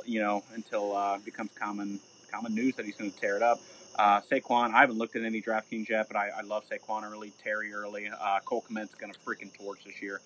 you 0.05 0.21
know, 0.21 0.43
until 0.53 0.95
uh, 0.95 1.15
it 1.15 1.25
becomes 1.25 1.51
common 1.59 1.99
common 2.31 2.53
news 2.53 2.75
that 2.75 2.85
he's 2.85 2.95
going 2.95 3.11
to 3.11 3.17
tear 3.19 3.35
it 3.35 3.41
up. 3.43 3.59
Uh, 3.97 4.19
Saquon, 4.21 4.73
I 4.73 4.81
haven't 4.81 4.97
looked 4.97 5.15
at 5.15 5.23
any 5.23 5.41
DraftKings 5.41 5.87
yet, 5.87 6.07
but 6.07 6.17
I, 6.17 6.29
I 6.37 6.41
love 6.41 6.63
Saquon 6.69 7.09
early, 7.09 7.31
Terry 7.41 7.73
early. 7.73 8.09
Uh, 8.09 8.39
Cole 8.43 8.63
Kmet's 8.69 8.93
going 8.95 9.13
to 9.13 9.19
freaking 9.19 9.53
torch 9.57 9.85
this 9.85 10.01
year. 10.01 10.19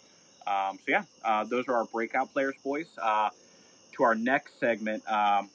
Um, 0.48 0.78
so 0.78 0.86
yeah, 0.88 1.04
uh, 1.24 1.44
those 1.44 1.68
are 1.68 1.76
our 1.76 1.86
breakout 1.86 2.34
players, 2.34 2.56
boys. 2.64 2.88
Uh, 3.00 3.30
to 3.94 4.04
our 4.04 4.16
next 4.16 4.60
segment, 4.60 5.04
um, 5.12 5.50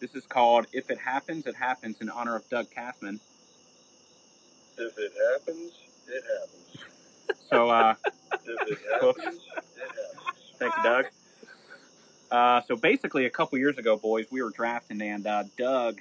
this 0.00 0.14
is 0.14 0.24
called 0.26 0.66
"If 0.72 0.90
It 0.90 0.98
Happens, 0.98 1.46
It 1.46 1.54
Happens" 1.56 2.00
in 2.00 2.08
honor 2.08 2.36
of 2.36 2.48
Doug 2.48 2.66
Kathman. 2.70 3.20
If 4.78 4.96
it 4.96 5.12
happens, 5.32 5.72
it 6.08 6.24
happens. 6.24 7.38
So. 7.48 7.68
Uh, 7.68 7.94
If 8.32 8.68
it 8.68 8.78
happens, 8.92 9.16
it 9.26 9.82
happens. 9.82 10.56
Thank 10.58 10.76
you, 10.76 10.82
Doug. 10.82 11.06
Uh, 12.30 12.60
so 12.62 12.76
basically, 12.76 13.26
a 13.26 13.30
couple 13.30 13.58
years 13.58 13.76
ago, 13.78 13.96
boys, 13.96 14.26
we 14.30 14.42
were 14.42 14.50
drafting, 14.50 15.00
and 15.02 15.26
uh, 15.26 15.44
Doug 15.56 15.98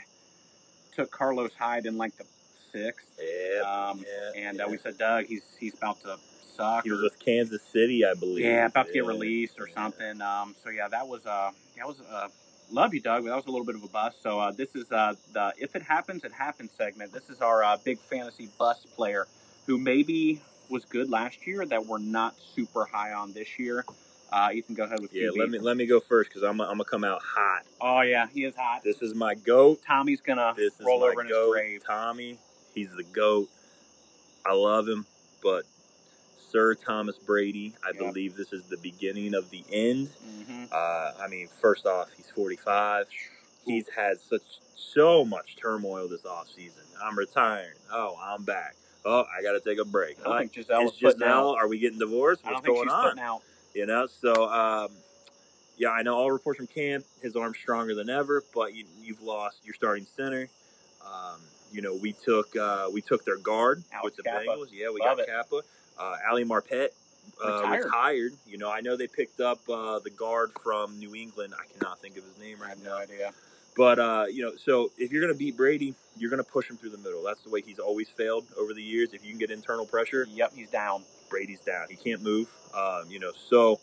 took 0.95 1.09
Carlos 1.11 1.51
Hyde 1.57 1.85
in 1.85 1.97
like 1.97 2.15
the 2.17 2.25
sixth, 2.71 3.19
Yeah. 3.19 3.61
um, 3.89 4.03
yeah, 4.05 4.41
and 4.47 4.57
yeah. 4.57 4.65
uh, 4.65 4.69
we 4.69 4.77
said, 4.77 4.97
Doug, 4.97 5.25
he's 5.25 5.43
he's 5.59 5.73
about 5.73 5.99
to 6.01 6.17
suck. 6.55 6.83
he 6.83 6.91
was 6.91 6.99
or- 6.99 7.03
with 7.03 7.19
Kansas 7.19 7.61
City, 7.63 8.05
I 8.05 8.13
believe. 8.13 8.45
yeah, 8.45 8.67
about 8.67 8.87
to 8.87 8.93
get 8.93 9.05
released 9.05 9.59
or 9.59 9.67
something. 9.67 10.21
Um, 10.21 10.55
so 10.63 10.69
yeah, 10.69 10.87
that 10.87 11.07
was 11.07 11.25
uh, 11.25 11.51
that 11.77 11.87
was 11.87 11.99
uh, 12.01 12.27
love 12.71 12.93
you, 12.93 13.01
Doug, 13.01 13.23
but 13.23 13.29
that 13.29 13.35
was 13.35 13.45
a 13.47 13.51
little 13.51 13.65
bit 13.65 13.75
of 13.75 13.83
a 13.83 13.87
bust. 13.87 14.21
So 14.21 14.39
uh, 14.39 14.51
this 14.51 14.75
is 14.75 14.91
uh, 14.91 15.15
the 15.33 15.53
if 15.57 15.75
it 15.75 15.81
happens, 15.81 16.23
it 16.23 16.31
happens 16.31 16.69
segment. 16.77 17.11
This 17.11 17.27
is 17.29 17.41
our 17.41 17.63
uh, 17.63 17.77
big 17.83 17.97
fantasy 17.97 18.49
bust 18.59 18.85
player 18.95 19.25
who 19.65 19.79
maybe 19.79 20.41
was 20.69 20.85
good 20.85 21.09
last 21.09 21.47
year 21.47 21.65
that 21.65 21.87
we're 21.87 21.97
not 21.97 22.35
super 22.55 22.85
high 22.85 23.13
on 23.13 23.33
this 23.33 23.57
year. 23.57 23.83
Uh, 24.31 24.49
Ethan, 24.53 24.75
go 24.75 24.83
ahead 24.83 24.99
with 25.01 25.13
Yeah, 25.13 25.29
QB. 25.29 25.37
let 25.39 25.49
me 25.49 25.59
let 25.59 25.77
me 25.77 25.85
go 25.85 25.99
first 25.99 26.29
because 26.29 26.43
I'm 26.43 26.61
I'm 26.61 26.67
gonna 26.69 26.85
come 26.85 27.03
out 27.03 27.21
hot. 27.23 27.63
Oh 27.81 28.01
yeah, 28.01 28.27
he 28.33 28.43
is 28.45 28.55
hot. 28.55 28.83
This 28.83 29.01
is 29.01 29.15
my 29.15 29.33
goat. 29.35 29.81
Tommy's 29.85 30.21
gonna 30.21 30.53
This 30.55 30.73
is 30.79 30.85
roll 30.85 30.99
my 31.01 31.07
over 31.07 31.21
in 31.21 31.27
his 31.27 31.35
grave. 31.49 31.83
Tommy. 31.85 32.37
He's 32.75 32.91
the 32.95 33.03
goat. 33.03 33.49
I 34.45 34.53
love 34.53 34.87
him, 34.87 35.05
but 35.41 35.65
Sir 36.51 36.75
Thomas 36.75 37.17
Brady, 37.17 37.73
I 37.83 37.89
Yep. 37.89 37.97
believe 37.97 38.35
this 38.35 38.53
is 38.53 38.63
the 38.65 38.77
beginning 38.77 39.33
of 39.33 39.49
the 39.49 39.63
end. 39.71 40.09
hmm 40.45 40.65
Uh, 40.71 41.13
I 41.19 41.27
mean, 41.27 41.49
first 41.59 41.85
off, 41.87 42.09
he's 42.15 42.29
45. 42.29 43.07
He's 43.65 43.87
had 43.89 44.19
such 44.21 44.43
so 44.75 45.25
much 45.25 45.55
turmoil 45.55 46.07
this 46.07 46.21
offseason. 46.21 46.85
I'm 47.03 47.17
retiring. 47.17 47.73
Oh, 47.91 48.15
I'm 48.21 48.43
back. 48.43 48.75
Oh, 49.05 49.25
I 49.35 49.41
got 49.41 49.53
to 49.53 49.59
take 49.59 49.79
a 49.79 49.85
break. 49.85 50.17
I 50.19 50.23
don't 50.25 50.33
Uh, 50.33 50.39
think 50.39 50.53
Gisele 50.53 50.85
is 50.85 50.91
Gisele, 50.97 51.25
out. 51.51 51.55
are 51.57 51.67
we 51.67 51.79
getting 51.79 51.97
divorced? 51.99 52.43
What's 52.45 52.61
think 52.61 52.77
going 52.77 52.89
on? 52.89 53.17
You 53.73 53.85
know, 53.85 54.07
so 54.07 54.49
um, 54.49 54.89
yeah, 55.77 55.89
I 55.91 56.01
know 56.01 56.15
all 56.15 56.31
reports 56.31 56.57
from 56.57 56.67
camp. 56.67 57.05
His 57.21 57.35
arm's 57.35 57.57
stronger 57.57 57.95
than 57.95 58.09
ever, 58.09 58.43
but 58.53 58.73
you, 58.73 58.85
you've 59.01 59.21
lost 59.21 59.59
your 59.63 59.73
starting 59.75 60.05
center. 60.17 60.49
Um, 61.05 61.39
you 61.71 61.81
know, 61.81 61.95
we 61.95 62.13
took 62.13 62.55
uh, 62.55 62.87
we 62.91 63.01
took 63.01 63.23
their 63.25 63.37
guard 63.37 63.83
Alex 63.93 64.05
with 64.05 64.15
the 64.17 64.23
Cappa. 64.23 64.45
Bengals. 64.45 64.67
Yeah, 64.71 64.89
we 64.91 64.99
Love 65.01 65.17
got 65.17 65.19
it. 65.19 65.27
Cappa. 65.27 65.61
Uh, 65.97 66.15
Ali 66.29 66.45
Marpet 66.45 66.89
uh, 67.43 67.61
Retired. 67.61 67.85
retired. 67.85 68.33
You 68.47 68.57
know, 68.57 68.71
I 68.71 68.81
know 68.81 68.95
they 68.97 69.07
picked 69.07 69.39
up 69.39 69.59
uh, 69.69 69.99
the 69.99 70.09
guard 70.09 70.51
from 70.63 70.97
New 70.97 71.13
England. 71.15 71.53
I 71.57 71.65
cannot 71.77 71.99
think 71.99 72.17
of 72.17 72.23
his 72.23 72.37
name 72.39 72.57
I 72.61 72.67
right 72.67 72.69
have 72.69 72.83
now. 72.83 72.89
no 72.91 72.97
idea. 72.97 73.31
But 73.77 73.99
uh, 73.99 74.25
you 74.31 74.41
know, 74.43 74.53
so 74.57 74.91
if 74.97 75.11
you're 75.11 75.21
going 75.21 75.33
to 75.33 75.37
beat 75.37 75.55
Brady, 75.55 75.93
you're 76.17 76.31
going 76.31 76.43
to 76.43 76.49
push 76.49 76.69
him 76.69 76.77
through 76.77 76.89
the 76.89 76.97
middle. 76.97 77.23
That's 77.23 77.41
the 77.43 77.49
way 77.49 77.61
he's 77.61 77.79
always 77.79 78.09
failed 78.09 78.45
over 78.57 78.73
the 78.73 78.81
years. 78.83 79.13
If 79.13 79.23
you 79.23 79.29
can 79.29 79.39
get 79.39 79.51
internal 79.51 79.85
pressure, 79.85 80.27
Yep, 80.29 80.53
he's 80.55 80.69
down. 80.69 81.03
Brady's 81.29 81.59
down. 81.59 81.87
He 81.89 81.95
can't 81.95 82.21
move. 82.21 82.47
Um, 82.73 83.05
you 83.09 83.19
know, 83.19 83.31
so 83.49 83.79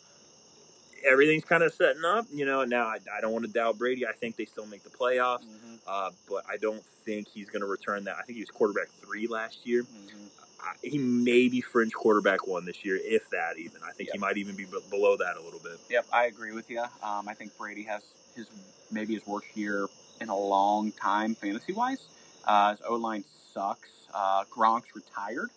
everything's 1.07 1.45
kind 1.45 1.63
of 1.63 1.73
setting 1.73 2.05
up. 2.05 2.27
You 2.33 2.47
know, 2.47 2.65
now 2.65 2.87
I, 2.87 2.99
I 3.17 3.21
don't 3.21 3.33
want 3.33 3.45
to 3.45 3.51
doubt 3.51 3.79
Brady. 3.79 4.07
I 4.07 4.13
think 4.13 4.37
they 4.37 4.45
still 4.45 4.67
make 4.67 4.83
the 4.83 4.91
playoffs, 4.91 5.43
hmm 5.43 5.75
uh, 5.87 6.11
but 6.29 6.45
I 6.49 6.57
don't 6.57 6.83
think 7.05 7.29
he's 7.29 7.49
going 7.49 7.61
to 7.61 7.67
return 7.67 8.05
that. 8.05 8.17
I 8.19 8.23
think 8.23 8.37
he 8.37 8.43
was 8.43 8.51
quarterback 8.51 8.89
three 9.05 9.27
last 9.27 9.59
year. 9.65 9.83
hmm 9.83 10.27
I, 10.59 10.73
he 10.83 10.99
may 10.99 11.49
be 11.49 11.61
fringe 11.61 11.93
quarterback 11.93 12.47
one 12.47 12.65
this 12.65 12.85
year, 12.85 12.99
if 13.01 13.29
that 13.31 13.59
even. 13.59 13.83
I 13.87 13.93
think 13.93 14.11
he 14.13 14.19
might 14.19 14.37
even 14.39 14.57
be 14.57 14.65
b- 14.65 14.81
below 14.91 15.17
that 15.19 15.37
a 15.37 15.41
little 15.41 15.61
bit. 15.61 15.79
Yep, 15.91 16.07
I 16.13 16.25
agree 16.25 16.53
with 16.53 16.69
you. 16.71 16.81
Um, 16.81 17.29
I 17.29 17.35
think 17.35 17.57
Brady 17.59 17.83
has 17.85 18.03
his 18.35 18.47
maybe 18.91 19.15
his 19.15 19.27
worst 19.27 19.47
year 19.55 19.87
in 20.21 20.29
a 20.29 20.37
long 20.37 20.93
time 20.93 21.35
fantasy 21.35 21.73
wise. 21.73 22.09
Uh, 22.47 22.71
his 22.71 22.81
O 22.89 22.97
line 22.97 23.23
sucks. 23.53 23.91
Uh, 24.15 24.45
Gronk's 24.51 24.95
retired. 24.97 25.51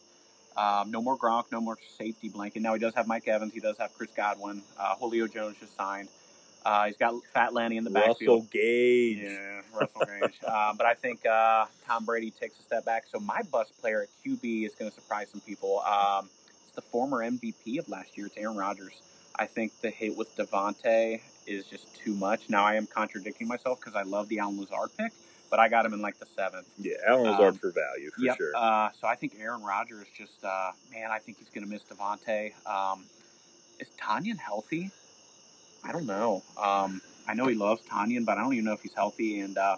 Um, 0.58 0.91
no 0.91 1.02
more 1.02 1.18
Gronk, 1.18 1.52
no 1.52 1.62
more 1.62 1.78
safety 1.97 2.30
blanket. 2.30 2.62
Now 2.62 2.74
he 2.74 2.80
does 2.80 2.93
have 2.95 3.08
Mike 3.08 3.28
Evans. 3.28 3.54
He 3.54 3.60
does 3.60 3.78
have 3.78 3.93
Chris 3.93 4.10
Godwin. 4.16 4.62
Uh, 4.78 4.95
Julio 4.95 5.28
Jones 5.28 5.56
just 5.60 5.76
signed. 5.76 6.10
Uh, 6.66 6.88
he's 6.88 6.97
got 6.97 7.14
Fat 7.34 7.54
Lenny 7.54 7.78
in 7.78 7.84
the 7.84 7.89
backfield. 7.89 8.41
Russell 8.41 8.47
Gage. 8.52 9.20
Yeah, 9.20 9.62
Russell 9.74 10.02
Gage. 10.06 10.39
uh, 10.47 10.74
but 10.78 10.86
I 10.86 10.93
think 10.93 11.26
uh, 11.26 11.66
Tom 11.86 12.06
Brady 12.06 12.32
takes 12.32 12.60
a 12.60 12.64
step 12.64 12.86
back. 12.86 13.06
So 13.10 13.20
my 13.20 13.41
bust 13.52 13.80
player 13.80 14.04
at 14.04 14.10
QB 14.26 14.66
is 14.66 14.76
going 14.76 14.91
to 14.91 14.95
surprise 14.95 15.30
some 15.30 15.41
people. 15.41 15.80
Um, 15.80 16.30
it's 16.66 16.76
the 16.76 16.82
former 16.82 17.20
MVP 17.20 17.80
of 17.80 17.88
last 17.88 18.18
year. 18.18 18.28
It's 18.28 18.38
Aaron 18.38 18.58
Rodgers. 18.58 19.02
I 19.38 19.45
think 19.45 19.72
the 19.82 19.89
hit 19.89 20.18
with 20.18 20.36
Davante 20.36 21.22
is 21.47 21.66
just 21.66 21.95
too 21.95 22.14
much. 22.14 22.50
Now 22.50 22.66
I 22.66 22.76
am 22.76 22.88
contradicting 22.88 23.47
myself 23.47 23.80
because 23.80 23.95
I 23.95 24.04
love 24.04 24.28
the 24.28 24.39
Allen 24.39 24.60
Lazard 24.60 24.89
pick. 24.97 25.14
But 25.50 25.60
I 25.60 25.70
got 25.70 25.86
him 25.86 25.93
in 25.93 26.02
like 26.02 26.20
the 26.20 26.28
seventh. 26.36 26.68
Yeah, 26.78 26.95
Allen 27.08 27.32
Lazard 27.32 27.54
Um, 27.54 27.58
for 27.58 27.72
value 27.72 28.12
for 28.12 28.22
yep. 28.22 28.38
sure. 28.38 28.52
Uh, 28.56 28.89
so 29.00 29.08
I 29.08 29.16
think 29.16 29.36
Aaron 29.39 29.64
Rodgers 29.64 30.08
just 30.16 30.43
uh, 30.43 30.72
man, 30.91 31.12
I 31.12 31.20
think 31.20 31.39
he's 31.39 31.50
going 31.50 31.64
to 31.64 31.70
miss 31.70 31.84
Davante. 31.84 32.54
Um, 32.68 33.06
is 33.80 33.88
Tonyan 34.00 34.38
healthy? 34.38 34.91
I 35.84 35.91
don't 35.91 36.06
know. 36.06 36.43
Um, 36.58 37.02
I 37.28 37.34
know 37.34 37.47
he 37.47 37.56
loves 37.56 37.82
Tonyan, 37.84 38.26
but 38.26 38.38
I 38.38 38.41
don't 38.41 38.54
even 38.54 38.66
know 38.66 38.74
if 38.74 38.82
he's 38.82 38.93
healthy. 38.93 39.39
And 39.39 39.58
uh, 39.58 39.78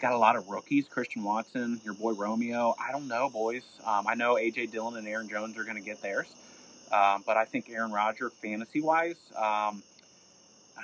got 0.00 0.12
a 0.12 0.18
lot 0.18 0.36
of 0.36 0.48
rookies: 0.48 0.88
Christian 0.88 1.22
Watson, 1.24 1.80
your 1.84 1.94
boy 1.94 2.12
Romeo. 2.12 2.74
I 2.78 2.92
don't 2.92 3.08
know, 3.08 3.28
boys. 3.28 3.64
Um, 3.84 4.06
I 4.06 4.14
know 4.14 4.34
AJ 4.34 4.70
Dillon 4.70 4.96
and 4.96 5.06
Aaron 5.08 5.28
Jones 5.28 5.56
are 5.58 5.64
going 5.64 5.76
to 5.76 5.82
get 5.82 6.00
theirs, 6.02 6.26
um, 6.92 7.22
but 7.26 7.36
I 7.36 7.44
think 7.44 7.70
Aaron 7.70 7.92
Rodgers, 7.92 8.32
fantasy 8.40 8.80
wise, 8.80 9.16
um, 9.36 9.82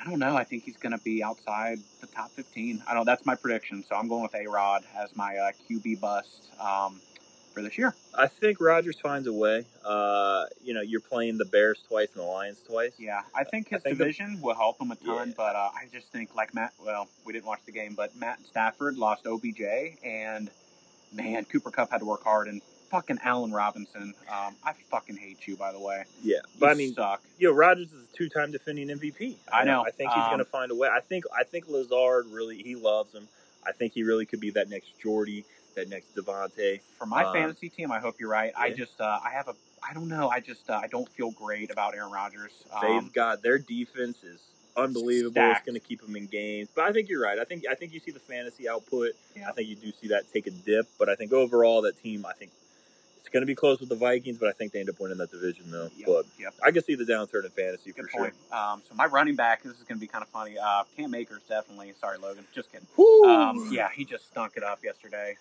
I 0.00 0.08
don't 0.08 0.18
know. 0.18 0.36
I 0.36 0.44
think 0.44 0.64
he's 0.64 0.76
going 0.76 0.92
to 0.96 1.02
be 1.02 1.22
outside 1.22 1.78
the 2.00 2.06
top 2.06 2.30
15. 2.30 2.82
I 2.86 2.94
don't. 2.94 3.04
That's 3.06 3.26
my 3.26 3.34
prediction. 3.34 3.84
So 3.88 3.96
I'm 3.96 4.08
going 4.08 4.22
with 4.22 4.34
A 4.34 4.46
Rod 4.46 4.84
as 4.96 5.14
my 5.16 5.36
uh, 5.36 5.50
QB 5.68 6.00
bust 6.00 6.48
um, 6.60 7.00
for 7.52 7.62
this 7.62 7.76
year. 7.76 7.94
I 8.14 8.26
think 8.28 8.60
Rodgers 8.60 8.98
finds 9.00 9.26
a 9.26 9.32
way. 9.32 9.64
Uh, 9.84 10.44
you 10.62 10.72
know, 10.74 10.80
you're 10.82 11.00
playing 11.00 11.38
the 11.38 11.44
Bears 11.44 11.82
twice 11.88 12.08
and 12.14 12.22
the 12.22 12.26
Lions 12.28 12.60
twice. 12.68 12.92
Yeah, 12.98 13.22
I 13.34 13.44
think 13.44 13.68
his 13.68 13.80
I 13.80 13.82
think 13.82 13.98
the- 13.98 14.04
division 14.04 14.40
will 14.40 14.54
help 14.54 14.80
him 14.80 14.90
a 14.92 14.96
ton, 14.96 15.28
Yeah. 15.28 15.34
but 15.36 15.56
uh, 15.56 15.70
I 15.74 15.86
just 15.92 16.08
think 16.12 16.34
like 16.34 16.54
Matt. 16.54 16.72
Well, 16.84 17.08
we 17.24 17.32
didn't 17.32 17.46
watch 17.46 17.60
the 17.66 17.72
game, 17.72 17.94
but 17.96 18.14
Matt 18.16 18.38
Stafford 18.46 18.96
lost 18.96 19.26
OBJ, 19.26 19.62
and 20.04 20.50
man, 21.12 21.44
Cooper 21.44 21.70
Kupp 21.70 21.90
had 21.90 21.98
to 21.98 22.04
work 22.06 22.22
hard, 22.22 22.46
and 22.48 22.60
fucking 22.90 23.18
Allen 23.24 23.52
Robinson. 23.52 24.14
Um, 24.30 24.56
I 24.64 24.72
fucking 24.90 25.16
hate 25.16 25.46
you, 25.46 25.56
by 25.56 25.72
the 25.72 25.78
way. 25.80 26.04
Yeah, 26.22 26.36
You 26.36 26.60
but 26.60 26.70
I 26.70 26.74
mean, 26.74 26.94
suck. 26.94 27.22
you 27.38 27.48
know, 27.48 27.54
Rodgers 27.54 27.92
is 27.92 28.04
a 28.12 28.16
two-time 28.16 28.50
defending 28.52 28.88
MVP. 28.88 29.36
I 29.52 29.64
know. 29.64 29.82
I 29.86 29.90
think 29.90 30.10
he's 30.10 30.22
Um, 30.22 30.28
going 30.30 30.38
to 30.38 30.44
find 30.44 30.70
a 30.70 30.74
way. 30.74 30.88
I 30.88 31.00
think. 31.00 31.24
I 31.38 31.44
think 31.44 31.68
Lazard 31.68 32.26
really 32.26 32.58
he 32.62 32.74
loves 32.74 33.14
him. 33.14 33.28
I 33.66 33.72
think 33.72 33.92
he 33.92 34.02
really 34.02 34.24
could 34.26 34.40
be 34.40 34.50
that 34.50 34.68
next 34.70 34.98
Jordy, 35.00 35.44
that 35.74 35.88
next 35.88 36.14
Davante. 36.16 36.80
For 36.98 37.06
my 37.06 37.24
um, 37.24 37.34
fantasy 37.34 37.68
team, 37.68 37.90
I 37.92 37.98
hope 38.00 38.16
you're 38.18 38.30
right. 38.30 38.52
I 38.56 38.70
just, 38.70 39.00
uh, 39.00 39.18
I 39.22 39.30
have 39.30 39.48
a, 39.48 39.54
I 39.88 39.92
don't 39.92 40.08
know. 40.08 40.28
I 40.28 40.40
just, 40.40 40.68
uh, 40.70 40.80
I 40.82 40.86
don't 40.86 41.08
feel 41.10 41.30
great 41.32 41.70
about 41.70 41.94
Aaron 41.94 42.10
Rodgers. 42.10 42.52
They've 42.80 42.90
Um, 42.90 43.10
got 43.14 43.42
their 43.42 43.58
defense 43.58 44.22
is 44.24 44.40
unbelievable. 44.76 45.32
Stacked. 45.32 45.58
It's 45.58 45.66
going 45.66 45.80
to 45.80 45.86
keep 45.86 46.00
them 46.00 46.16
in 46.16 46.26
games. 46.26 46.68
But 46.74 46.84
I 46.84 46.92
think 46.92 47.08
you're 47.08 47.20
right. 47.22 47.38
I 47.38 47.44
think 47.44 47.64
I 47.70 47.74
think 47.74 47.92
you 47.92 48.00
see 48.00 48.12
the 48.12 48.20
fantasy 48.20 48.68
output. 48.68 49.12
Yeah. 49.36 49.48
I 49.48 49.52
think 49.52 49.68
you 49.68 49.76
do 49.76 49.92
see 50.00 50.08
that 50.08 50.32
take 50.32 50.46
a 50.46 50.50
dip. 50.50 50.86
But 50.98 51.08
I 51.08 51.14
think 51.16 51.32
overall 51.32 51.82
that 51.82 52.00
team, 52.02 52.24
I 52.24 52.32
think 52.32 52.52
it's 53.28 53.32
going 53.34 53.42
to 53.42 53.46
be 53.46 53.54
close 53.54 53.78
with 53.78 53.90
the 53.90 53.94
Vikings. 53.94 54.38
But 54.38 54.48
I 54.48 54.52
think 54.52 54.72
they 54.72 54.80
end 54.80 54.88
up 54.88 54.98
winning 54.98 55.18
that 55.18 55.30
division 55.30 55.70
though. 55.70 55.90
yep, 55.96 56.06
But 56.06 56.26
yep. 56.40 56.54
I 56.64 56.70
can 56.70 56.82
see 56.82 56.94
the 56.94 57.04
downturn 57.04 57.44
in 57.44 57.50
fantasy 57.50 57.92
Good 57.92 58.08
for 58.10 58.18
point. 58.20 58.34
Um, 58.50 58.82
so 58.88 58.94
my 58.94 59.04
running 59.04 59.36
back, 59.36 59.62
this 59.62 59.74
is 59.74 59.82
going 59.82 59.98
to 59.98 60.00
be 60.00 60.06
kind 60.06 60.22
of 60.22 60.28
funny. 60.28 60.56
Uh, 60.58 60.84
Cam 60.96 61.14
Akers 61.14 61.42
definitely. 61.46 61.92
Sorry, 62.00 62.16
Logan. 62.16 62.44
Just 62.54 62.72
kidding. 62.72 62.86
Um, 62.98 63.68
yeah, 63.70 63.90
he 63.94 64.06
just 64.06 64.26
stunk 64.28 64.54
it 64.56 64.62
up 64.62 64.82
yesterday. 64.82 65.36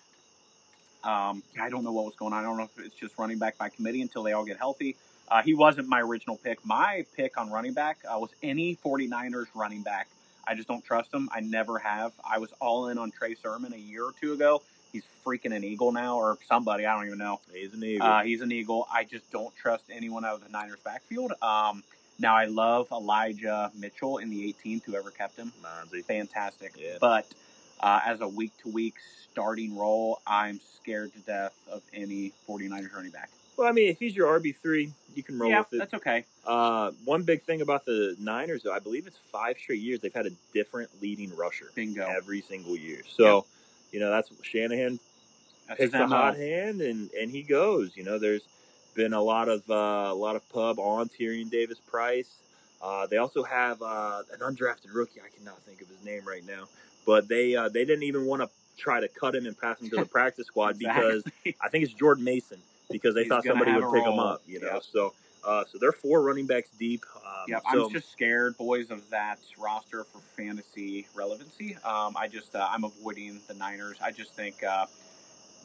Um, 1.02 1.42
I 1.58 1.70
don't 1.70 1.82
know 1.82 1.92
what 1.92 2.04
was 2.04 2.14
going 2.16 2.34
on. 2.34 2.40
I 2.40 2.46
don't 2.46 2.58
know 2.58 2.64
if 2.64 2.84
it's 2.84 2.94
just 2.94 3.18
running 3.18 3.38
back 3.38 3.56
by 3.56 3.70
committee 3.70 4.02
until 4.02 4.22
they 4.22 4.32
all 4.32 4.44
get 4.44 4.58
healthy. 4.58 4.96
Uh, 5.30 5.42
he 5.42 5.54
wasn't 5.54 5.88
my 5.88 6.00
original 6.00 6.36
pick. 6.36 6.64
My 6.66 7.06
pick 7.16 7.38
on 7.38 7.50
running 7.50 7.72
back 7.72 7.98
uh, 8.04 8.18
was 8.18 8.30
any 8.42 8.76
49ers 8.84 9.46
running 9.54 9.82
back. 9.82 10.08
I 10.46 10.54
just 10.54 10.68
don't 10.68 10.84
trust 10.84 11.12
him. 11.12 11.30
I 11.32 11.40
never 11.40 11.78
have. 11.78 12.12
I 12.28 12.38
was 12.38 12.50
all 12.60 12.88
in 12.88 12.98
on 12.98 13.10
Trey 13.10 13.34
Sermon 13.34 13.72
a 13.72 13.78
year 13.78 14.04
or 14.04 14.12
two 14.20 14.32
ago. 14.34 14.62
He's 14.92 15.04
freaking 15.24 15.54
an 15.54 15.64
Eagle 15.64 15.92
now, 15.92 16.16
or 16.16 16.38
somebody. 16.48 16.86
I 16.86 16.96
don't 16.96 17.06
even 17.06 17.18
know. 17.18 17.40
He's 17.52 17.74
an 17.74 17.84
eagle. 17.84 18.06
Uh, 18.06 18.22
he's 18.22 18.40
an 18.40 18.52
Eagle. 18.52 18.86
I 18.92 19.04
just 19.04 19.30
don't 19.30 19.54
trust 19.56 19.84
anyone 19.90 20.24
out 20.24 20.34
of 20.34 20.44
the 20.44 20.48
Niners 20.48 20.78
backfield. 20.84 21.32
Um, 21.42 21.82
now, 22.18 22.34
I 22.34 22.46
love 22.46 22.88
Elijah 22.90 23.70
Mitchell 23.78 24.18
in 24.18 24.30
the 24.30 24.54
18th, 24.64 24.84
whoever 24.84 25.10
kept 25.10 25.36
him 25.36 25.52
Monzy. 25.62 26.04
fantastic. 26.04 26.72
Yeah. 26.76 26.96
But 27.00 27.26
uh, 27.80 28.00
as 28.04 28.20
a 28.20 28.28
week 28.28 28.52
to 28.62 28.70
week 28.70 28.94
starting 29.30 29.76
role, 29.76 30.20
I'm 30.26 30.60
scared 30.76 31.12
to 31.12 31.18
death 31.20 31.54
of 31.70 31.82
any 31.92 32.32
49ers 32.48 32.92
running 32.92 33.12
back. 33.12 33.30
Well, 33.56 33.68
I 33.68 33.72
mean, 33.72 33.88
if 33.88 33.98
he's 33.98 34.14
your 34.14 34.38
RB 34.38 34.54
three, 34.56 34.92
you 35.14 35.22
can 35.22 35.38
roll 35.38 35.50
yeah, 35.50 35.60
with 35.60 35.72
it. 35.74 35.78
that's 35.78 35.94
okay. 35.94 36.24
Uh, 36.46 36.92
one 37.04 37.24
big 37.24 37.42
thing 37.42 37.60
about 37.60 37.84
the 37.84 38.16
Niners, 38.20 38.62
though, 38.62 38.72
I 38.72 38.78
believe 38.78 39.06
it's 39.06 39.18
five 39.32 39.56
straight 39.58 39.80
years 39.80 40.00
they've 40.00 40.14
had 40.14 40.26
a 40.26 40.30
different 40.54 40.90
leading 41.02 41.34
rusher 41.36 41.66
Bingo. 41.74 42.06
every 42.06 42.40
single 42.40 42.76
year. 42.76 43.02
So, 43.08 43.46
you 43.92 44.00
know, 44.00 44.10
that's 44.10 44.30
Shanahan 44.42 44.98
That's 45.68 45.80
picks 45.80 45.94
a 45.94 46.06
hot 46.06 46.36
hand 46.36 46.80
and 46.80 47.10
and 47.12 47.30
he 47.30 47.42
goes. 47.42 47.96
You 47.96 48.04
know, 48.04 48.18
there's 48.18 48.42
been 48.94 49.12
a 49.12 49.22
lot 49.22 49.48
of 49.48 49.68
uh, 49.70 50.10
a 50.10 50.14
lot 50.14 50.36
of 50.36 50.48
pub 50.50 50.78
on 50.78 51.08
Tyrion 51.08 51.50
Davis 51.50 51.78
Price. 51.78 52.36
Uh, 52.80 53.06
they 53.06 53.16
also 53.16 53.42
have 53.42 53.82
uh, 53.82 54.22
an 54.32 54.40
undrafted 54.40 54.94
rookie. 54.94 55.20
I 55.20 55.28
cannot 55.36 55.60
think 55.62 55.80
of 55.80 55.88
his 55.88 56.04
name 56.04 56.22
right 56.26 56.46
now, 56.46 56.64
but 57.06 57.28
they 57.28 57.56
uh, 57.56 57.68
they 57.68 57.84
didn't 57.84 58.04
even 58.04 58.26
want 58.26 58.42
to 58.42 58.48
try 58.76 59.00
to 59.00 59.08
cut 59.08 59.34
him 59.34 59.46
and 59.46 59.58
pass 59.58 59.80
him 59.80 59.90
to 59.90 59.96
the 59.96 60.04
practice 60.18 60.46
squad 60.46 60.78
because 60.78 61.24
I 61.60 61.68
think 61.68 61.84
it's 61.84 61.92
Jordan 61.92 62.24
Mason 62.24 62.58
because 62.90 63.14
they 63.14 63.22
He's 63.22 63.30
thought 63.30 63.44
somebody 63.44 63.72
would 63.72 63.92
pick 63.92 64.04
him 64.04 64.18
up. 64.18 64.42
You 64.46 64.60
know, 64.60 64.74
Yep. 64.74 64.82
so 64.92 65.14
uh, 65.44 65.64
so 65.70 65.78
they're 65.78 65.92
four 65.92 66.22
running 66.22 66.46
backs 66.46 66.70
deep. 66.78 67.04
Um, 67.16 67.22
Yep, 67.48 67.62
so, 67.72 67.84
I'm 67.86 67.92
just 67.92 68.12
scared, 68.12 68.56
boys, 68.58 68.90
of 68.90 69.08
that 69.10 69.38
roster 69.58 70.04
for 70.04 70.20
fantasy 70.36 71.06
relevancy. 71.14 71.76
Um, 71.84 72.14
I 72.16 72.28
just 72.28 72.54
uh, 72.54 72.68
I'm 72.70 72.84
avoiding 72.84 73.40
the 73.48 73.54
Niners. 73.54 73.96
I 74.02 74.10
just 74.10 74.34
think 74.34 74.62
uh, 74.62 74.86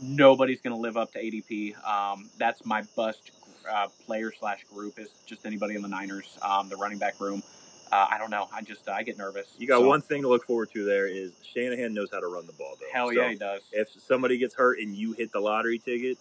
nobody's 0.02 0.62
going 0.62 0.76
to 0.76 0.82
live 0.82 0.98
up 0.98 1.12
to 1.14 1.20
ADP. 1.20 1.76
Um, 1.86 2.30
that's 2.38 2.66
my 2.66 2.84
bust 2.96 3.32
uh, 3.70 3.88
player 4.06 4.32
slash 4.38 4.64
group 4.74 5.00
is 5.00 5.10
just 5.26 5.46
anybody 5.46 5.76
in 5.76 5.82
the 5.82 5.88
Niners, 5.88 6.38
um, 6.42 6.70
the 6.70 6.76
running 6.78 6.98
back 6.98 7.20
room. 7.20 7.44
Uh, 7.92 8.08
I 8.10 8.18
don't 8.18 8.32
know. 8.32 8.48
I 8.52 8.62
just 8.62 8.90
I 8.90 9.04
get 9.04 9.18
nervous. 9.18 9.54
you 9.60 9.68
got 9.68 9.80
So, 9.80 9.88
one 9.88 10.02
thing 10.02 10.24
to 10.24 10.28
look 10.28 10.46
forward 10.48 10.72
to. 10.74 10.84
There 10.84 11.08
is 11.08 11.32
Shanahan 11.44 11.94
knows 11.94 12.10
how 12.12 12.20
to 12.20 12.28
run 12.28 12.48
the 12.48 12.54
ball. 12.54 12.76
Though. 12.80 12.88
Hell 12.92 13.08
So 13.10 13.12
yeah, 13.12 13.30
he 13.30 13.36
does. 13.36 13.62
If 13.72 13.90
somebody 14.02 14.38
gets 14.38 14.56
hurt 14.56 14.80
and 14.80 14.96
you 14.96 15.14
hit 15.14 15.32
the 15.32 15.40
lottery 15.40 15.78
ticket, 15.78 16.18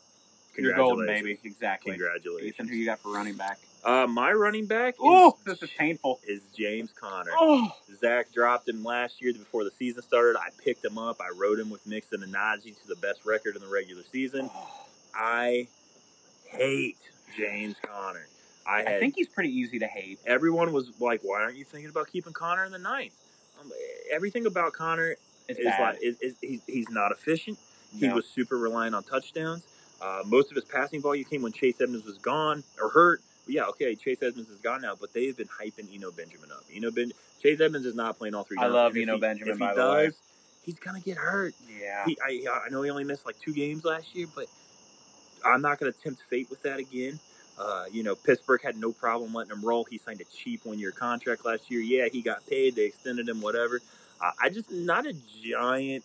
You're 0.57 0.74
golden, 0.76 1.07
congratulations. 1.07 1.40
baby. 1.42 1.50
Exactly. 1.55 1.92
Congratulations. 1.92 2.48
Ethan, 2.55 2.68
who 2.68 2.74
you 2.74 2.84
got 2.84 2.98
for 3.00 3.12
running 3.12 3.34
back? 3.36 3.59
Uh, 3.84 4.07
my 4.07 4.32
running 4.32 4.66
back 4.66 4.94
Oh, 5.00 5.34
is, 5.38 5.44
this 5.59 5.62
is 5.62 5.70
painful. 5.76 6.20
is 6.26 6.40
James 6.57 6.92
Conner. 6.92 7.32
Oh, 7.38 7.68
Zach 8.00 8.32
dropped 8.32 8.68
him 8.68 8.84
last 8.84 9.20
year 9.20 9.32
before 9.32 9.64
the 9.64 9.72
season 9.72 10.03
started. 10.03 10.38
I 10.38 10.50
picked 10.62 10.84
him 10.84 10.98
up. 10.98 11.20
I 11.20 11.30
rode 11.36 11.59
him 11.59 11.68
with 11.70 11.84
Mixon 11.86 12.22
and 12.22 12.32
Najee 12.32 12.80
to 12.80 12.88
the 12.88 12.96
best 12.96 13.24
record 13.24 13.57
in 13.57 13.62
the 13.62 13.68
regular 13.68 14.03
season. 14.12 14.50
I 15.14 15.66
hate 16.48 16.98
James 17.36 17.76
Conner. 17.82 18.26
I, 18.66 18.82
I 18.84 19.00
think 19.00 19.14
he's 19.16 19.26
pretty 19.28 19.50
easy 19.50 19.80
to 19.80 19.86
hate. 19.86 20.20
everyone 20.26 20.72
was 20.72 20.92
like, 21.00 21.20
"Why 21.22 21.40
aren't 21.42 21.57
you 21.57 21.64
thinking 21.64 21.90
about 21.90 22.07
keeping 22.07 22.32
Conner 22.32 22.64
in 22.64 22.70
the 22.70 22.78
ninth? 22.78 23.14
Um, 23.61 23.70
everything 24.12 24.46
about 24.46 24.72
Conner 24.72 25.16
It's 25.48 25.59
is 25.59 25.64
bad. 25.64 25.80
like 25.80 25.98
is, 26.03 26.20
is, 26.20 26.34
he's, 26.40 26.61
he's 26.68 26.88
not 26.90 27.11
efficient. 27.11 27.59
He 27.92 28.09
was 28.09 28.24
super 28.26 28.57
reliant 28.57 28.94
on 28.94 29.03
touchdowns. 29.03 29.64
Uh, 30.03 30.22
most 30.26 30.50
of 30.50 30.57
his 30.57 30.64
passing 30.64 31.00
volume 31.00 31.24
came 31.24 31.42
when 31.42 31.53
Chase 31.53 31.80
Edmonds 31.80 32.05
was 32.05 32.18
gone 32.18 32.64
or 32.80 32.88
hurt. 32.88 33.20
But 33.46 33.55
yeah, 33.55 33.64
okay, 33.66 33.94
Chase 33.94 34.18
Edmonds 34.22 34.50
is 34.50 34.59
gone 34.59 34.82
now, 34.82 34.94
but 35.00 35.12
they've 35.12 35.36
been 35.36 35.48
hyping 35.48 35.94
Eno 35.94 36.11
Benjamin 36.11 36.50
up. 36.50 36.64
Eno 36.74 36.90
ben- 36.90 37.12
Chase 37.42 37.61
Edmonds 37.61 37.86
is 37.86 37.94
not 37.94 38.18
playing 38.18 38.34
all 38.34 38.44
three. 38.44 38.57
I 38.59 38.62
downs, 38.64 38.74
love 38.74 38.92
and 38.94 39.03
Eno 39.03 39.14
he- 39.14 39.20
Benjamin, 39.20 39.53
If 39.55 39.59
by 39.61 39.70
he 39.70 39.76
does, 39.76 40.14
he's 40.64 40.78
gonna 40.78 41.00
get 41.00 41.16
hurt. 41.16 41.55
yeah. 41.80 42.05
He, 42.05 42.18
I, 42.24 42.44
I 42.66 42.68
know 42.70 42.82
he 42.82 42.90
only 42.90 43.05
missed 43.05 43.24
like 43.26 43.38
two 43.40 43.53
games 43.53 43.84
last 43.84 44.14
year, 44.14 44.26
but 44.34 44.46
I'm 45.44 45.61
not 45.62 45.78
going 45.80 45.92
to 45.92 45.98
tempt 45.98 46.22
fate 46.30 46.48
with 46.50 46.62
that 46.62 46.78
again. 46.78 47.18
Uh, 47.59 47.84
you 47.92 48.03
know, 48.03 48.14
Pittsburgh 48.14 48.61
had 48.62 48.76
no 48.76 48.92
problem 48.92 49.34
letting 49.34 49.53
him 49.53 49.61
roll. 49.64 49.84
He 49.84 49.98
signed 49.98 50.20
a 50.20 50.24
cheap 50.24 50.64
one 50.64 50.78
year 50.78 50.90
contract 50.92 51.44
last 51.44 51.70
year. 51.70 51.80
Yeah, 51.80 52.09
he 52.11 52.22
got 52.22 52.46
paid. 52.46 52.76
They 52.76 52.84
extended 52.86 53.28
him, 53.28 53.40
whatever. 53.40 53.80
Uh, 54.20 54.30
I 54.40 54.48
just 54.48 54.70
not 54.70 55.05
a 55.07 55.14
giant 55.44 56.05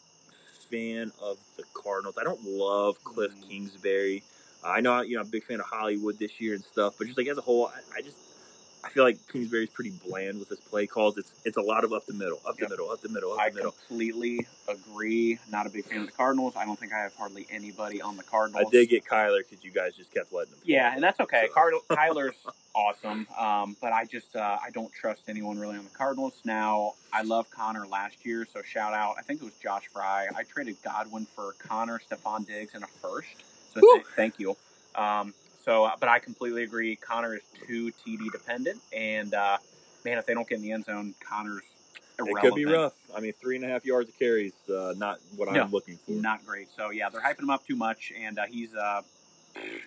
fan 0.70 1.12
of 1.22 1.38
the 1.58 1.64
Cardinals. 1.74 2.16
I 2.20 2.24
don't 2.24 2.44
love 2.44 3.02
Cliff 3.04 3.34
Mm. 3.34 3.50
Kingsbury. 3.50 4.24
I 4.64 4.82
know, 4.82 5.02
you 5.02 5.16
know, 5.16 5.22
I'm 5.22 5.28
a 5.28 5.30
big 5.30 5.44
fan 5.44 5.60
of 5.60 5.66
Hollywood 5.68 6.20
this 6.20 6.42
year 6.42 6.56
and 6.56 6.64
stuff, 6.64 6.96
but 6.98 7.06
just 7.06 7.18
like 7.18 7.28
as 7.28 7.38
a 7.38 7.42
whole, 7.42 7.68
I, 7.68 8.00
I 8.00 8.02
just 8.02 8.18
I 8.84 8.90
feel 8.90 9.04
like 9.04 9.18
Kingsbury's 9.32 9.70
pretty 9.70 9.92
bland 10.08 10.40
with 10.40 10.50
his 10.50 10.60
play 10.60 10.88
calls. 10.88 11.18
It's 11.18 11.32
it's 11.44 11.58
a 11.58 11.62
lot 11.62 11.84
of 11.84 11.92
up 11.94 12.06
the 12.06 12.14
middle, 12.14 12.40
up 12.48 12.60
Yep. 12.60 12.70
the 12.70 12.74
middle, 12.74 12.92
up 12.92 13.02
the 13.02 13.10
middle, 13.10 13.34
up 13.34 13.40
I 13.40 13.50
the 13.50 13.56
middle. 13.56 13.72
completely 13.72 14.46
agree. 14.68 15.40
Not 15.52 15.66
a 15.68 15.70
big 15.70 15.86
fan 15.86 16.02
of 16.02 16.06
the 16.06 16.12
Cardinals. 16.14 16.56
I 16.56 16.66
don't 16.66 16.80
think 16.80 16.94
I 16.94 17.00
have 17.00 17.14
hardly 17.16 17.48
anybody 17.52 18.02
on 18.02 18.16
the 18.18 18.24
Cardinals. 18.24 18.66
I 18.68 18.70
did 18.70 18.90
get 18.90 19.04
Kyler 19.06 19.40
because 19.40 19.64
you 19.66 19.72
guys 19.72 19.96
just 19.96 20.14
kept 20.14 20.32
letting 20.32 20.54
him. 20.54 20.60
Yeah, 20.64 20.94
and 20.94 21.04
that's 21.04 21.20
okay. 21.20 21.48
So- 21.48 21.54
Card- 21.54 21.74
Kyler's 21.90 22.36
awesome, 22.76 23.28
um, 23.38 23.76
but 23.82 23.92
I 23.94 24.06
just 24.06 24.36
uh, 24.36 24.58
I 24.64 24.70
don't 24.72 24.94
trust 24.94 25.24
anyone 25.28 25.60
really 25.60 25.78
on 25.78 25.84
the 25.84 25.90
Cardinals 25.98 26.36
now. 26.46 26.94
I 27.12 27.24
love 27.24 27.50
Conner 27.50 27.86
last 27.88 28.26
year, 28.26 28.48
so 28.52 28.62
shout 28.62 28.94
out. 28.94 29.16
I 29.18 29.22
think 29.24 29.42
it 29.42 29.46
was 29.46 29.56
Josh 29.56 29.88
Fry. 29.92 30.28
I 30.36 30.44
traded 30.44 30.78
Godwin 30.84 31.26
for 31.26 31.54
Conner, 31.60 32.00
Stefon 32.10 32.46
Diggs, 32.48 32.74
and 32.76 32.84
a 32.84 32.88
first. 32.88 33.44
So 33.74 33.82
th- 33.82 34.06
thank 34.16 34.40
you. 34.40 34.56
Um, 34.96 35.34
so, 35.68 35.84
uh, 35.84 35.92
but 36.00 36.08
I 36.08 36.20
completely 36.20 36.64
agree. 36.64 36.96
Conner 36.96 37.36
is 37.36 37.42
too 37.68 37.92
TD 37.92 38.32
dependent, 38.32 38.80
and 38.96 39.34
uh, 39.34 39.58
man, 40.06 40.18
if 40.18 40.26
they 40.26 40.34
don't 40.34 40.48
get 40.48 40.56
in 40.56 40.62
the 40.62 40.72
end 40.72 40.86
zone, 40.86 41.14
Conner's 41.20 41.62
It 42.18 42.38
could 42.40 42.56
be 42.56 42.64
rough. 42.64 42.94
I 43.14 43.20
mean, 43.20 43.34
three 43.34 43.58
and 43.58 43.66
a 43.66 43.68
half 43.68 43.86
yards 43.86 44.08
of 44.08 44.18
carries, 44.18 44.54
uh, 44.70 44.94
not 44.98 45.20
what 45.36 45.52
No. 45.52 45.62
I'm 45.62 45.72
looking 45.72 45.98
for. 45.98 46.12
Not 46.12 46.46
great. 46.46 46.70
So 46.78 46.92
yeah, 46.92 47.10
they're 47.10 47.22
hyping 47.22 47.42
him 47.42 47.50
up 47.50 47.68
too 47.68 47.76
much, 47.76 48.14
and 48.18 48.40
uh, 48.40 48.46
he's 48.46 48.74
uh, 48.74 49.02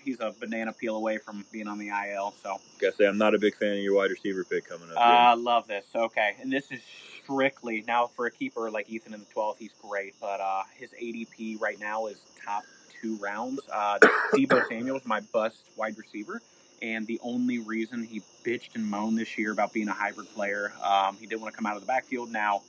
he's 0.04 0.20
a 0.20 0.34
banana 0.38 0.74
peel 0.74 0.96
away 0.96 1.16
from 1.16 1.46
being 1.50 1.66
on 1.66 1.78
the 1.78 1.88
IL. 1.88 2.34
So 2.42 2.60
Gotta 2.78 2.96
say, 2.96 3.06
I'm 3.06 3.16
not 3.16 3.34
a 3.34 3.38
big 3.38 3.56
fan 3.56 3.72
of 3.72 3.78
your 3.78 3.94
wide 3.94 4.10
receiver 4.10 4.44
pick 4.44 4.68
coming 4.68 4.90
up. 4.94 4.98
uh, 4.98 5.34
love 5.34 5.66
this. 5.66 5.86
Okay, 5.94 6.36
and 6.42 6.52
this 6.52 6.70
is 6.70 6.80
strictly 7.22 7.84
now 7.86 8.06
for 8.06 8.26
a 8.26 8.30
keeper 8.30 8.70
like 8.70 8.90
Ethan 8.90 9.14
in 9.14 9.20
the 9.20 9.26
12th, 9.34 9.56
he's 9.58 9.72
great, 9.80 10.14
but 10.20 10.40
uh, 10.40 10.62
his 10.78 10.90
ADP 10.90 11.58
right 11.58 11.80
now 11.80 12.06
is 12.06 12.18
top 12.44 12.64
two 13.00 13.16
rounds. 13.16 13.60
Uh, 13.72 13.98
Deebo 14.34 14.66
Samuel's 14.68 15.04
my 15.04 15.20
bust 15.32 15.64
wide 15.76 15.96
receiver, 15.98 16.40
and 16.82 17.06
the 17.06 17.20
only 17.22 17.58
reason 17.58 18.04
he 18.04 18.22
bitched 18.44 18.74
and 18.74 18.84
moaned 18.84 19.18
this 19.18 19.38
year 19.38 19.52
about 19.52 19.72
being 19.72 19.88
a 19.88 19.92
hybrid 19.92 20.28
player, 20.34 20.72
um, 20.82 21.16
he 21.18 21.26
didn't 21.26 21.40
want 21.42 21.52
to 21.52 21.56
come 21.56 21.66
out 21.66 21.76
of 21.76 21.82
the 21.82 21.86
backfield. 21.86 22.30
Now 22.30 22.62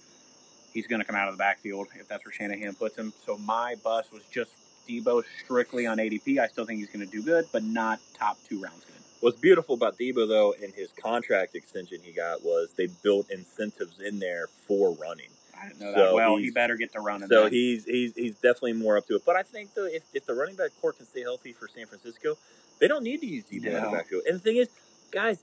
he's 0.74 0.88
going 0.88 1.00
to 1.02 1.06
come 1.06 1.16
out 1.16 1.28
of 1.28 1.34
the 1.34 1.40
backfield 1.40 1.88
if 2.00 2.08
that's 2.08 2.26
where 2.26 2.34
Shanahan 2.34 2.76
puts 2.76 2.96
him. 2.98 3.14
So 3.26 3.38
my 3.38 3.76
bust 3.84 4.12
was 4.14 4.24
just 4.32 4.52
Deebo 4.88 5.24
strictly 5.44 5.86
on 5.86 5.98
ADP. 5.98 6.40
I 6.40 6.48
still 6.48 6.66
think 6.66 6.80
he's 6.80 6.90
going 6.90 7.06
to 7.06 7.12
do 7.12 7.24
good, 7.24 7.48
but 7.52 7.64
not 7.64 8.00
top 8.18 8.38
two 8.48 8.62
rounds 8.62 8.84
good. 8.86 8.96
What's 9.22 9.40
beautiful 9.40 9.76
about 9.76 9.98
Deebo 9.98 10.28
though, 10.28 10.54
in 10.62 10.72
his 10.74 10.90
contract 10.94 11.56
extension 11.56 12.00
he 12.04 12.12
got 12.12 12.44
was 12.44 12.70
they 12.76 12.88
built 13.04 13.30
incentives 13.30 14.00
in 14.00 14.20
there 14.20 14.48
for 14.68 14.94
running. 14.96 15.30
I 15.62 15.68
didn't 15.68 15.80
know 15.82 15.93
So 15.93 15.99
that. 16.05 16.14
Well, 16.16 16.38
he 16.38 16.49
better 16.51 16.76
get 16.76 16.91
to 16.93 16.99
running. 17.01 17.28
So 17.28 17.43
then. 17.43 17.51
he's 17.53 17.86
he's 17.86 18.16
he's 18.16 18.36
definitely 18.36 18.74
more 18.74 18.97
up 18.97 19.07
to 19.07 19.16
it. 19.16 19.24
But 19.26 19.36
I 19.36 19.43
think 19.43 19.74
though, 19.74 19.86
if, 19.86 20.03
if 20.14 20.26
the 20.26 20.34
running 20.34 20.55
back 20.55 20.72
core 20.82 20.93
can 20.93 21.05
stay 21.05 21.22
healthy 21.22 21.51
for 21.53 21.68
San 21.68 21.86
Francisco, 21.86 22.38
they 22.80 22.88
don't 22.88 23.03
need 23.03 23.22
to 23.22 23.28
use 23.28 23.43
Deebo 23.45 23.66
in 23.68 23.74
the 23.74 23.82
No. 23.82 23.91
backfield. 23.91 24.24
And 24.28 24.36
the 24.36 24.39
thing 24.39 24.57
is, 24.57 24.70
guys, 25.12 25.38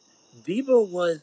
Deebo 0.44 0.90
was 0.90 1.20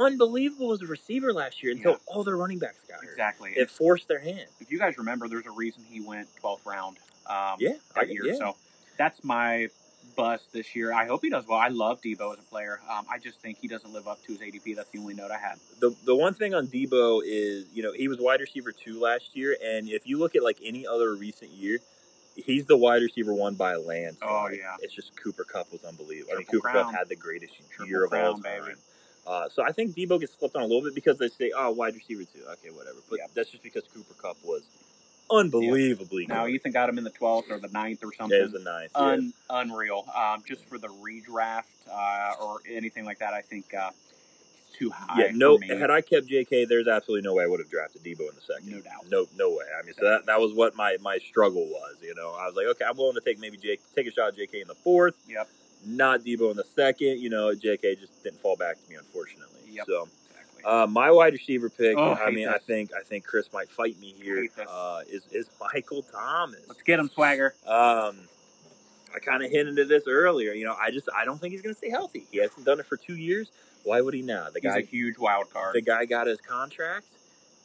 unbelievable 0.00 0.72
as 0.72 0.80
a 0.82 0.86
receiver 0.86 1.32
last 1.32 1.62
year 1.62 1.72
until 1.72 1.92
Yeah. 1.92 1.96
all 2.06 2.24
their 2.24 2.36
running 2.36 2.58
backs 2.58 2.78
got 2.88 3.00
hurt. 3.02 3.10
exactly. 3.10 3.52
It 3.56 3.70
forced 3.70 4.08
their 4.08 4.20
hand. 4.20 4.46
if 4.60 4.70
you 4.70 4.78
guys 4.78 4.96
remember, 4.98 5.28
there's 5.28 5.46
a 5.46 5.50
reason 5.50 5.82
he 5.88 6.00
went 6.00 6.28
12th 6.40 6.64
round. 6.64 6.96
Um, 7.26 7.56
Yeah, 7.58 7.70
I- 7.96 8.04
that 8.04 8.08
year. 8.12 8.24
yeah. 8.26 8.34
So 8.36 8.56
that's 8.96 9.22
my 9.24 9.68
bust 10.18 10.52
this 10.52 10.74
year. 10.74 10.92
I 10.92 11.06
hope 11.06 11.22
he 11.22 11.30
does 11.30 11.46
well. 11.46 11.58
I 11.58 11.68
love 11.68 12.02
Deebo 12.02 12.32
as 12.32 12.40
a 12.40 12.42
player. 12.42 12.80
Um, 12.90 13.06
I 13.08 13.18
just 13.18 13.40
think 13.40 13.56
he 13.58 13.68
doesn't 13.68 13.92
live 13.92 14.08
up 14.08 14.20
to 14.26 14.32
his 14.32 14.40
ADP. 14.40 14.74
That's 14.74 14.90
the 14.90 14.98
only 14.98 15.14
note 15.14 15.30
I 15.30 15.38
had. 15.38 15.58
the 15.80 15.94
the 16.04 16.14
one 16.14 16.34
thing 16.34 16.54
on 16.54 16.66
Deebo 16.66 17.22
is, 17.24 17.66
you 17.72 17.82
know, 17.84 17.92
he 17.92 18.08
was 18.08 18.18
wide 18.18 18.40
receiver 18.40 18.72
two 18.72 19.00
last 19.00 19.36
year, 19.36 19.56
and 19.64 19.88
if 19.88 20.06
you 20.06 20.18
look 20.18 20.34
at 20.34 20.42
like 20.42 20.58
any 20.64 20.86
other 20.86 21.14
recent 21.14 21.52
year, 21.52 21.78
he's 22.34 22.66
the 22.66 22.76
wide 22.76 23.00
receiver 23.02 23.32
one 23.32 23.54
by 23.54 23.72
a 23.74 23.80
landslide. 23.80 24.28
Oh, 24.28 24.48
yeah. 24.48 24.76
it's 24.80 24.92
just 24.94 25.16
Cooper 25.22 25.44
Kupp 25.44 25.70
was 25.72 25.84
unbelievable. 25.84 26.32
I 26.34 26.38
mean, 26.38 26.46
Cooper. 26.46 26.68
Kupp 26.68 26.92
had 26.92 27.08
the 27.08 27.16
greatest 27.16 27.54
Triple 27.70 27.86
year 27.88 28.04
of 28.04 28.12
all 28.12 28.38
time. 28.38 28.74
Uh, 29.26 29.48
so 29.48 29.62
I 29.62 29.72
think 29.72 29.94
Deebo 29.94 30.18
gets 30.18 30.32
slipped 30.38 30.56
on 30.56 30.62
a 30.62 30.66
little 30.66 30.82
bit 30.82 30.94
because 30.94 31.18
they 31.18 31.28
say, 31.28 31.52
"Oh, 31.56 31.70
wide 31.70 31.94
receiver 31.94 32.24
two, 32.24 32.42
okay, 32.54 32.70
whatever." 32.70 32.98
But 33.08 33.18
Yeah. 33.20 33.26
that's 33.34 33.50
just 33.50 33.62
because 33.62 33.84
Cooper 33.94 34.14
Kupp 34.14 34.38
was 34.42 34.62
unbelievably 35.30 36.26
Now 36.26 36.46
good. 36.46 36.54
Ethan 36.54 36.72
got 36.72 36.88
him 36.88 36.98
in 36.98 37.04
the 37.04 37.10
12th 37.10 37.50
or 37.50 37.58
the 37.58 37.68
9th 37.68 38.04
or 38.04 38.12
something. 38.14 38.40
was 38.40 38.52
the 38.52 38.58
ninth. 38.60 38.90
yeah. 38.96 39.30
Unreal. 39.50 40.04
Um, 40.14 40.42
just 40.46 40.64
for 40.66 40.78
the 40.78 40.88
redraft 40.88 41.64
uh, 41.90 42.34
or 42.42 42.58
anything 42.70 43.04
like 43.04 43.18
that, 43.20 43.34
I 43.34 43.40
think 43.42 43.72
uh, 43.74 43.90
too 44.78 44.90
high. 44.90 45.22
Yeah, 45.26 45.30
no. 45.34 45.58
Had 45.58 45.90
I 45.90 46.00
kept 46.00 46.26
J.K., 46.28 46.66
there's 46.66 46.86
absolutely 46.88 47.26
no 47.28 47.34
way 47.34 47.44
I 47.44 47.46
would 47.46 47.60
have 47.60 47.70
drafted 47.70 48.02
Deebo 48.02 48.20
in 48.20 48.34
the 48.34 48.40
second. 48.40 48.70
No 48.70 48.80
doubt. 48.80 49.10
No, 49.10 49.26
no 49.36 49.50
way. 49.50 49.64
I 49.78 49.84
mean, 49.84 49.94
so 49.98 50.04
that 50.04 50.26
that 50.26 50.38
was 50.40 50.52
what 50.52 50.76
my 50.76 50.96
my 51.00 51.18
struggle 51.18 51.66
was. 51.66 51.96
You 52.02 52.14
know, 52.14 52.30
I 52.38 52.46
was 52.46 52.54
like, 52.54 52.66
okay, 52.66 52.84
I'm 52.88 52.96
willing 52.96 53.14
to 53.14 53.20
take 53.20 53.38
maybe 53.40 53.56
take 53.58 54.06
a 54.06 54.12
shot 54.12 54.28
at 54.28 54.36
J.K. 54.36 54.60
in 54.60 54.68
the 54.68 54.74
fourth, 54.74 55.14
Yep. 55.28 55.48
not 55.86 56.20
Deebo 56.20 56.50
in 56.50 56.56
the 56.56 56.66
second. 56.76 57.20
You 57.20 57.30
know, 57.30 57.54
J.K. 57.54 57.96
just 57.96 58.22
didn't 58.22 58.40
fall 58.40 58.56
back 58.56 58.76
to 58.82 58.90
me, 58.90 58.96
unfortunately. 58.96 59.60
Yep. 59.72 59.86
So. 59.86 60.08
Uh, 60.64 60.86
my 60.88 61.10
wide 61.10 61.32
receiver 61.32 61.68
pick. 61.68 61.96
Oh, 61.96 62.12
I 62.12 62.26
hate 62.26 62.34
mean. 62.34 62.48
I 62.48 62.58
think 62.58 62.90
I 62.92 63.02
think 63.02 63.24
Chris 63.24 63.52
might 63.52 63.68
fight 63.70 63.98
me 64.00 64.14
here. 64.20 64.48
Uh, 64.68 65.00
is 65.08 65.22
is 65.32 65.48
Michael 65.60 66.02
Thomas? 66.02 66.60
Let's 66.68 66.82
get 66.82 66.98
him, 66.98 67.08
Swagger. 67.08 67.54
Um, 67.66 68.16
I 69.14 69.18
kind 69.20 69.42
of 69.42 69.50
hinted 69.50 69.78
at 69.78 69.88
this 69.88 70.04
earlier. 70.06 70.52
You 70.52 70.66
know, 70.66 70.76
I 70.80 70.90
just 70.90 71.08
I 71.16 71.24
don't 71.24 71.38
think 71.40 71.52
he's 71.52 71.62
going 71.62 71.74
to 71.74 71.78
stay 71.78 71.90
healthy. 71.90 72.26
He 72.30 72.38
hasn't 72.38 72.64
done 72.66 72.78
it 72.80 72.86
for 72.86 72.96
two 72.96 73.16
years. 73.16 73.50
Why 73.84 74.00
would 74.00 74.12
he 74.14 74.22
now? 74.22 74.48
The 74.52 74.60
He's 74.60 74.70
guy 74.72 74.78
a 74.78 74.82
huge 74.84 75.16
wild 75.18 75.50
card. 75.52 75.74
the 75.74 75.80
guy 75.80 76.04
got 76.04 76.26
his 76.26 76.40
contract, 76.40 77.06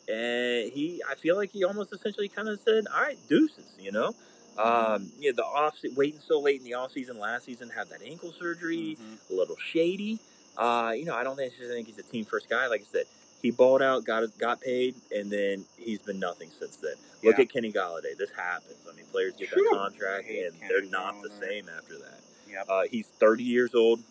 and 0.08 0.72
he 0.72 1.02
I 1.10 1.16
feel 1.16 1.36
like 1.36 1.52
he 1.52 1.64
almost 1.64 1.92
essentially 1.94 2.28
kind 2.30 2.48
of 2.48 2.60
said, 2.62 2.86
"All 2.94 3.02
right, 3.02 3.18
deuces," 3.28 3.66
you 3.80 3.92
know. 3.92 4.14
Um, 4.58 5.12
yeah, 5.18 5.32
the 5.36 5.44
off 5.44 5.80
waiting 5.96 6.20
so 6.26 6.40
late 6.40 6.60
in 6.60 6.64
the 6.66 6.76
off 6.76 6.92
season 6.92 7.18
last 7.18 7.46
season 7.46 7.70
had 7.70 7.90
that 7.90 8.04
ankle 8.04 8.32
surgery, 8.32 8.96
Mhm. 9.02 9.32
a 9.32 9.34
little 9.34 9.58
shady. 9.58 10.20
Uh, 10.58 10.94
you 10.96 11.06
know, 11.06 11.16
I 11.16 11.24
don't 11.24 11.36
think, 11.36 11.54
I 11.62 11.68
think 11.68 11.88
he's 11.88 11.98
a 11.98 12.04
team 12.04 12.26
first 12.26 12.50
guy. 12.50 12.68
Like 12.68 12.82
I 12.82 12.86
said, 12.92 13.06
he 13.42 13.52
balled 13.52 13.82
out, 13.82 14.06
got 14.06 14.24
got 14.38 14.62
paid, 14.62 14.96
and 15.12 15.30
then 15.30 15.66
he's 15.78 16.00
been 16.00 16.20
nothing 16.20 16.50
since 16.60 16.78
then. 16.78 16.96
Look 17.24 17.40
at 17.40 17.50
Kenny 17.52 17.72
Golladay. 17.72 18.18
This 18.18 18.32
happens. 18.36 18.78
I 18.90 18.96
mean, 18.96 19.06
players 19.12 19.34
get 19.38 19.50
True. 19.50 19.68
that 19.72 19.78
contract, 19.78 20.28
and 20.30 20.54
Kenny 20.60 20.68
they're 20.70 20.90
not 20.90 21.22
the 21.22 21.30
same 21.42 21.70
after 21.70 21.98
that. 21.98 22.20
Yep. 22.50 22.66
Uh, 22.70 22.84
he's 22.90 23.08
30 23.08 23.44
years 23.44 23.74
old. 23.74 24.02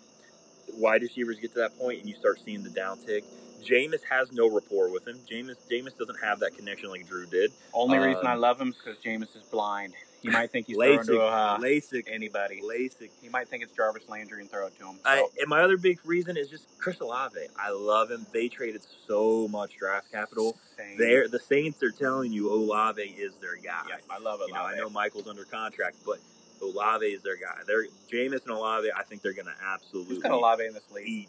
Wide 0.74 1.02
receivers 1.02 1.38
get 1.38 1.52
to 1.52 1.58
that 1.60 1.78
point, 1.78 2.00
and 2.00 2.08
you 2.08 2.14
start 2.14 2.40
seeing 2.44 2.62
the 2.62 2.70
downtick. 2.70 3.24
Jameis 3.62 4.02
has 4.10 4.32
no 4.32 4.50
rapport 4.50 4.90
with 4.90 5.06
him. 5.06 5.18
Jameis 5.30 5.56
Jameis 5.70 5.96
doesn't 5.96 6.20
have 6.22 6.40
that 6.40 6.56
connection 6.56 6.90
like 6.90 7.06
Drew 7.06 7.26
did. 7.26 7.52
Only 7.72 7.98
Um, 7.98 8.04
reason 8.04 8.26
I 8.26 8.34
love 8.34 8.60
him 8.60 8.68
is 8.70 8.76
because 8.76 8.98
Jameis 8.98 9.36
is 9.36 9.42
blind. 9.50 9.94
You 10.22 10.30
might 10.30 10.50
think 10.50 10.66
he's 10.66 10.76
throwing 10.76 11.04
to 11.04 11.20
uh, 11.20 11.58
LASIK, 11.58 12.04
anybody. 12.10 12.60
LASIK. 12.62 13.10
He 13.20 13.28
might 13.28 13.48
think 13.48 13.62
it's 13.62 13.72
Jarvis 13.72 14.08
Landry 14.08 14.40
and 14.40 14.50
throw 14.50 14.66
it 14.66 14.78
to 14.78 14.86
him. 14.86 14.96
So, 14.96 15.10
I, 15.10 15.26
and 15.40 15.48
my 15.48 15.62
other 15.62 15.76
big 15.76 15.98
reason 16.04 16.36
is 16.36 16.48
just 16.48 16.66
Chris 16.78 17.00
Olave. 17.00 17.38
I 17.58 17.70
love 17.70 18.10
him. 18.10 18.26
They 18.32 18.48
traded 18.48 18.82
so 19.06 19.48
much 19.48 19.76
draft 19.76 20.12
capital. 20.12 20.56
They're, 20.96 21.28
the 21.28 21.40
Saints 21.40 21.82
are 21.82 21.90
telling 21.90 22.32
you 22.32 22.52
Olave 22.52 23.02
is 23.02 23.32
their 23.40 23.56
guy. 23.56 23.82
I 24.10 24.18
love 24.18 24.40
You 24.46 24.54
know, 24.54 24.60
I 24.60 24.76
know 24.76 24.90
Michael's 24.90 25.26
under 25.26 25.44
contract, 25.44 25.96
but 26.06 26.18
Olave 26.62 27.06
is 27.06 27.22
their 27.22 27.36
guy. 27.36 27.58
They're 27.66 27.86
Jameis 28.10 28.42
and 28.42 28.52
Olave. 28.52 28.88
I 28.96 29.02
think 29.02 29.22
they're 29.22 29.32
going 29.32 29.46
to 29.46 29.54
absolutely 29.64 30.14
Who's 30.14 30.22
got 30.22 30.32
Olave 30.32 30.64
in 30.64 30.72
this 30.72 30.90
league? 30.92 31.08
eat. 31.08 31.28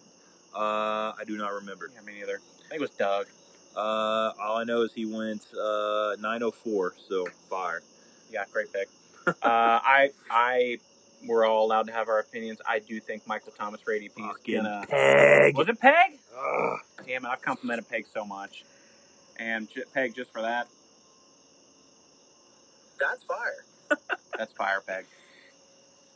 Uh, 0.55 1.13
I 1.17 1.23
do 1.25 1.37
not 1.37 1.51
remember. 1.53 1.89
Yeah, 1.93 2.01
me 2.01 2.19
neither. 2.19 2.39
I 2.65 2.69
think 2.69 2.73
it 2.75 2.81
was 2.81 2.91
Doug. 2.91 3.25
Uh, 3.75 4.31
all 4.39 4.57
I 4.57 4.63
know 4.65 4.83
is 4.83 4.93
he 4.93 5.05
went 5.05 5.41
uh 5.53 6.15
904, 6.19 6.93
so 7.09 7.25
fire. 7.49 7.81
Yeah, 8.33 8.45
great 8.51 8.73
pick. 8.73 8.89
uh, 9.27 9.31
I, 9.43 10.09
I, 10.29 10.79
we're 11.25 11.45
all 11.45 11.65
allowed 11.65 11.85
to 11.87 11.93
have 11.93 12.09
our 12.09 12.19
opinions. 12.19 12.59
I 12.67 12.79
do 12.79 12.99
think 12.99 13.25
Michael 13.27 13.53
Thomas 13.57 13.79
for 13.79 13.93
ADP 13.93 14.05
is 14.07 14.11
Fucking 14.17 14.55
gonna. 14.63 14.85
peg. 14.89 15.55
Was 15.55 15.69
it 15.69 15.79
Peg? 15.79 16.19
Ugh. 16.35 16.79
Damn 17.07 17.25
it! 17.25 17.29
I've 17.29 17.41
complimented 17.41 17.87
Peg 17.87 18.05
so 18.11 18.25
much, 18.25 18.63
and 19.39 19.69
J- 19.69 19.83
Peg 19.93 20.15
just 20.15 20.33
for 20.33 20.41
that. 20.41 20.67
That's 22.99 23.23
fire. 23.23 23.65
That's 24.37 24.51
fire, 24.53 24.81
Peg. 24.85 25.05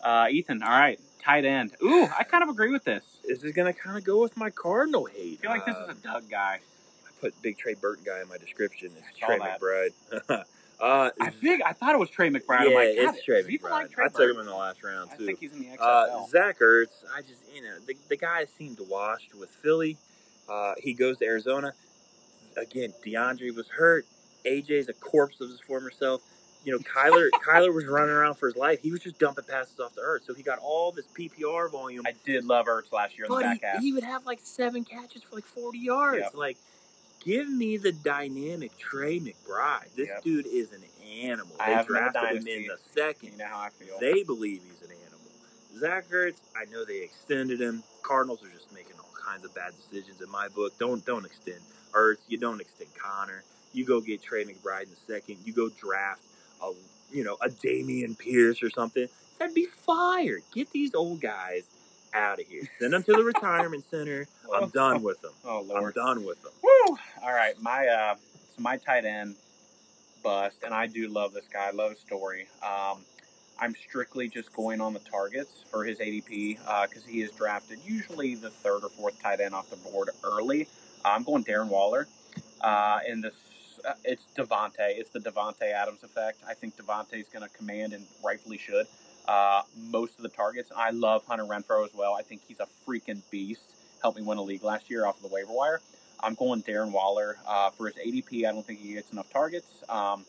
Uh, 0.04 0.28
Ethan, 0.32 0.64
all 0.64 0.70
right, 0.70 1.00
tight 1.24 1.46
end. 1.46 1.74
Ooh, 1.84 2.04
I 2.18 2.24
kind 2.24 2.44
of 2.44 2.50
agree 2.50 2.72
with 2.72 2.84
this. 2.84 3.04
This 3.28 3.44
is 3.44 3.52
gonna 3.54 3.74
kind 3.74 3.98
of 3.98 4.04
go 4.04 4.22
with 4.22 4.36
my 4.38 4.50
Cardinal 4.50 5.06
hate. 5.06 5.40
I 5.40 5.42
feel 5.42 5.52
like 5.52 5.66
this 5.66 5.78
is 5.78 5.90
a 5.90 5.94
Doug 6.08 6.30
guy. 6.30 6.60
I 7.06 7.10
put 7.22 7.40
big 7.42 7.58
Trey 7.58 7.74
Burton 7.76 8.04
guy 8.06 8.22
in 8.22 8.28
my 8.28 8.38
description. 8.38 8.92
It's 8.98 9.18
Trey 9.20 9.38
that. 9.40 9.60
McBride. 9.62 10.44
uh, 10.80 11.10
I 11.20 11.30
think 11.32 11.64
I 11.66 11.74
thought 11.74 11.96
it 11.96 12.00
was 12.00 12.10
Trey 12.10 12.30
McBride. 12.30 12.70
Yeah, 12.70 12.76
like, 12.76 13.16
it's 13.16 13.24
Trey 13.24 13.44
McBride. 13.44 13.70
like 13.70 13.92
Trey 13.92 14.06
I 14.06 14.08
took 14.10 14.32
him 14.32 14.40
in 14.40 14.46
the 14.46 14.56
last 14.56 14.84
round 14.84 15.10
too. 15.18 15.24
I 15.24 15.28
think 15.28 15.40
he's 15.40 15.54
in 15.54 15.60
the 15.60 15.78
XFL. 15.78 15.80
Uh, 15.80 16.28
Zach 16.28 16.60
Ertz, 16.60 17.04
I 17.16 17.22
just 17.22 17.42
you 17.54 17.64
know 17.64 17.80
the, 17.88 17.96
the 18.10 18.18
guy 18.18 18.46
seemed 18.46 18.80
washed 18.88 19.34
with 19.34 19.50
Philly. 19.50 19.98
Uh, 20.48 20.74
he 20.78 20.94
goes 20.94 21.18
to 21.18 21.26
Arizona 21.26 21.74
again. 22.58 22.94
DeAndre 23.06 23.56
was 23.56 23.68
hurt. 23.70 24.06
AJ's 24.46 24.88
a 24.88 24.94
corpse 24.94 25.42
of 25.42 25.50
his 25.50 25.60
former 25.62 25.92
self. 25.92 26.22
You 26.64 26.74
know, 26.74 26.80
Kyler 26.80 27.30
Kyler 27.46 27.74
was 27.74 27.86
running 27.86 28.14
around 28.14 28.36
for 28.36 28.48
his 28.48 28.56
life. 28.56 28.80
He 28.82 28.92
was 28.92 29.02
just 29.02 29.18
dumping 29.18 29.46
passes 29.46 29.80
off 29.80 29.96
the 29.96 30.02
earth. 30.02 30.24
So 30.26 30.36
he 30.36 30.44
got 30.44 30.60
all 30.60 30.92
this 30.92 31.08
PPR 31.08 31.72
volume. 31.72 32.04
I 32.06 32.14
did 32.24 32.46
love 32.46 32.68
Ertz 32.68 32.92
last 32.92 33.18
year 33.18 33.26
in 33.26 33.32
the 33.34 33.42
back 33.42 33.60
he, 33.62 33.66
half. 33.66 33.80
he 33.80 33.94
would 33.94 34.04
have 34.04 34.26
like 34.28 34.40
seven 34.44 34.84
catches 34.84 35.24
for 35.24 35.36
like 35.36 35.46
forty 35.46 35.80
yards. 35.80 36.20
Yep. 36.22 36.36
Like, 36.36 36.58
give 37.24 37.50
me 37.50 37.78
the 37.78 37.92
dynamic 37.92 38.78
Trey 38.78 39.20
McBride. 39.20 39.94
This 39.96 40.08
Yep. 40.08 40.24
dude 40.24 40.46
is 40.48 40.72
an 40.74 40.84
animal. 41.14 41.56
They 41.66 41.74
in 41.80 41.86
drafted 41.86 42.24
him 42.38 42.48
in 42.48 42.68
the 42.68 42.78
second. 42.94 43.32
you 43.34 43.38
know 43.38 43.46
how 43.46 43.60
I 43.60 43.70
feel. 43.70 43.98
They 44.00 44.24
believe 44.24 44.62
he's 44.64 44.82
an 44.82 44.96
animal. 45.06 45.32
Zach 45.80 46.10
Ertz, 46.10 46.38
I 46.56 46.66
know 46.72 46.86
they 46.86 47.00
extended 47.02 47.60
him. 47.62 47.84
Cardinals 48.02 48.44
are 48.44 48.50
just 48.50 48.72
making 48.74 48.94
all 49.00 49.12
kinds 49.24 49.46
of 49.46 49.54
bad 49.54 49.74
decisions 49.78 50.22
in 50.22 50.30
my 50.30 50.48
book. 50.48 50.78
Don't 50.80 51.06
don't 51.06 51.26
extend 51.26 51.60
Ertz. 51.94 52.18
You 52.28 52.38
don't 52.38 52.62
extend 52.62 52.90
Conner. 52.96 53.44
You 53.74 53.86
go 53.86 54.00
get 54.02 54.22
Trey 54.24 54.44
McBride 54.46 54.84
in 54.84 54.90
the 54.90 55.14
second. 55.14 55.38
You 55.44 55.54
go 55.54 55.70
draft 55.70 56.22
a 56.64 56.72
you 57.12 57.24
know 57.24 57.38
a 57.42 57.50
Dameon 57.50 58.18
Pierce 58.18 58.64
or 58.64 58.70
something. 58.70 59.08
That'd 59.40 59.54
be 59.54 59.66
fire. 59.86 60.40
Get 60.52 60.72
these 60.72 60.96
old 60.96 61.22
guys 61.22 61.64
out 62.18 62.40
of 62.40 62.48
here. 62.48 62.64
Send 62.80 62.94
them 62.94 63.04
to 63.04 63.14
the 63.14 63.24
retirement 63.24 63.84
center. 63.90 64.28
I'm 64.54 64.70
done 64.70 65.04
with 65.04 65.22
them. 65.22 65.34
oh 65.46 65.62
Lord, 65.62 65.96
I'm 65.98 66.04
done 66.06 66.26
with 66.26 66.42
them. 66.42 66.52
Woo! 66.64 66.98
All 67.24 67.34
right, 67.34 67.54
my 67.62 67.88
uh, 67.88 68.16
so 68.16 68.62
my 68.62 68.78
tight 68.78 69.06
end 69.06 69.36
bust, 70.24 70.58
and 70.64 70.74
I 70.74 70.88
do 70.88 71.08
love 71.08 71.34
this 71.34 71.46
guy. 71.52 71.68
I 71.68 71.72
love 71.72 71.92
his 71.92 72.00
story. 72.00 72.48
Um, 72.64 73.00
I'm 73.60 73.74
strictly 73.76 74.28
just 74.28 74.54
going 74.54 74.82
on 74.82 74.94
the 74.94 75.00
targets 75.00 75.64
for 75.72 75.84
his 75.84 76.00
ADP 76.00 76.58
because 76.88 77.06
he 77.06 77.22
is 77.22 77.32
drafted 77.32 77.80
usually 77.86 78.36
the 78.36 78.50
third 78.50 78.84
or 78.84 78.90
fourth 78.90 79.22
tight 79.22 79.40
end 79.40 79.56
off 79.56 79.70
the 79.70 79.78
board 79.78 80.10
early. 80.24 80.68
Uh, 81.04 81.10
I'm 81.10 81.24
going 81.24 81.44
Darren 81.44 81.70
Waller, 81.70 82.08
uh, 82.62 83.00
and 83.08 83.24
this 83.24 83.34
uh, 83.88 83.94
it's 84.04 84.26
Davante. 84.36 84.74
It's 84.80 85.10
the 85.10 85.20
Davante 85.20 85.72
Adams 85.72 86.04
effect. 86.04 86.40
I 86.48 86.54
think 86.54 86.76
Davante 86.78 87.14
is 87.14 87.28
going 87.28 87.48
to 87.48 87.56
command 87.56 87.94
and 87.94 88.06
rightfully 88.24 88.58
should 88.58 88.88
uh, 89.28 89.62
most 89.90 90.18
of 90.18 90.24
the 90.24 90.30
targets. 90.30 90.72
I 90.76 90.92
love 90.92 91.24
Hunter 91.26 91.44
Renfrow 91.46 91.86
as 91.86 91.94
well. 91.94 92.14
I 92.14 92.22
think 92.22 92.42
he's 92.48 92.60
a 92.60 92.68
freaking 92.88 93.22
beast. 93.32 93.62
Helped 94.02 94.18
me 94.18 94.24
win 94.24 94.38
a 94.38 94.44
league 94.44 94.64
last 94.64 94.90
year 94.90 95.06
off 95.06 95.18
of 95.18 95.24
the 95.30 95.34
waiver 95.34 95.52
wire. 95.54 95.82
I'm 96.24 96.34
going 96.36 96.62
Darren 96.64 96.92
Waller 96.92 97.38
uh, 97.48 97.70
for 97.72 97.88
his 97.88 97.96
ADP. 97.96 98.48
I 98.48 98.52
don't 98.52 98.66
think 98.66 98.80
he 98.80 98.94
gets 98.94 99.12
enough 99.12 99.30
targets. 99.32 99.68
Um, 99.90 100.26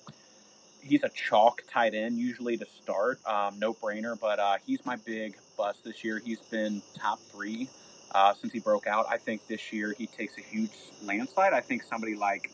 he's 0.82 1.02
a 1.02 1.08
chalk 1.10 1.62
tight 1.70 1.94
end 1.94 2.18
usually 2.18 2.56
to 2.56 2.66
start, 2.82 3.18
um, 3.26 3.58
no 3.58 3.72
brainer. 3.74 4.18
But 4.18 4.38
uh, 4.38 4.56
he's 4.66 4.84
my 4.84 4.96
big 4.96 5.36
bust 5.56 5.84
this 5.84 6.02
year. 6.04 6.18
He's 6.18 6.40
been 6.40 6.82
top 6.98 7.20
three 7.32 7.68
uh, 8.14 8.34
since 8.34 8.52
he 8.52 8.60
broke 8.60 8.86
out. 8.86 9.06
I 9.08 9.16
think 9.18 9.46
this 9.48 9.72
year 9.72 9.94
he 9.96 10.06
takes 10.06 10.36
a 10.38 10.42
huge 10.42 10.70
landslide. 11.02 11.52
I 11.52 11.60
think 11.60 11.82
somebody 11.82 12.14
like 12.14 12.50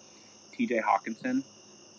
T.J. 0.53 0.80
Hockenson 0.80 1.42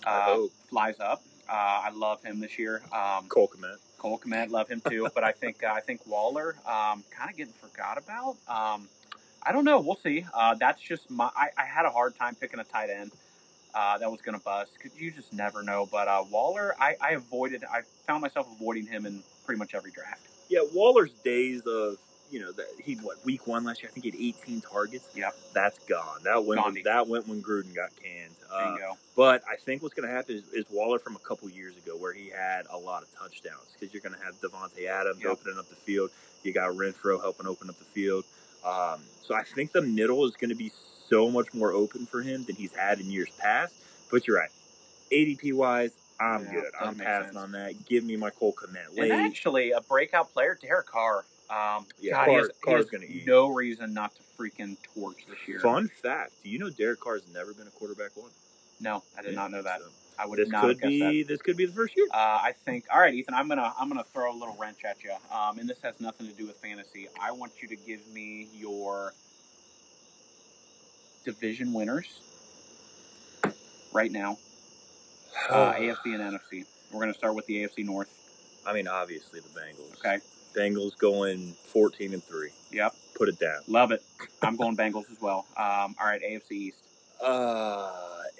uh, 0.05 0.25
Oh. 0.27 0.49
flies 0.69 0.99
up. 0.99 1.21
Uh, 1.49 1.53
I 1.53 1.89
love 1.93 2.23
him 2.23 2.39
this 2.39 2.57
year. 2.57 2.81
Um, 2.93 3.27
Cole 3.27 3.49
Kmet. 3.49 3.77
Cole 4.05 4.19
Kmet, 4.19 4.51
love 4.51 4.69
him 4.69 4.83
too. 4.87 5.07
but 5.15 5.23
I 5.23 5.31
think 5.31 5.63
uh, 5.63 5.73
I 5.73 5.79
think 5.79 6.05
Waller, 6.05 6.55
um, 6.67 7.03
kind 7.09 7.31
of 7.31 7.35
getting 7.35 7.53
forgot 7.53 7.97
about. 7.97 8.35
Um, 8.47 8.87
I 9.41 9.51
don't 9.51 9.65
know. 9.65 9.79
We'll 9.79 9.95
see. 9.95 10.23
Uh, 10.31 10.53
that's 10.53 10.79
just 10.79 11.09
my. 11.09 11.31
I, 11.35 11.47
I 11.57 11.65
had 11.65 11.85
a 11.85 11.89
hard 11.89 12.15
time 12.15 12.35
picking 12.35 12.59
a 12.59 12.63
tight 12.63 12.91
end 12.91 13.11
uh, 13.73 13.97
that 13.97 14.11
was 14.11 14.21
going 14.21 14.37
to 14.37 14.43
bust. 14.43 14.73
you 14.95 15.09
just 15.09 15.33
never 15.33 15.63
know. 15.63 15.87
But 15.91 16.07
uh, 16.07 16.23
Waller, 16.29 16.75
I, 16.79 16.95
I 17.01 17.11
avoided. 17.13 17.63
I 17.63 17.81
found 18.05 18.21
myself 18.21 18.47
avoiding 18.55 18.85
him 18.85 19.07
in 19.07 19.23
pretty 19.43 19.57
much 19.57 19.73
every 19.73 19.89
draft. 19.89 20.21
Yeah, 20.49 20.59
Waller's 20.75 21.13
days 21.23 21.65
of 21.65 21.97
you 22.31 22.39
know 22.39 22.51
that 22.53 22.67
he 22.83 22.95
what 22.95 23.23
week 23.25 23.47
one 23.47 23.63
last 23.63 23.81
year. 23.81 23.89
I 23.89 23.93
think 23.93 24.05
he 24.05 24.11
had 24.29 24.35
18 24.47 24.61
targets. 24.61 25.05
Yeah, 25.15 25.31
that's 25.53 25.79
gone. 25.79 26.19
That 26.23 26.45
went. 26.45 26.61
Gone. 26.61 26.77
That 26.83 27.07
went 27.07 27.27
when 27.27 27.41
Gruden 27.41 27.73
got 27.75 27.91
canned. 28.01 28.35
Uh, 28.51 28.77
go. 28.77 28.97
But 29.15 29.43
I 29.49 29.55
think 29.55 29.81
what's 29.81 29.93
going 29.93 30.07
to 30.07 30.13
happen 30.13 30.35
is, 30.35 30.43
is 30.53 30.65
Waller 30.69 30.99
from 30.99 31.15
a 31.15 31.19
couple 31.19 31.49
years 31.49 31.77
ago, 31.77 31.95
where 31.95 32.13
he 32.13 32.29
had 32.29 32.65
a 32.71 32.77
lot 32.77 33.03
of 33.03 33.13
touchdowns, 33.17 33.67
because 33.73 33.93
you're 33.93 34.01
going 34.01 34.15
to 34.15 34.23
have 34.25 34.39
Davante 34.41 34.87
Adams 34.87 35.21
Yep. 35.21 35.31
opening 35.31 35.57
up 35.59 35.69
the 35.69 35.75
field. 35.75 36.09
You 36.43 36.53
got 36.53 36.71
Renfrow 36.73 37.19
helping 37.21 37.47
open 37.47 37.69
up 37.69 37.77
the 37.79 37.85
field. 37.85 38.23
Um, 38.65 39.01
so 39.23 39.35
I 39.35 39.43
think 39.43 39.71
the 39.71 39.81
middle 39.81 40.25
is 40.25 40.35
going 40.35 40.49
to 40.49 40.55
be 40.55 40.71
so 41.07 41.29
much 41.29 41.53
more 41.53 41.71
open 41.71 42.05
for 42.05 42.21
him 42.21 42.43
than 42.45 42.55
he's 42.55 42.73
had 42.73 42.99
in 42.99 43.11
years 43.11 43.29
past. 43.39 43.73
But 44.11 44.27
you're 44.27 44.37
right, 44.37 44.49
ADP 45.11 45.53
wise, 45.53 45.91
I'm 46.19 46.43
Yeah, 46.45 46.51
good. 46.51 46.71
I'm 46.79 46.95
passing 46.95 47.25
sense. 47.27 47.35
on 47.37 47.51
that. 47.53 47.85
Give 47.85 48.03
me 48.03 48.15
my 48.15 48.29
Cole 48.29 48.53
Kmet 48.53 48.97
And 48.97 49.11
actually, 49.11 49.71
a 49.71 49.81
breakout 49.81 50.31
player, 50.33 50.57
Derek 50.59 50.87
Carr. 50.87 51.25
Um, 51.49 51.85
Yeah, 51.99 52.13
God, 52.13 52.25
Carr- 52.25 52.51
Carr's 52.63 52.89
gonna 52.89 53.05
eat. 53.05 53.25
no 53.27 53.49
reason 53.49 53.93
not 53.93 54.11
to 54.15 54.21
freaking 54.37 54.77
torch 54.95 55.25
this 55.27 55.37
year. 55.47 55.59
Fun 55.59 55.87
fact: 56.01 56.31
Do 56.43 56.49
you 56.49 56.57
know 56.59 56.69
Derek 56.69 56.99
Carr's 56.99 57.21
never 57.33 57.53
been 57.53 57.67
a 57.67 57.71
quarterback 57.71 58.15
one? 58.17 58.31
No, 58.79 59.03
I 59.17 59.21
did 59.21 59.31
Yeah, 59.31 59.35
not 59.35 59.51
know 59.51 59.61
that. 59.61 59.79
so 59.81 59.87
I 60.17 60.25
would 60.25 60.39
This 60.39 60.49
not 60.49 60.61
could 60.61 60.69
have 60.69 60.79
guessed 60.81 60.99
that. 60.99 61.25
this 61.27 61.41
could 61.41 61.57
be 61.57 61.65
the 61.65 61.73
first 61.73 61.95
year. 61.95 62.07
Uh, 62.11 62.17
I 62.41 62.53
think. 62.65 62.85
All 62.91 62.99
right, 62.99 63.13
Ethan. 63.13 63.33
I'm 63.33 63.47
gonna 63.47 63.73
I'm 63.77 63.87
gonna 63.89 64.03
throw 64.05 64.31
a 64.31 64.37
little 64.37 64.55
wrench 64.59 64.83
at 64.85 65.03
you. 65.03 65.13
Um, 65.31 65.59
and 65.59 65.69
this 65.69 65.77
has 65.83 65.99
nothing 65.99 66.27
to 66.27 66.33
do 66.33 66.47
with 66.47 66.57
fantasy. 66.57 67.07
I 67.21 67.31
want 67.31 67.51
you 67.61 67.67
to 67.69 67.75
give 67.75 68.05
me 68.13 68.47
your 68.55 69.13
division 71.25 71.73
winners 71.73 72.07
right 73.93 74.11
now. 74.11 74.37
Uh, 75.49 75.73
AFC 75.77 76.05
and 76.15 76.21
NFC. 76.39 76.65
We're 76.91 77.01
gonna 77.01 77.13
start 77.13 77.35
with 77.35 77.45
the 77.45 77.63
AFC 77.63 77.83
North. 77.85 78.09
I 78.65 78.73
mean, 78.73 78.87
obviously 78.87 79.39
the 79.41 79.49
Bengals. 79.49 79.93
Okay. 79.99 80.19
Bengals 80.55 80.97
going 80.97 81.53
14 81.73 82.13
and 82.13 82.23
three. 82.23 82.49
Yep. 82.71 82.95
Put 83.15 83.29
it 83.29 83.39
down. 83.39 83.61
Love 83.67 83.91
it. 83.91 84.01
I'm 84.41 84.55
going 84.55 84.75
Bengals 84.75 85.09
as 85.11 85.19
well. 85.21 85.45
Um, 85.57 85.95
all 85.99 86.05
right, 86.07 86.21
AFC 86.21 86.51
East. 86.51 86.77
Uh, 87.23 87.91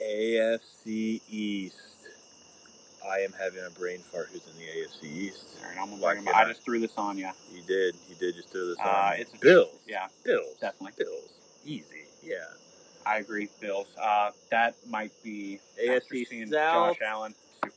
AFC 0.02 1.22
East. 1.30 1.76
I 3.08 3.20
am 3.20 3.34
having 3.40 3.64
a 3.66 3.70
brain 3.80 4.00
fart. 4.00 4.30
Who's 4.32 4.42
in 4.48 4.58
the 4.58 4.66
AFC 4.66 5.16
East? 5.16 5.46
All 5.62 5.70
right, 5.70 5.78
I'm 5.80 5.90
gonna 5.90 6.02
bring 6.24 6.28
I 6.36 6.42
I? 6.42 6.46
just 6.48 6.64
threw 6.64 6.80
this 6.80 6.98
on 6.98 7.18
you. 7.18 7.30
You 7.54 7.62
did. 7.68 7.96
You 8.10 8.16
did 8.20 8.36
just 8.36 8.50
throw 8.50 8.66
this 8.66 8.78
on. 8.80 8.88
Uh, 8.88 9.12
me. 9.16 9.22
it's 9.22 9.32
Bills. 9.38 9.80
Yeah, 9.88 10.08
Bills. 10.24 10.56
definitely. 10.60 11.04
Bills. 11.06 11.30
Easy. 11.66 12.06
Yeah. 12.24 12.38
I 13.06 13.18
agree. 13.20 13.48
Bills. 13.62 13.86
Uh, 14.02 14.32
that 14.50 14.76
might 14.90 15.12
be 15.24 15.60
AFC 15.84 16.26
South. 16.50 16.98
Josh 16.98 17.06
Allen 17.06 17.36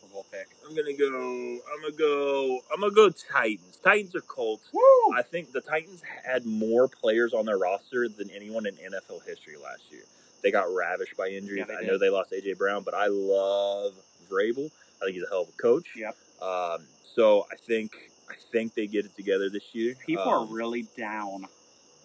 Super 0.09 0.15
Bowl 0.15 0.27
pick. 0.31 0.49
I'm 0.67 0.75
gonna 0.75 0.93
go. 0.93 1.59
I'm 1.73 1.81
gonna 1.83 1.95
go. 1.95 2.61
I'm 2.73 2.81
gonna 2.81 2.93
go 2.93 3.11
Titans. 3.11 3.79
Titans 3.83 4.15
or 4.15 4.21
Colts. 4.21 4.69
Woo! 4.73 4.81
I 5.17 5.23
think 5.23 5.53
the 5.53 5.61
Titans 5.61 6.03
had 6.25 6.45
more 6.47 6.89
players 6.89 7.33
on 7.33 7.47
their 7.47 7.59
roster 7.59 8.09
than 8.09 8.31
anyone 8.31 8.67
in 8.67 8.75
NFL 8.75 9.25
history 9.27 9.57
last 9.63 9.83
year. 9.91 10.03
They 10.43 10.51
got 10.51 10.73
ravished 10.73 11.17
by 11.17 11.29
injuries. 11.29 11.65
Yeah, 11.69 11.77
I 11.77 11.83
know 11.83 11.99
they 11.99 12.11
lost 12.11 12.33
AJ 12.33 12.59
Brown, 12.59 12.83
but 12.85 12.95
I 12.95 13.07
love 13.09 13.95
Vrabel. 14.31 14.71
I 15.01 15.07
think 15.07 15.15
he's 15.15 15.25
a 15.25 15.29
hell 15.29 15.43
of 15.43 15.49
a 15.49 15.63
coach. 15.63 15.89
Yep. 15.97 16.17
Um, 16.43 16.85
so 17.15 17.47
I 17.51 17.57
think 17.57 17.93
I 18.31 18.35
think 18.53 18.75
they 18.75 18.87
get 18.87 19.05
it 19.05 19.17
together 19.17 19.49
this 19.51 19.75
year. 19.75 19.95
People 20.07 20.25
Um, 20.29 20.49
are 20.51 20.55
really 20.55 20.83
down 20.97 21.47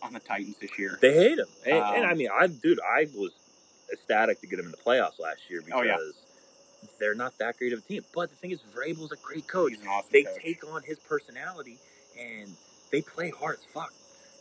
on 0.01 0.14
the 0.14 0.20
Titans 0.20 0.56
this 0.60 0.78
year. 0.78 0.97
They 1.01 1.14
hate 1.14 1.39
him, 1.39 1.47
and, 1.66 1.78
Um, 1.78 1.95
and 1.95 2.06
I 2.06 2.14
mean, 2.14 2.30
I 2.34 2.47
dude, 2.47 2.80
I 2.82 3.08
was 3.16 3.32
ecstatic 3.91 4.41
to 4.41 4.47
get 4.47 4.58
him 4.60 4.66
in 4.66 4.72
the 4.72 4.78
playoffs 4.78 5.20
last 5.20 5.41
year 5.49 5.62
because 5.62 5.80
Oh, 5.80 5.84
yeah. 5.84 5.97
They're 6.99 7.15
not 7.15 7.38
that 7.39 7.57
great 7.57 7.73
of 7.73 7.79
a 7.79 7.81
team. 7.81 8.03
But 8.13 8.29
the 8.29 8.36
thing 8.36 8.51
is, 8.51 8.59
Vrabel's 8.75 9.11
a 9.11 9.15
great 9.17 9.47
coach 9.47 9.71
He's 9.73 9.81
an 9.81 9.88
awesome 9.88 10.09
they 10.11 10.23
coach. 10.23 10.41
take 10.41 10.67
on 10.71 10.84
his 10.84 10.99
personality 10.99 11.77
and 12.19 12.49
they 12.91 13.01
play 13.01 13.29
hard 13.31 13.57
as 13.57 13.65
fuck. 13.73 13.93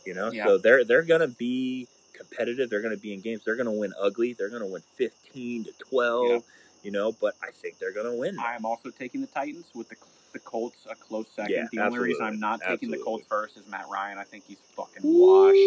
You 0.05 0.13
know, 0.13 0.31
Yeah. 0.31 0.45
so 0.45 0.57
they're 0.57 0.83
they're 0.83 1.03
gonna 1.03 1.27
be 1.27 1.87
competitive. 2.13 2.69
They're 2.69 2.81
gonna 2.81 2.97
be 2.97 3.13
in 3.13 3.21
games. 3.21 3.41
They're 3.45 3.55
gonna 3.55 3.71
win 3.71 3.93
ugly. 3.99 4.33
They're 4.33 4.49
gonna 4.49 4.67
win 4.67 4.83
fifteen 4.95 5.63
to 5.65 5.71
twelve. 5.79 6.29
Yeah. 6.29 6.39
You 6.83 6.91
know, 6.91 7.13
but 7.13 7.35
I 7.41 7.51
think 7.51 7.79
they're 7.79 7.93
gonna 7.93 8.15
win. 8.15 8.37
I 8.39 8.55
am 8.55 8.65
also 8.65 8.89
taking 8.89 9.21
the 9.21 9.27
Titans 9.27 9.65
with 9.73 9.89
the 9.89 9.95
the 10.33 10.39
Colts 10.39 10.85
a 10.89 10.95
close 10.95 11.27
second. 11.35 11.53
Yeah, 11.53 11.67
the 11.71 11.85
only 11.85 11.99
reason. 11.99 12.25
I'm 12.25 12.39
not 12.39 12.59
taking 12.61 12.89
the 12.91 12.97
Colts 12.97 13.25
first 13.29 13.55
is 13.55 13.67
Matt 13.67 13.85
Ryan. 13.89 14.17
I 14.17 14.23
think 14.23 14.43
he's 14.47 14.57
fucking 14.75 15.03
washed. 15.03 15.57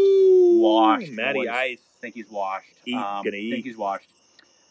Washed, 0.60 1.12
Matty. 1.12 1.48
Ice. 1.48 1.78
I 1.98 2.00
think 2.00 2.14
he's 2.16 2.30
washed. 2.30 2.68
Eat, 2.84 2.94
um, 2.96 3.24
gonna 3.24 3.36
I 3.36 3.40
eat. 3.40 3.50
think 3.52 3.64
he's 3.64 3.76
washed. 3.76 4.08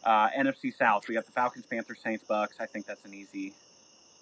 Uh, 0.05 0.29
NFC 0.37 0.75
South. 0.75 1.07
We 1.07 1.15
got 1.15 1.25
the 1.25 1.31
Falcons, 1.31 1.65
Panthers, 1.65 1.99
Saints, 2.03 2.23
Bucks. 2.27 2.55
I 2.59 2.65
think 2.65 2.85
that's 2.85 3.03
an 3.05 3.13
easy. 3.13 3.53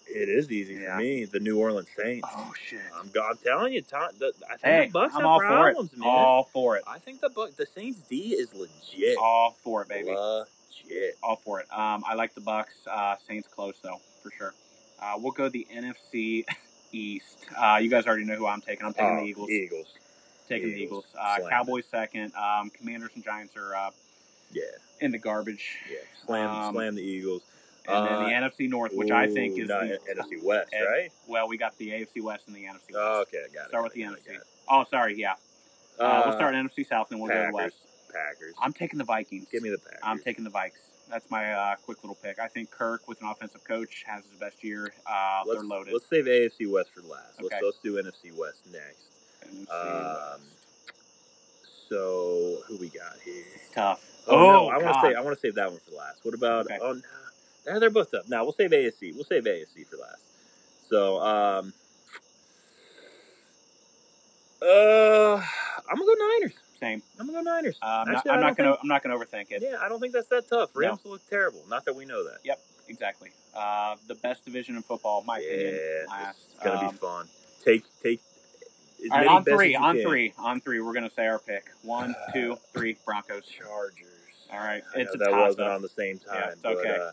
It 0.07 0.27
is 0.29 0.51
easy 0.51 0.75
Yeah. 0.75 0.95
for 0.97 1.01
me. 1.01 1.25
The 1.25 1.39
New 1.39 1.57
Orleans 1.59 1.87
Saints. 1.97 2.27
Oh 2.31 2.53
shit. 2.61 2.79
I'm, 2.95 3.09
I'm 3.23 3.37
telling 3.37 3.73
you, 3.73 3.81
Tom, 3.81 4.09
the, 4.19 4.33
I 4.49 4.57
think 4.57 4.61
Hey, 4.61 4.85
the 4.87 4.91
Bucks 4.91 5.13
I'm 5.15 5.21
have 5.21 5.29
all 5.29 5.39
problems, 5.39 5.89
for 5.91 5.95
it. 5.95 5.99
man. 5.99 6.09
All 6.09 6.43
for 6.43 6.77
it. 6.77 6.83
I 6.87 6.99
think 6.99 7.21
the 7.21 7.29
Buck, 7.29 7.55
the 7.55 7.65
Saints 7.65 7.99
D 8.09 8.33
is 8.33 8.53
legit. 8.53 9.17
All 9.17 9.55
for 9.63 9.81
it, 9.83 9.87
baby. 9.89 10.09
Legit. 10.13 11.17
All 11.23 11.37
for 11.37 11.61
it. 11.61 11.67
Um, 11.71 12.03
I 12.07 12.15
like 12.15 12.33
the 12.35 12.41
Bucks. 12.41 12.73
Uh, 12.85 13.15
Saints 13.27 13.47
close 13.47 13.75
though, 13.81 13.99
for 14.21 14.31
sure. 14.31 14.53
Uh, 15.01 15.15
we'll 15.17 15.31
go 15.31 15.47
the 15.49 15.65
NFC 15.73 16.43
East. 16.91 17.37
Uh, 17.57 17.79
you 17.81 17.89
guys 17.89 18.05
already 18.05 18.25
know 18.25 18.35
who 18.35 18.45
I'm 18.47 18.61
taking. 18.61 18.85
I'm 18.85 18.93
taking 18.93 19.07
Oh, 19.09 19.19
the 19.21 19.25
Eagles. 19.25 19.49
Eagles. 19.49 19.87
taking 20.49 20.69
the 20.69 20.75
Eagles. 20.75 21.05
Eagles. 21.13 21.43
Uh, 21.45 21.49
Cowboys 21.49 21.85
second. 21.89 22.33
Um, 22.35 22.69
Commanders 22.69 23.11
and 23.15 23.23
Giants 23.23 23.55
are 23.57 23.73
uh, 23.75 23.89
Yeah. 24.51 24.63
In 25.03 25.11
the 25.11 25.17
garbage. 25.17 25.77
Yeah. 25.91 25.97
Slam, 26.25 26.49
Um, 26.49 26.73
slam 26.73 26.95
the 26.95 27.01
Eagles. 27.03 27.41
And 27.85 28.07
then 28.07 28.13
Uh, 28.13 28.23
the 28.23 28.31
NFC 28.33 28.69
North, 28.69 28.93
which 28.93 29.11
I 29.11 29.27
think 29.29 29.59
is 29.59 29.67
the, 29.67 29.99
NFC 30.09 30.37
West, 30.41 30.71
and- 30.71 30.85
right? 30.85 31.11
well, 31.27 31.49
we 31.49 31.57
got 31.57 31.77
the 31.77 31.91
AFC 31.91 32.21
West 32.21 32.47
and 32.47 32.55
the 32.55 32.63
NFC 32.65 32.93
West. 32.93 32.95
Oh, 32.95 33.21
okay, 33.23 33.39
I 33.43 33.53
got 33.53 33.65
it. 33.65 33.69
Start 33.69 33.71
got 33.71 33.83
with 33.83 33.91
it, 33.91 33.95
the 33.95 34.03
NFC. 34.03 34.35
it. 34.37 34.43
Oh, 34.69 34.85
sorry, 34.89 35.15
yeah. 35.19 35.33
Uh, 35.99 36.23
we'll 36.25 36.33
start 36.37 36.55
NFC 36.55 36.85
South 36.87 37.11
and 37.11 37.19
we'll 37.19 37.27
go 37.29 37.35
to 37.35 37.51
the 37.51 37.57
Packers. 37.57 37.73
West. 37.73 38.13
Packers. 38.13 38.53
I'm 38.61 38.71
taking 38.71 38.99
the 38.99 39.03
Vikings. 39.03 39.47
Give 39.51 39.61
me 39.61 39.69
the 39.69 39.77
Packers. 39.79 39.99
I'm 40.01 40.19
taking 40.19 40.45
the 40.45 40.49
Vikes. 40.49 40.79
That's 41.09 41.29
my 41.29 41.53
uh, 41.53 41.75
quick 41.75 42.01
little 42.03 42.15
pick. 42.15 42.39
I 42.39 42.47
think 42.47 42.71
Kirk, 42.71 43.05
with 43.09 43.21
an 43.21 43.27
offensive 43.27 43.63
coach, 43.65 44.03
has 44.07 44.23
his 44.23 44.39
best 44.39 44.63
year. 44.63 44.93
Uh, 45.05 45.43
they're 45.45 45.61
loaded. 45.61 45.91
let's 45.93 46.07
save 46.09 46.25
AFC 46.25 46.71
West 46.71 46.89
for 46.91 47.01
last. 47.01 47.39
Okay. 47.41 47.49
Let's, 47.61 47.63
let's 47.65 47.77
do 47.83 48.01
NFC 48.01 48.31
West 48.37 48.61
next. 48.71 49.11
NFC 49.45 49.69
Um, 49.69 50.39
West. 50.39 50.43
So 51.89 52.59
who 52.67 52.77
we 52.77 52.87
got 52.87 53.17
here? 53.25 53.43
It's 53.55 53.69
Tough. 53.73 54.01
Oh, 54.27 54.37
no, 54.39 54.67
I 54.69 54.77
want 54.77 54.95
to 54.95 55.01
say 55.01 55.15
I 55.15 55.21
want 55.21 55.35
to 55.35 55.39
save 55.41 55.55
that 55.55 55.69
one 55.71 55.79
for 55.87 55.95
last. 55.95 56.19
What 56.23 56.33
about? 56.33 56.65
Okay. 56.65 56.79
Oh, 56.81 56.99
nah, 57.67 57.79
they're 57.79 57.89
both 57.89 58.13
up. 58.13 58.27
Now 58.29 58.43
we'll 58.43 58.53
save 58.53 58.71
AFC. 58.71 59.13
We'll 59.13 59.25
save 59.25 59.43
AFC 59.43 59.85
for 59.87 59.97
last. 59.97 60.21
So, 60.89 61.19
um, 61.21 61.73
uh, 64.61 65.35
I'm 65.89 65.97
gonna 65.97 66.05
go 66.05 66.13
Niners. 66.39 66.53
Same. 66.79 67.01
I'm 67.19 67.25
gonna 67.27 67.39
go 67.43 67.51
Niners. 67.51 67.77
Uh, 67.81 67.85
I'm 67.85 68.07
not, 68.07 68.15
Actually, 68.17 68.31
I 68.31 68.33
I'm 68.35 68.41
don't 68.41 68.57
gonna. 68.57 68.69
think- 68.71 68.79
I'm 68.83 68.87
not 68.87 69.03
gonna 69.03 69.17
overthink 69.17 69.51
it. 69.51 69.61
Yeah, 69.61 69.77
I 69.81 69.89
don't 69.89 69.99
think 69.99 70.13
that's 70.13 70.27
that 70.29 70.47
tough. 70.49 70.69
Rams 70.75 70.99
look 71.05 71.27
terrible. 71.29 71.63
Not 71.69 71.85
that 71.85 71.95
we 71.95 72.05
know 72.05 72.23
that. 72.23 72.39
Yep. 72.43 72.59
Exactly. 72.89 73.31
Uh, 73.55 73.95
the 74.07 74.15
best 74.15 74.43
division 74.45 74.75
in 74.75 74.81
football, 74.81 75.21
in 75.21 75.25
my 75.25 75.37
opinion. 75.39 75.75
yeah, 75.75 76.05
Last. 76.09 76.37
it's 76.53 76.63
gonna 76.63 76.87
Um, 76.87 76.91
be 76.91 76.97
fun. 76.97 77.27
Take 77.63 77.83
take. 78.01 78.21
All 79.11 79.17
right, 79.17 79.27
on 79.27 79.43
three, 79.43 79.75
on 79.75 79.95
can. 79.97 80.05
three, 80.05 80.33
on 80.37 80.61
three. 80.61 80.79
We're 80.81 80.93
gonna 80.93 81.09
say 81.15 81.27
our 81.27 81.39
pick. 81.39 81.65
One, 81.83 82.15
two, 82.33 82.57
three. 82.73 82.97
Broncos. 83.05 83.45
Chargers. 83.47 84.07
All 84.53 84.59
right, 84.59 84.83
I 84.95 84.99
it's 84.99 85.15
know 85.15 85.25
that 85.25 85.31
wasn't 85.31 85.67
on 85.67 85.81
the 85.81 85.89
same 85.89 86.19
time. 86.19 86.35
Yeah, 86.39 86.51
it's 86.51 86.61
but, 86.61 86.85
uh, 86.85 87.11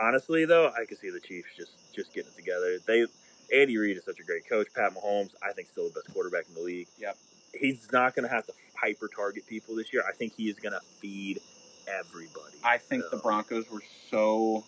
honestly, 0.00 0.44
though, 0.46 0.68
I 0.68 0.84
could 0.86 0.98
see 0.98 1.10
the 1.10 1.20
Chiefs 1.20 1.48
just 1.56 1.72
just 1.94 2.14
getting 2.14 2.30
it 2.32 2.36
together. 2.36 2.78
They 2.86 3.06
Andy 3.54 3.76
Reid 3.76 3.96
is 3.96 4.04
such 4.04 4.20
a 4.20 4.22
great 4.24 4.48
coach. 4.48 4.68
Pat 4.74 4.94
Mahomes, 4.94 5.30
I 5.42 5.52
think, 5.52 5.68
still 5.68 5.88
the 5.88 5.94
best 6.00 6.12
quarterback 6.14 6.44
in 6.48 6.54
the 6.54 6.60
league. 6.60 6.88
Yep. 6.98 7.16
He's 7.58 7.88
not 7.92 8.14
going 8.14 8.26
to 8.26 8.32
have 8.34 8.46
to 8.46 8.52
hyper 8.80 9.08
target 9.08 9.46
people 9.46 9.74
this 9.74 9.92
year. 9.92 10.02
I 10.08 10.12
think 10.12 10.34
he 10.36 10.48
is 10.48 10.58
going 10.58 10.72
to 10.72 10.80
feed 11.00 11.40
everybody. 11.88 12.56
I 12.64 12.78
think 12.78 13.04
the 13.10 13.16
Broncos 13.16 13.68
were 13.70 13.82
so 14.08 14.64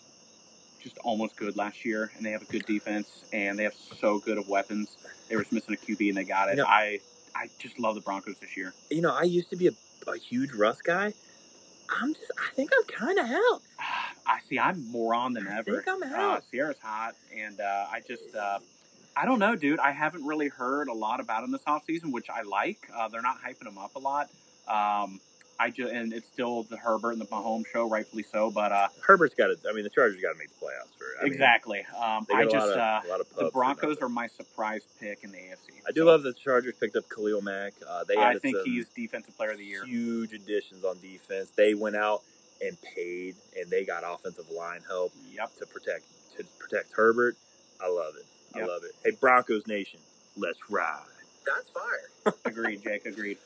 just 0.81 0.97
almost 0.99 1.37
good 1.37 1.55
last 1.55 1.85
year, 1.85 2.11
and 2.17 2.25
they 2.25 2.31
have 2.31 2.41
a 2.41 2.45
good 2.45 2.65
defense, 2.65 3.23
and 3.31 3.57
they 3.57 3.63
have 3.63 3.73
so 3.73 4.19
good 4.19 4.37
of 4.37 4.49
weapons. 4.49 4.97
They 5.29 5.37
were 5.37 5.43
just 5.43 5.53
missing 5.53 5.73
a 5.75 5.77
QB, 5.77 6.09
and 6.09 6.17
they 6.17 6.25
got 6.25 6.49
it. 6.49 6.57
You 6.57 6.63
know- 6.63 6.67
I 6.67 6.99
I 7.35 7.49
just 7.57 7.79
love 7.79 7.95
the 7.95 8.01
Broncos 8.01 8.35
this 8.39 8.55
year. 8.55 8.73
You 8.91 9.01
know, 9.01 9.11
I 9.11 9.23
used 9.23 9.49
to 9.49 9.55
be 9.55 9.67
a, 9.67 9.71
a 10.07 10.17
huge 10.17 10.51
Russ 10.53 10.81
guy, 10.81 11.13
I'm 11.89 12.13
just. 12.13 12.31
I 12.37 12.53
think 12.55 12.71
I'm 12.77 12.83
kind 12.85 13.19
of 13.19 13.25
out. 13.25 13.61
I 14.25 14.39
see. 14.47 14.57
I'm 14.59 14.89
more 14.91 15.13
on 15.13 15.33
than 15.33 15.47
ever. 15.47 15.71
I 15.71 15.83
think 15.83 15.87
I'm 15.87 16.03
Uh, 16.03 16.15
out. 16.15 16.43
Ciara's 16.51 16.77
hot, 16.81 17.15
and 17.35 17.59
uh, 17.59 17.85
I 17.91 17.99
just, 18.07 18.35
uh, 18.35 18.59
I 19.15 19.25
don't 19.25 19.39
know, 19.39 19.55
dude. 19.55 19.79
I 19.79 19.91
haven't 19.91 20.25
really 20.25 20.47
heard 20.47 20.87
a 20.87 20.93
lot 20.93 21.19
about 21.19 21.43
him 21.43 21.51
this 21.51 21.61
off 21.67 21.83
season, 21.85 22.11
which 22.11 22.29
I 22.29 22.41
like. 22.43 22.77
Uh, 22.95 23.07
they're 23.09 23.21
not 23.21 23.37
hyping 23.43 23.67
him 23.67 23.77
up 23.77 23.95
a 23.95 23.99
lot. 23.99 24.29
Um, 24.67 25.19
I 25.59 25.69
just, 25.69 25.93
and 25.93 26.11
it's 26.13 26.27
still 26.27 26.63
the 26.63 26.77
Herbert 26.77 27.11
and 27.11 27.21
the 27.21 27.25
Mahomes 27.25 27.67
show, 27.71 27.87
rightfully 27.87 28.23
so. 28.23 28.49
But 28.51 28.71
uh, 28.71 28.87
Herbert's 29.05 29.35
got 29.35 29.47
to. 29.47 29.57
I 29.69 29.73
mean, 29.73 29.83
the 29.83 29.89
Chargers 29.89 30.19
got 30.21 30.33
to 30.33 30.37
make 30.37 30.49
the 30.49 30.65
playoffs 30.65 30.97
for. 30.97 31.05
I 31.19 31.23
mean, 31.25 31.33
exactly. 31.33 31.85
Um, 32.01 32.25
They 32.27 32.35
I 32.35 32.43
just, 32.45 32.55
lot 32.55 32.69
of, 32.69 32.77
uh, 32.77 33.01
a 33.05 33.09
lot 33.09 33.19
of 33.21 33.27
the 33.37 33.49
Broncos 33.51 33.97
are 34.01 34.09
my 34.09 34.27
surprise 34.27 34.81
pick 34.99 35.23
in 35.23 35.31
the 35.31 35.37
AFC. 35.37 35.69
I 35.87 35.91
do 35.91 36.01
So 36.01 36.05
love 36.07 36.23
that 36.23 36.35
the 36.35 36.41
Chargers 36.41 36.73
picked 36.79 36.95
up 36.95 37.05
Khalil 37.09 37.41
Mack. 37.41 37.73
Uh, 37.87 38.03
they 38.03 38.15
I 38.17 38.37
think 38.39 38.57
he's 38.65 38.87
defensive 38.89 39.35
player 39.37 39.51
of 39.51 39.57
the 39.57 39.65
year. 39.65 39.85
huge 39.85 40.33
additions 40.33 40.83
on 40.83 40.97
defense. 41.01 41.49
They 41.55 41.73
went 41.75 41.95
out 41.95 42.23
and 42.65 42.77
paid, 42.81 43.35
and 43.59 43.69
they 43.69 43.83
got 43.83 44.03
offensive 44.05 44.49
line 44.49 44.81
help 44.87 45.11
Yep. 45.33 45.55
to 45.59 45.65
protect 45.67 46.05
to 46.37 46.43
protect 46.59 46.93
Herbert. 46.95 47.35
I 47.81 47.89
love 47.89 48.15
it. 48.17 48.25
I 48.55 48.59
Yep. 48.59 48.67
love 48.67 48.83
it. 48.85 48.91
Hey, 49.03 49.11
Broncos 49.19 49.67
Nation, 49.67 49.99
let's 50.37 50.59
ride. 50.69 51.03
That's 51.45 51.69
fire. 51.69 52.33
Agreed, 52.45 52.81
Jake. 52.81 53.05
Agreed. 53.05 53.37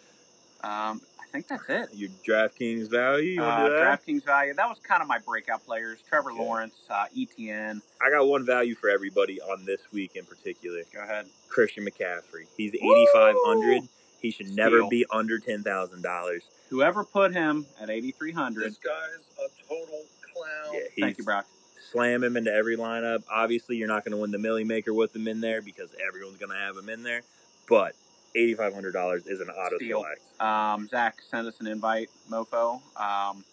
Um, 0.63 1.01
I 1.16 1.16
think 1.41 1.47
that's 1.47 1.69
it. 1.69 1.95
Your 1.95 2.09
DraftKings 2.27 2.89
value. 2.89 3.31
You 3.33 3.43
Uh? 3.43 3.69
DraftKings 3.69 4.23
value. 4.25 4.53
That 4.53 4.67
was 4.69 4.79
kind 4.79 5.01
of 5.01 5.07
my 5.07 5.19
breakout 5.19 5.65
players. 5.65 5.99
Trevor. 6.07 6.33
Lawrence, 6.33 6.75
uh, 6.89 7.05
Etienne. 7.17 7.81
I 8.01 8.09
got 8.09 8.27
one 8.27 8.45
value 8.45 8.75
for 8.75 8.89
everybody 8.89 9.39
on 9.41 9.65
this 9.65 9.81
week 9.91 10.15
in 10.15 10.25
particular. 10.25 10.81
Go 10.93 11.01
ahead. 11.01 11.27
Christian 11.49 11.85
McCaffrey. 11.85 12.45
He's 12.55 12.73
eighty 12.73 13.07
five 13.13 13.35
hundred. 13.45 13.83
He 14.21 14.31
should 14.31 14.49
never 14.55 14.87
be 14.87 15.05
under 15.11 15.39
ten 15.39 15.63
thousand 15.63 16.01
dollars. 16.01 16.43
Whoever 16.69 17.03
put 17.05 17.33
him 17.33 17.65
at 17.79 17.89
8,300. 17.89 18.63
This 18.65 18.77
guy's 18.79 18.93
a 19.39 19.47
total 19.69 20.03
clown. 20.33 20.73
Yeah, 20.73 20.79
Thank 21.05 21.17
you, 21.17 21.23
Brock. 21.23 21.45
slam 21.91 22.21
him 22.23 22.35
into 22.35 22.51
every 22.51 22.75
lineup. 22.75 23.23
Obviously, 23.31 23.77
you're 23.77 23.87
not 23.87 24.03
going 24.03 24.11
to 24.11 24.17
win 24.17 24.31
the 24.31 24.37
Milly 24.37 24.65
Maker 24.65 24.93
with 24.93 25.15
him 25.15 25.29
in 25.29 25.39
there 25.39 25.61
because 25.61 25.89
everyone's 26.05 26.35
going 26.37 26.51
to 26.51 26.57
have 26.57 26.75
him 26.75 26.89
in 26.89 27.03
there. 27.03 27.21
But 27.69 27.95
eighty 28.37 28.53
five 28.53 28.73
hundred 28.73 28.93
dollars 28.93 29.25
is 29.27 29.41
an 29.41 29.49
auto 29.49 29.77
Steal. 29.77 30.01
select. 30.01 30.41
Um, 30.41 30.87
Zach 30.87 31.17
send 31.29 31.47
us 31.47 31.59
an 31.59 31.67
invite, 31.67 32.09
Mofo. 32.29 32.81
Um, 32.95 33.43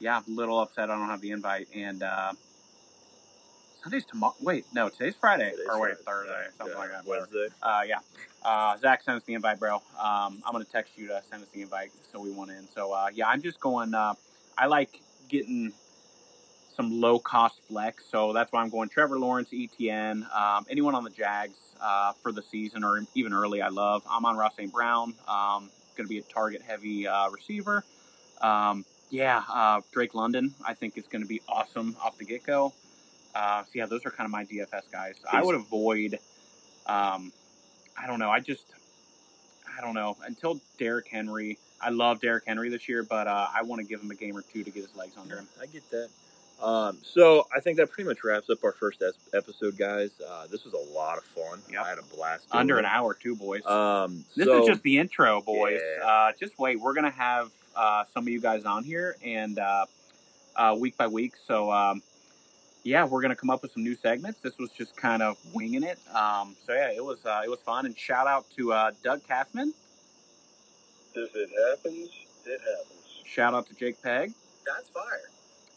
yeah, 0.00 0.20
a 0.26 0.30
little 0.30 0.60
upset 0.60 0.90
I 0.90 0.98
don't 0.98 1.08
have 1.08 1.20
the 1.20 1.30
invite. 1.30 1.68
And 1.74 2.02
uh, 2.02 2.32
Sunday's 3.82 4.04
tomorrow. 4.04 4.34
Wait, 4.40 4.66
no, 4.74 4.88
today's 4.88 5.14
Friday. 5.16 5.50
Today's 5.50 5.66
or 5.68 5.80
wait, 5.80 5.96
Friday. 6.04 6.28
Thursday, 6.28 6.46
something 6.58 6.74
yeah, 6.74 6.80
like 6.80 6.90
that. 6.90 7.06
Wednesday. 7.06 7.48
Uh, 7.62 7.82
yeah. 7.86 7.98
Uh, 8.44 8.76
Zach 8.76 9.02
sent 9.02 9.16
us 9.16 9.22
the 9.24 9.34
invite, 9.34 9.58
bro. 9.58 9.76
Um, 9.98 10.42
I'm 10.44 10.52
gonna 10.52 10.64
text 10.64 10.92
you 10.96 11.08
to 11.08 11.22
send 11.30 11.42
us 11.42 11.48
the 11.48 11.62
invite 11.62 11.92
so 12.12 12.20
we 12.20 12.30
want 12.30 12.50
in. 12.50 12.68
So 12.74 12.92
uh, 12.92 13.08
yeah, 13.12 13.28
I'm 13.28 13.40
just 13.40 13.60
going. 13.60 13.94
Uh, 13.94 14.14
I 14.58 14.66
like 14.66 15.00
getting 15.28 15.72
some 16.74 17.00
low 17.00 17.18
cost 17.18 17.60
flex, 17.68 18.04
so 18.10 18.32
that's 18.32 18.52
why 18.52 18.62
I'm 18.62 18.70
going 18.70 18.88
Trevor 18.88 19.18
Lawrence, 19.18 19.50
Etienne, 19.52 20.26
um, 20.34 20.66
anyone 20.68 20.94
on 20.94 21.04
the 21.04 21.10
Jags 21.10 21.58
uh, 21.80 22.12
for 22.22 22.32
the 22.32 22.42
season 22.42 22.84
or 22.84 23.02
even 23.14 23.32
early. 23.32 23.62
I 23.62 23.68
love. 23.68 24.02
I'm 24.10 24.24
on 24.24 24.36
Ross 24.36 24.56
St. 24.56 24.72
Brown. 24.72 25.14
Um, 25.28 25.70
going 25.96 26.06
to 26.06 26.08
be 26.08 26.18
a 26.18 26.22
target 26.22 26.62
heavy 26.62 27.06
uh, 27.06 27.30
receiver. 27.30 27.84
Um, 28.40 28.84
yeah, 29.10 29.42
uh, 29.48 29.80
Drake 29.92 30.14
London. 30.14 30.54
I 30.66 30.74
think 30.74 30.98
is 30.98 31.06
going 31.06 31.22
to 31.22 31.28
be 31.28 31.40
awesome 31.48 31.96
off 32.02 32.18
the 32.18 32.24
get 32.24 32.44
go. 32.44 32.72
Uh, 33.34 33.62
so 33.62 33.70
yeah, 33.74 33.86
those 33.86 34.04
are 34.06 34.10
kind 34.10 34.26
of 34.26 34.30
my 34.30 34.44
DFS 34.44 34.90
guys. 34.92 35.16
I 35.30 35.42
would 35.42 35.54
avoid. 35.54 36.18
Um, 36.86 37.32
I 37.96 38.06
don't 38.06 38.18
know. 38.18 38.30
I 38.30 38.40
just, 38.40 38.66
I 39.76 39.80
don't 39.80 39.94
know. 39.94 40.16
Until 40.24 40.60
Derrick 40.78 41.08
Henry, 41.08 41.58
I 41.80 41.90
love 41.90 42.20
Derrick 42.20 42.44
Henry 42.46 42.68
this 42.68 42.88
year, 42.88 43.02
but 43.02 43.26
uh, 43.26 43.48
I 43.54 43.62
want 43.62 43.80
to 43.80 43.86
give 43.86 44.00
him 44.00 44.10
a 44.10 44.14
game 44.14 44.36
or 44.36 44.42
two 44.42 44.62
to 44.62 44.70
get 44.70 44.82
his 44.82 44.96
legs 44.96 45.12
under 45.20 45.36
him. 45.36 45.48
I 45.60 45.66
get 45.66 45.88
that. 45.90 46.10
Um, 46.64 46.98
so 47.02 47.46
I 47.54 47.60
think 47.60 47.76
that 47.76 47.90
pretty 47.90 48.08
much 48.08 48.24
wraps 48.24 48.48
up 48.48 48.64
our 48.64 48.72
first 48.72 49.02
es- 49.02 49.12
episode, 49.34 49.76
guys. 49.76 50.10
Uh, 50.26 50.46
this 50.46 50.64
was 50.64 50.72
a 50.72 50.94
lot 50.94 51.18
of 51.18 51.24
fun. 51.24 51.60
Yep. 51.70 51.82
I 51.84 51.88
had 51.90 51.98
a 51.98 52.02
blast. 52.02 52.50
doing 52.50 52.60
Under 52.60 52.78
an 52.78 52.86
hour, 52.86 53.12
too, 53.12 53.36
boys. 53.36 53.64
Um, 53.66 54.24
this 54.34 54.46
so, 54.46 54.62
is 54.62 54.66
just 54.66 54.82
the 54.82 54.98
intro, 54.98 55.42
boys. 55.42 55.80
Yeah. 55.98 56.06
Uh, 56.06 56.32
just 56.40 56.58
wait. 56.58 56.80
We're 56.80 56.94
gonna 56.94 57.10
have 57.10 57.50
uh, 57.76 58.04
some 58.14 58.24
of 58.24 58.28
you 58.28 58.40
guys 58.40 58.64
on 58.64 58.82
here, 58.82 59.14
and 59.22 59.58
uh, 59.58 59.84
uh, 60.56 60.76
week 60.78 60.96
by 60.96 61.06
week. 61.06 61.34
So 61.46 61.70
um, 61.70 62.02
yeah, 62.82 63.04
we're 63.04 63.20
gonna 63.20 63.36
come 63.36 63.50
up 63.50 63.60
with 63.60 63.72
some 63.72 63.84
new 63.84 63.96
segments. 63.96 64.40
This 64.40 64.56
was 64.56 64.70
just 64.70 64.96
kind 64.96 65.22
of 65.22 65.36
winging 65.52 65.82
it. 65.82 65.98
Um, 66.14 66.56
so 66.66 66.72
yeah, 66.72 66.92
it 66.92 67.04
was 67.04 67.18
uh, 67.26 67.42
it 67.44 67.50
was 67.50 67.60
fun. 67.60 67.84
And 67.84 67.98
shout 67.98 68.26
out 68.26 68.46
to 68.56 68.72
uh, 68.72 68.92
Doug 69.02 69.20
Kaufman. 69.28 69.74
If 71.14 71.36
it 71.36 71.50
happens, 71.68 72.08
it 72.46 72.60
happens. 72.60 73.22
Shout 73.26 73.52
out 73.52 73.66
to 73.68 73.74
Jake 73.74 74.02
Pegg. 74.02 74.32
That's 74.64 74.88
fire. 74.88 75.20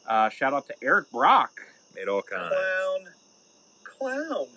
Uh, 0.07 0.29
shout 0.29 0.53
out 0.53 0.67
to 0.67 0.75
Eric 0.81 1.11
Brock. 1.11 1.51
made 1.95 2.07
all 2.07 2.21
kinds. 2.21 2.53
Clown. 2.53 3.13
Clown. 3.83 4.47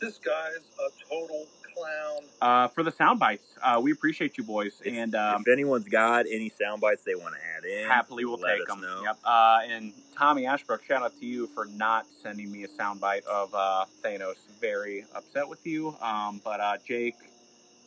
This 0.00 0.18
guy's 0.18 0.56
a 0.78 1.08
total 1.08 1.46
clown. 1.74 2.22
uh, 2.42 2.68
for 2.68 2.82
the 2.82 2.90
sound 2.90 3.18
bites. 3.18 3.44
Uh, 3.62 3.80
we 3.82 3.92
appreciate 3.92 4.36
you 4.36 4.44
boys, 4.44 4.80
If, 4.84 4.92
and 4.92 5.14
um, 5.14 5.42
if 5.46 5.52
anyone's 5.52 5.88
got 5.88 6.26
any 6.26 6.50
sound 6.50 6.80
bites 6.80 7.02
they 7.04 7.14
want 7.14 7.34
to 7.34 7.40
add 7.56 7.64
in, 7.64 7.88
happily 7.88 8.24
we'll 8.24 8.38
let 8.38 8.52
take 8.58 8.62
us 8.62 8.68
them. 8.68 8.80
know. 8.82 9.02
Yep. 9.04 9.18
Uh, 9.24 9.58
and 9.68 9.92
Tommy 10.16 10.44
Ashbrook, 10.46 10.84
shout 10.84 11.02
out 11.02 11.18
to 11.18 11.24
you 11.26 11.46
for 11.48 11.64
not 11.66 12.06
sending 12.22 12.50
me 12.52 12.64
a 12.64 12.68
sound 12.68 13.00
bite 13.00 13.24
of 13.24 13.54
uh, 13.54 13.84
Thanos. 14.02 14.34
Very 14.60 15.04
upset 15.14 15.48
with 15.48 15.64
you. 15.66 15.96
Um, 16.02 16.40
but 16.44 16.60
uh, 16.60 16.76
Jake, 16.86 17.14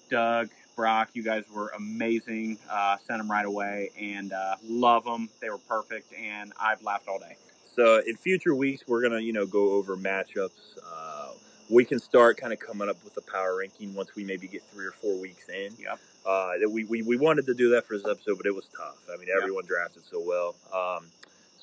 Doug, 0.09 0.49
Brock, 0.76 1.09
you 1.13 1.23
guys 1.23 1.43
were 1.53 1.69
amazing. 1.76 2.57
Uh, 2.69 2.97
sent 3.07 3.19
them 3.19 3.30
right 3.32 3.45
away, 3.45 3.91
and 3.99 4.34
uh, 4.34 4.55
love 4.63 5.03
them. 5.05 5.30
They 5.41 5.49
were 5.49 5.57
perfect, 5.57 6.13
and 6.13 6.51
I've 6.59 6.82
laughed 6.84 7.07
all 7.07 7.19
day. 7.19 7.36
So 7.76 8.01
in 8.05 8.15
future 8.15 8.55
weeks, 8.55 8.84
we're 8.88 9.01
gonna 9.01 9.19
you 9.19 9.34
know 9.34 9.45
go 9.45 9.71
over 9.71 9.95
matchups. 9.97 10.78
Uh, 10.86 11.32
we 11.69 11.84
can 11.84 11.99
start 11.99 12.38
kind 12.38 12.53
of 12.53 12.59
coming 12.59 12.89
up 12.89 12.97
with 13.03 13.17
a 13.17 13.21
power 13.32 13.57
ranking 13.57 13.93
once 13.95 14.15
we 14.15 14.23
maybe 14.23 14.47
get 14.47 14.61
three 14.71 14.86
or 14.86 14.91
four 14.91 15.19
weeks 15.19 15.49
in. 15.49 15.73
Yep. 15.80 15.99
Uh, 16.26 16.51
we, 16.69 16.84
we 16.86 17.01
we 17.01 17.17
wanted 17.17 17.45
to 17.47 17.53
do 17.53 17.69
that 17.69 17.86
for 17.86 17.97
this 17.97 18.05
episode, 18.07 18.38
but 18.38 18.45
it 18.45 18.53
was 18.55 18.65
tough. 18.76 18.97
I 19.11 19.17
mean, 19.17 19.28
Yep. 19.28 19.38
everyone 19.41 19.65
drafted 19.65 20.03
so 20.05 20.21
well. 20.26 20.55
Um, 20.73 21.05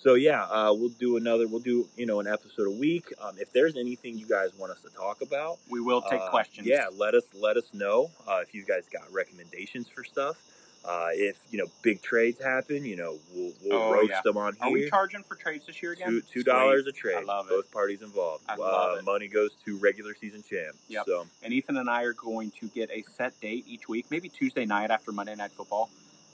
so 0.03 0.15
yeah, 0.15 0.43
uh, 0.45 0.73
we'll 0.75 0.89
do 0.91 1.17
another. 1.17 1.47
We'll 1.47 1.61
do 1.61 1.87
you 1.97 2.07
know 2.07 2.21
an 2.21 2.27
episode 2.27 2.67
a 2.67 2.71
week. 2.71 3.13
Um, 3.21 3.37
if 3.39 3.53
there's 3.53 3.77
anything 3.77 4.19
you 4.19 4.27
guys 4.27 4.51
want 4.59 4.73
us 4.73 4.81
to 4.83 4.91
talk 4.91 5.23
about, 5.23 5.59
We 5.71 5.81
will 5.81 6.03
take 6.03 6.21
uh, 6.21 6.31
questions. 6.31 6.67
Yeah, 6.67 6.87
let 6.97 7.15
us 7.15 7.25
let 7.41 7.57
us 7.57 7.73
know 7.73 8.11
uh, 8.27 8.41
if 8.43 8.55
you 8.55 8.65
guys 8.65 8.85
got 8.93 9.03
recommendations 9.13 9.89
for 9.89 10.05
stuff. 10.05 10.37
Uh, 10.85 11.11
if 11.13 11.37
you 11.53 11.59
know 11.59 11.67
big 11.83 12.03
trades 12.03 12.43
happen, 12.43 12.85
you 12.85 12.97
know 12.97 13.17
we'll, 13.33 13.53
we'll 13.63 13.81
Oh, 13.81 13.93
roast 13.93 14.11
yeah. 14.11 14.21
them 14.25 14.37
on 14.37 14.55
here. 14.55 14.63
Are 14.67 14.71
we 14.73 14.91
charging 14.91 15.23
for 15.23 15.37
trades 15.37 15.65
this 15.67 15.81
year 15.81 15.93
again? 15.93 16.21
Two 16.33 16.43
dollars 16.43 16.89
a 16.89 16.93
trade. 16.93 17.19
I 17.19 17.23
love 17.23 17.47
it. 17.47 17.51
Both 17.51 17.71
parties 17.73 18.03
involved. 18.03 18.43
I 18.49 18.57
love 18.57 18.95
uh, 18.95 18.99
it. 18.99 19.05
Money 19.05 19.29
goes 19.29 19.51
to 19.65 19.77
regular 19.79 20.13
season 20.21 20.43
champ. 20.43 20.75
Yep. 20.89 21.05
So 21.07 21.27
and 21.45 21.53
Ethan 21.53 21.77
and 21.77 21.89
I 21.89 22.03
are 22.03 22.15
going 22.15 22.51
to 22.59 22.67
get 22.67 22.91
a 22.91 23.05
set 23.17 23.41
date 23.41 23.65
each 23.69 23.89
week, 23.89 24.07
maybe 24.11 24.29
Tuesday 24.29 24.65
night 24.67 24.91
after 24.91 25.13
Monday 25.13 25.37
Night 25.37 25.53
Football, 25.53 25.89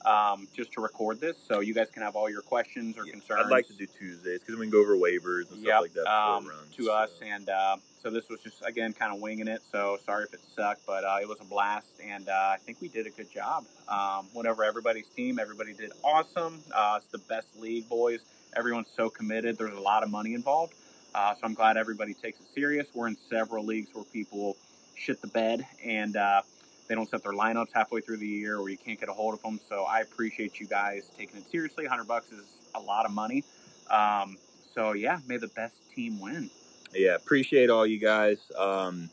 um, 0.09 0.49
just 0.55 0.73
to 0.73 0.81
record 0.81 1.21
this, 1.21 1.37
so 1.47 1.61
you 1.61 1.75
guys 1.75 1.89
can 1.93 2.03
have 2.03 2.17
all 2.17 2.31
your 2.31 2.41
questions 2.41 2.97
or 2.97 3.05
yeah, 3.05 3.13
concerns. 3.13 3.43
I'd 3.45 3.51
like 3.51 3.67
to 3.67 3.75
do 3.75 3.87
Tuesdays 3.87 4.41
because 4.41 4.57
we 4.57 4.63
can 4.63 4.71
go 4.71 4.81
over 4.81 4.97
waivers 4.97 5.51
and 5.53 5.61
Yep, 5.61 5.67
stuff 5.67 5.81
like 5.83 5.93
that 5.93 6.11
um, 6.11 6.47
runs. 6.47 6.75
to 6.77 6.85
so. 6.85 6.93
us, 6.93 7.11
and 7.23 7.49
uh, 7.49 7.77
so 8.03 8.11
this 8.11 8.29
was 8.31 8.41
just 8.41 8.65
again 8.65 8.95
kind 8.95 9.15
of 9.15 9.21
winging 9.21 9.49
it. 9.49 9.61
So 9.71 9.99
sorry 10.07 10.25
if 10.25 10.33
it 10.33 10.41
sucked, 10.57 10.87
but 10.87 11.05
uh, 11.05 11.19
it 11.21 11.29
was 11.29 11.39
a 11.41 11.45
blast, 11.45 11.93
and 12.03 12.29
uh, 12.29 12.33
I 12.33 12.57
think 12.57 12.81
we 12.81 12.89
did 12.89 13.07
a 13.07 13.11
good 13.11 13.31
job. 13.31 13.67
Um, 13.87 14.27
whenever 14.33 14.65
everybody's 14.65 15.07
team, 15.09 15.39
everybody 15.39 15.75
did 15.75 15.93
awesome. 16.03 16.63
Uh, 16.75 16.99
it's 17.03 17.11
the 17.13 17.19
best 17.19 17.49
league, 17.61 17.89
boys. 17.89 18.21
Everyone's 18.57 18.89
so 18.97 19.11
committed. 19.11 19.59
There's 19.59 19.77
a 19.77 19.81
lot 19.81 20.03
of 20.03 20.11
money 20.11 20.33
involved, 20.33 20.73
uh, 21.15 21.35
so 21.35 21.41
I'm 21.43 21.55
glad 21.55 21.77
everybody 21.77 22.15
takes 22.15 22.41
it 22.41 22.47
serious. 22.55 22.87
We're 22.95 23.09
in 23.09 23.17
several 23.29 23.63
leagues 23.65 23.95
where 23.95 24.05
people 24.05 24.57
shit 24.95 25.21
the 25.21 25.29
bed 25.29 25.67
and. 25.85 26.17
They 26.89 26.95
don't 26.95 27.09
set 27.09 27.23
their 27.23 27.33
lineups 27.33 27.69
halfway 27.75 28.01
through 28.01 28.17
the 28.17 28.27
year, 28.27 28.59
or 28.59 28.69
you 28.71 28.79
can't 28.79 28.99
get 28.99 29.09
a 29.09 29.13
hold 29.13 29.35
of 29.35 29.43
them. 29.43 29.61
So 29.69 29.85
I 29.85 30.01
appreciate 30.01 30.59
you 30.59 30.67
guys 30.67 31.11
taking 31.17 31.37
it 31.39 31.51
seriously. 31.51 31.85
100 31.85 32.09
bucks 32.09 32.33
is 32.33 32.43
a 32.75 32.81
lot 32.81 33.05
of 33.05 33.13
money. 33.13 33.45
Um, 33.91 34.37
so 34.75 34.93
yeah, 34.93 35.19
may 35.27 35.37
the 35.37 35.49
best 35.49 35.75
team 35.95 36.19
win. 36.21 36.51
yeah, 36.95 37.15
appreciate 37.15 37.69
all 37.71 37.87
you 37.87 37.99
guys. 37.99 38.39
Um, 38.57 39.11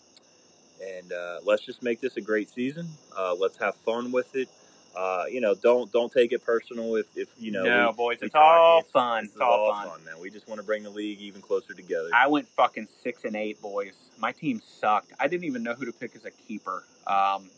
and 0.84 1.12
uh, 1.12 1.40
let's 1.46 1.64
just 1.66 1.82
make 1.84 2.02
this 2.02 2.18
a 2.18 2.22
great 2.22 2.50
season. 2.50 2.88
Uh, 3.18 3.34
let's 3.34 3.58
have 3.58 3.76
fun 3.78 4.12
with 4.12 4.36
it. 4.36 4.50
Uh, 4.96 5.26
you 5.30 5.42
know, 5.42 5.54
don't 5.56 5.92
don't 5.92 6.12
take 6.12 6.32
it 6.32 6.46
personal 6.46 6.96
if, 6.96 7.06
if 7.18 7.28
you 7.38 7.52
know. 7.52 7.64
no, 7.64 7.90
we- 7.90 7.96
boys, 7.98 8.18
it's 8.22 8.34
all 8.36 8.80
it's- 8.80 8.92
fun. 8.94 9.26
It's 9.26 9.38
all, 9.42 9.74
fun. 9.74 10.04
man. 10.06 10.16
We 10.22 10.30
just 10.30 10.48
want 10.48 10.62
to 10.62 10.66
bring 10.66 10.84
the 10.84 10.90
league 10.90 11.20
even 11.20 11.42
closer 11.42 11.74
together. 11.74 12.10
I 12.14 12.28
went 12.28 12.48
fucking 12.48 12.88
six 13.02 13.26
and 13.26 13.36
eight, 13.36 13.62
boys. 13.62 13.94
My 14.18 14.32
team 14.32 14.62
sucked. 14.80 15.12
I 15.20 15.28
didn't 15.28 15.44
even 15.44 15.64
know 15.64 15.74
who 15.74 15.86
to 15.86 15.92
pick 15.92 16.16
as 16.16 16.24
a 16.24 16.32
keeper. 16.32 16.84
Um, 17.08 17.50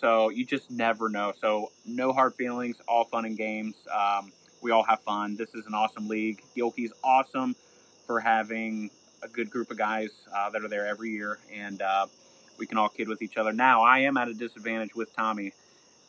so 0.00 0.28
you 0.30 0.44
just 0.44 0.70
never 0.70 1.08
know. 1.08 1.32
So 1.40 1.70
no 1.86 2.12
hard 2.12 2.34
feelings. 2.34 2.76
All 2.86 3.04
fun 3.04 3.24
and 3.24 3.36
games. 3.36 3.74
Um, 3.92 4.32
we 4.60 4.70
all 4.70 4.82
have 4.82 5.00
fun. 5.00 5.36
This 5.36 5.54
is 5.54 5.66
an 5.66 5.74
awesome 5.74 6.08
league. 6.08 6.42
Yoki's 6.56 6.92
awesome 7.04 7.54
for 8.06 8.20
having 8.20 8.90
a 9.22 9.28
good 9.28 9.50
group 9.50 9.70
of 9.70 9.78
guys 9.78 10.10
uh, 10.34 10.50
that 10.50 10.64
are 10.64 10.68
there 10.68 10.86
every 10.86 11.10
year, 11.10 11.38
and 11.52 11.82
uh, 11.82 12.06
we 12.58 12.66
can 12.66 12.78
all 12.78 12.88
kid 12.88 13.08
with 13.08 13.22
each 13.22 13.36
other. 13.36 13.52
Now 13.52 13.82
I 13.82 14.00
am 14.00 14.16
at 14.16 14.28
a 14.28 14.34
disadvantage 14.34 14.94
with 14.94 15.14
Tommy. 15.14 15.52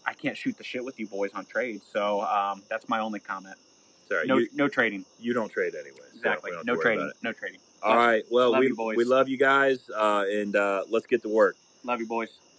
I 0.06 0.14
can't 0.14 0.38
shoot 0.38 0.58
the 0.58 0.64
shit 0.64 0.84
with 0.84 1.00
you 1.00 1.08
boys 1.08 1.32
on 1.34 1.46
trades. 1.46 1.84
So 1.92 2.22
um, 2.22 2.64
that's 2.70 2.90
my 2.90 3.00
only 3.00 3.20
comment. 3.20 3.58
Sorry, 4.08 4.26
No, 4.26 4.38
you, 4.38 4.48
no 4.54 4.68
trading. 4.68 5.06
you 5.20 5.34
don't 5.34 5.52
trade 5.52 5.76
anyway. 5.76 6.00
Exactly. 6.16 6.52
don't 6.52 6.66
No 6.66 6.76
trading. 6.76 7.12
No 7.22 7.32
trading. 7.32 7.60
All 7.84 7.96
right. 7.96 8.24
Well, 8.32 8.60
we 8.60 8.72
we 8.72 9.06
love 9.06 9.30
you 9.30 9.38
guys, 9.38 9.90
uh, 9.96 10.26
and 10.30 10.56
uh, 10.56 10.84
let's 10.90 11.06
get 11.06 11.22
to 11.24 11.30
work. 11.30 11.56
Love 11.84 12.00
you, 12.00 12.08
boys. 12.08 12.30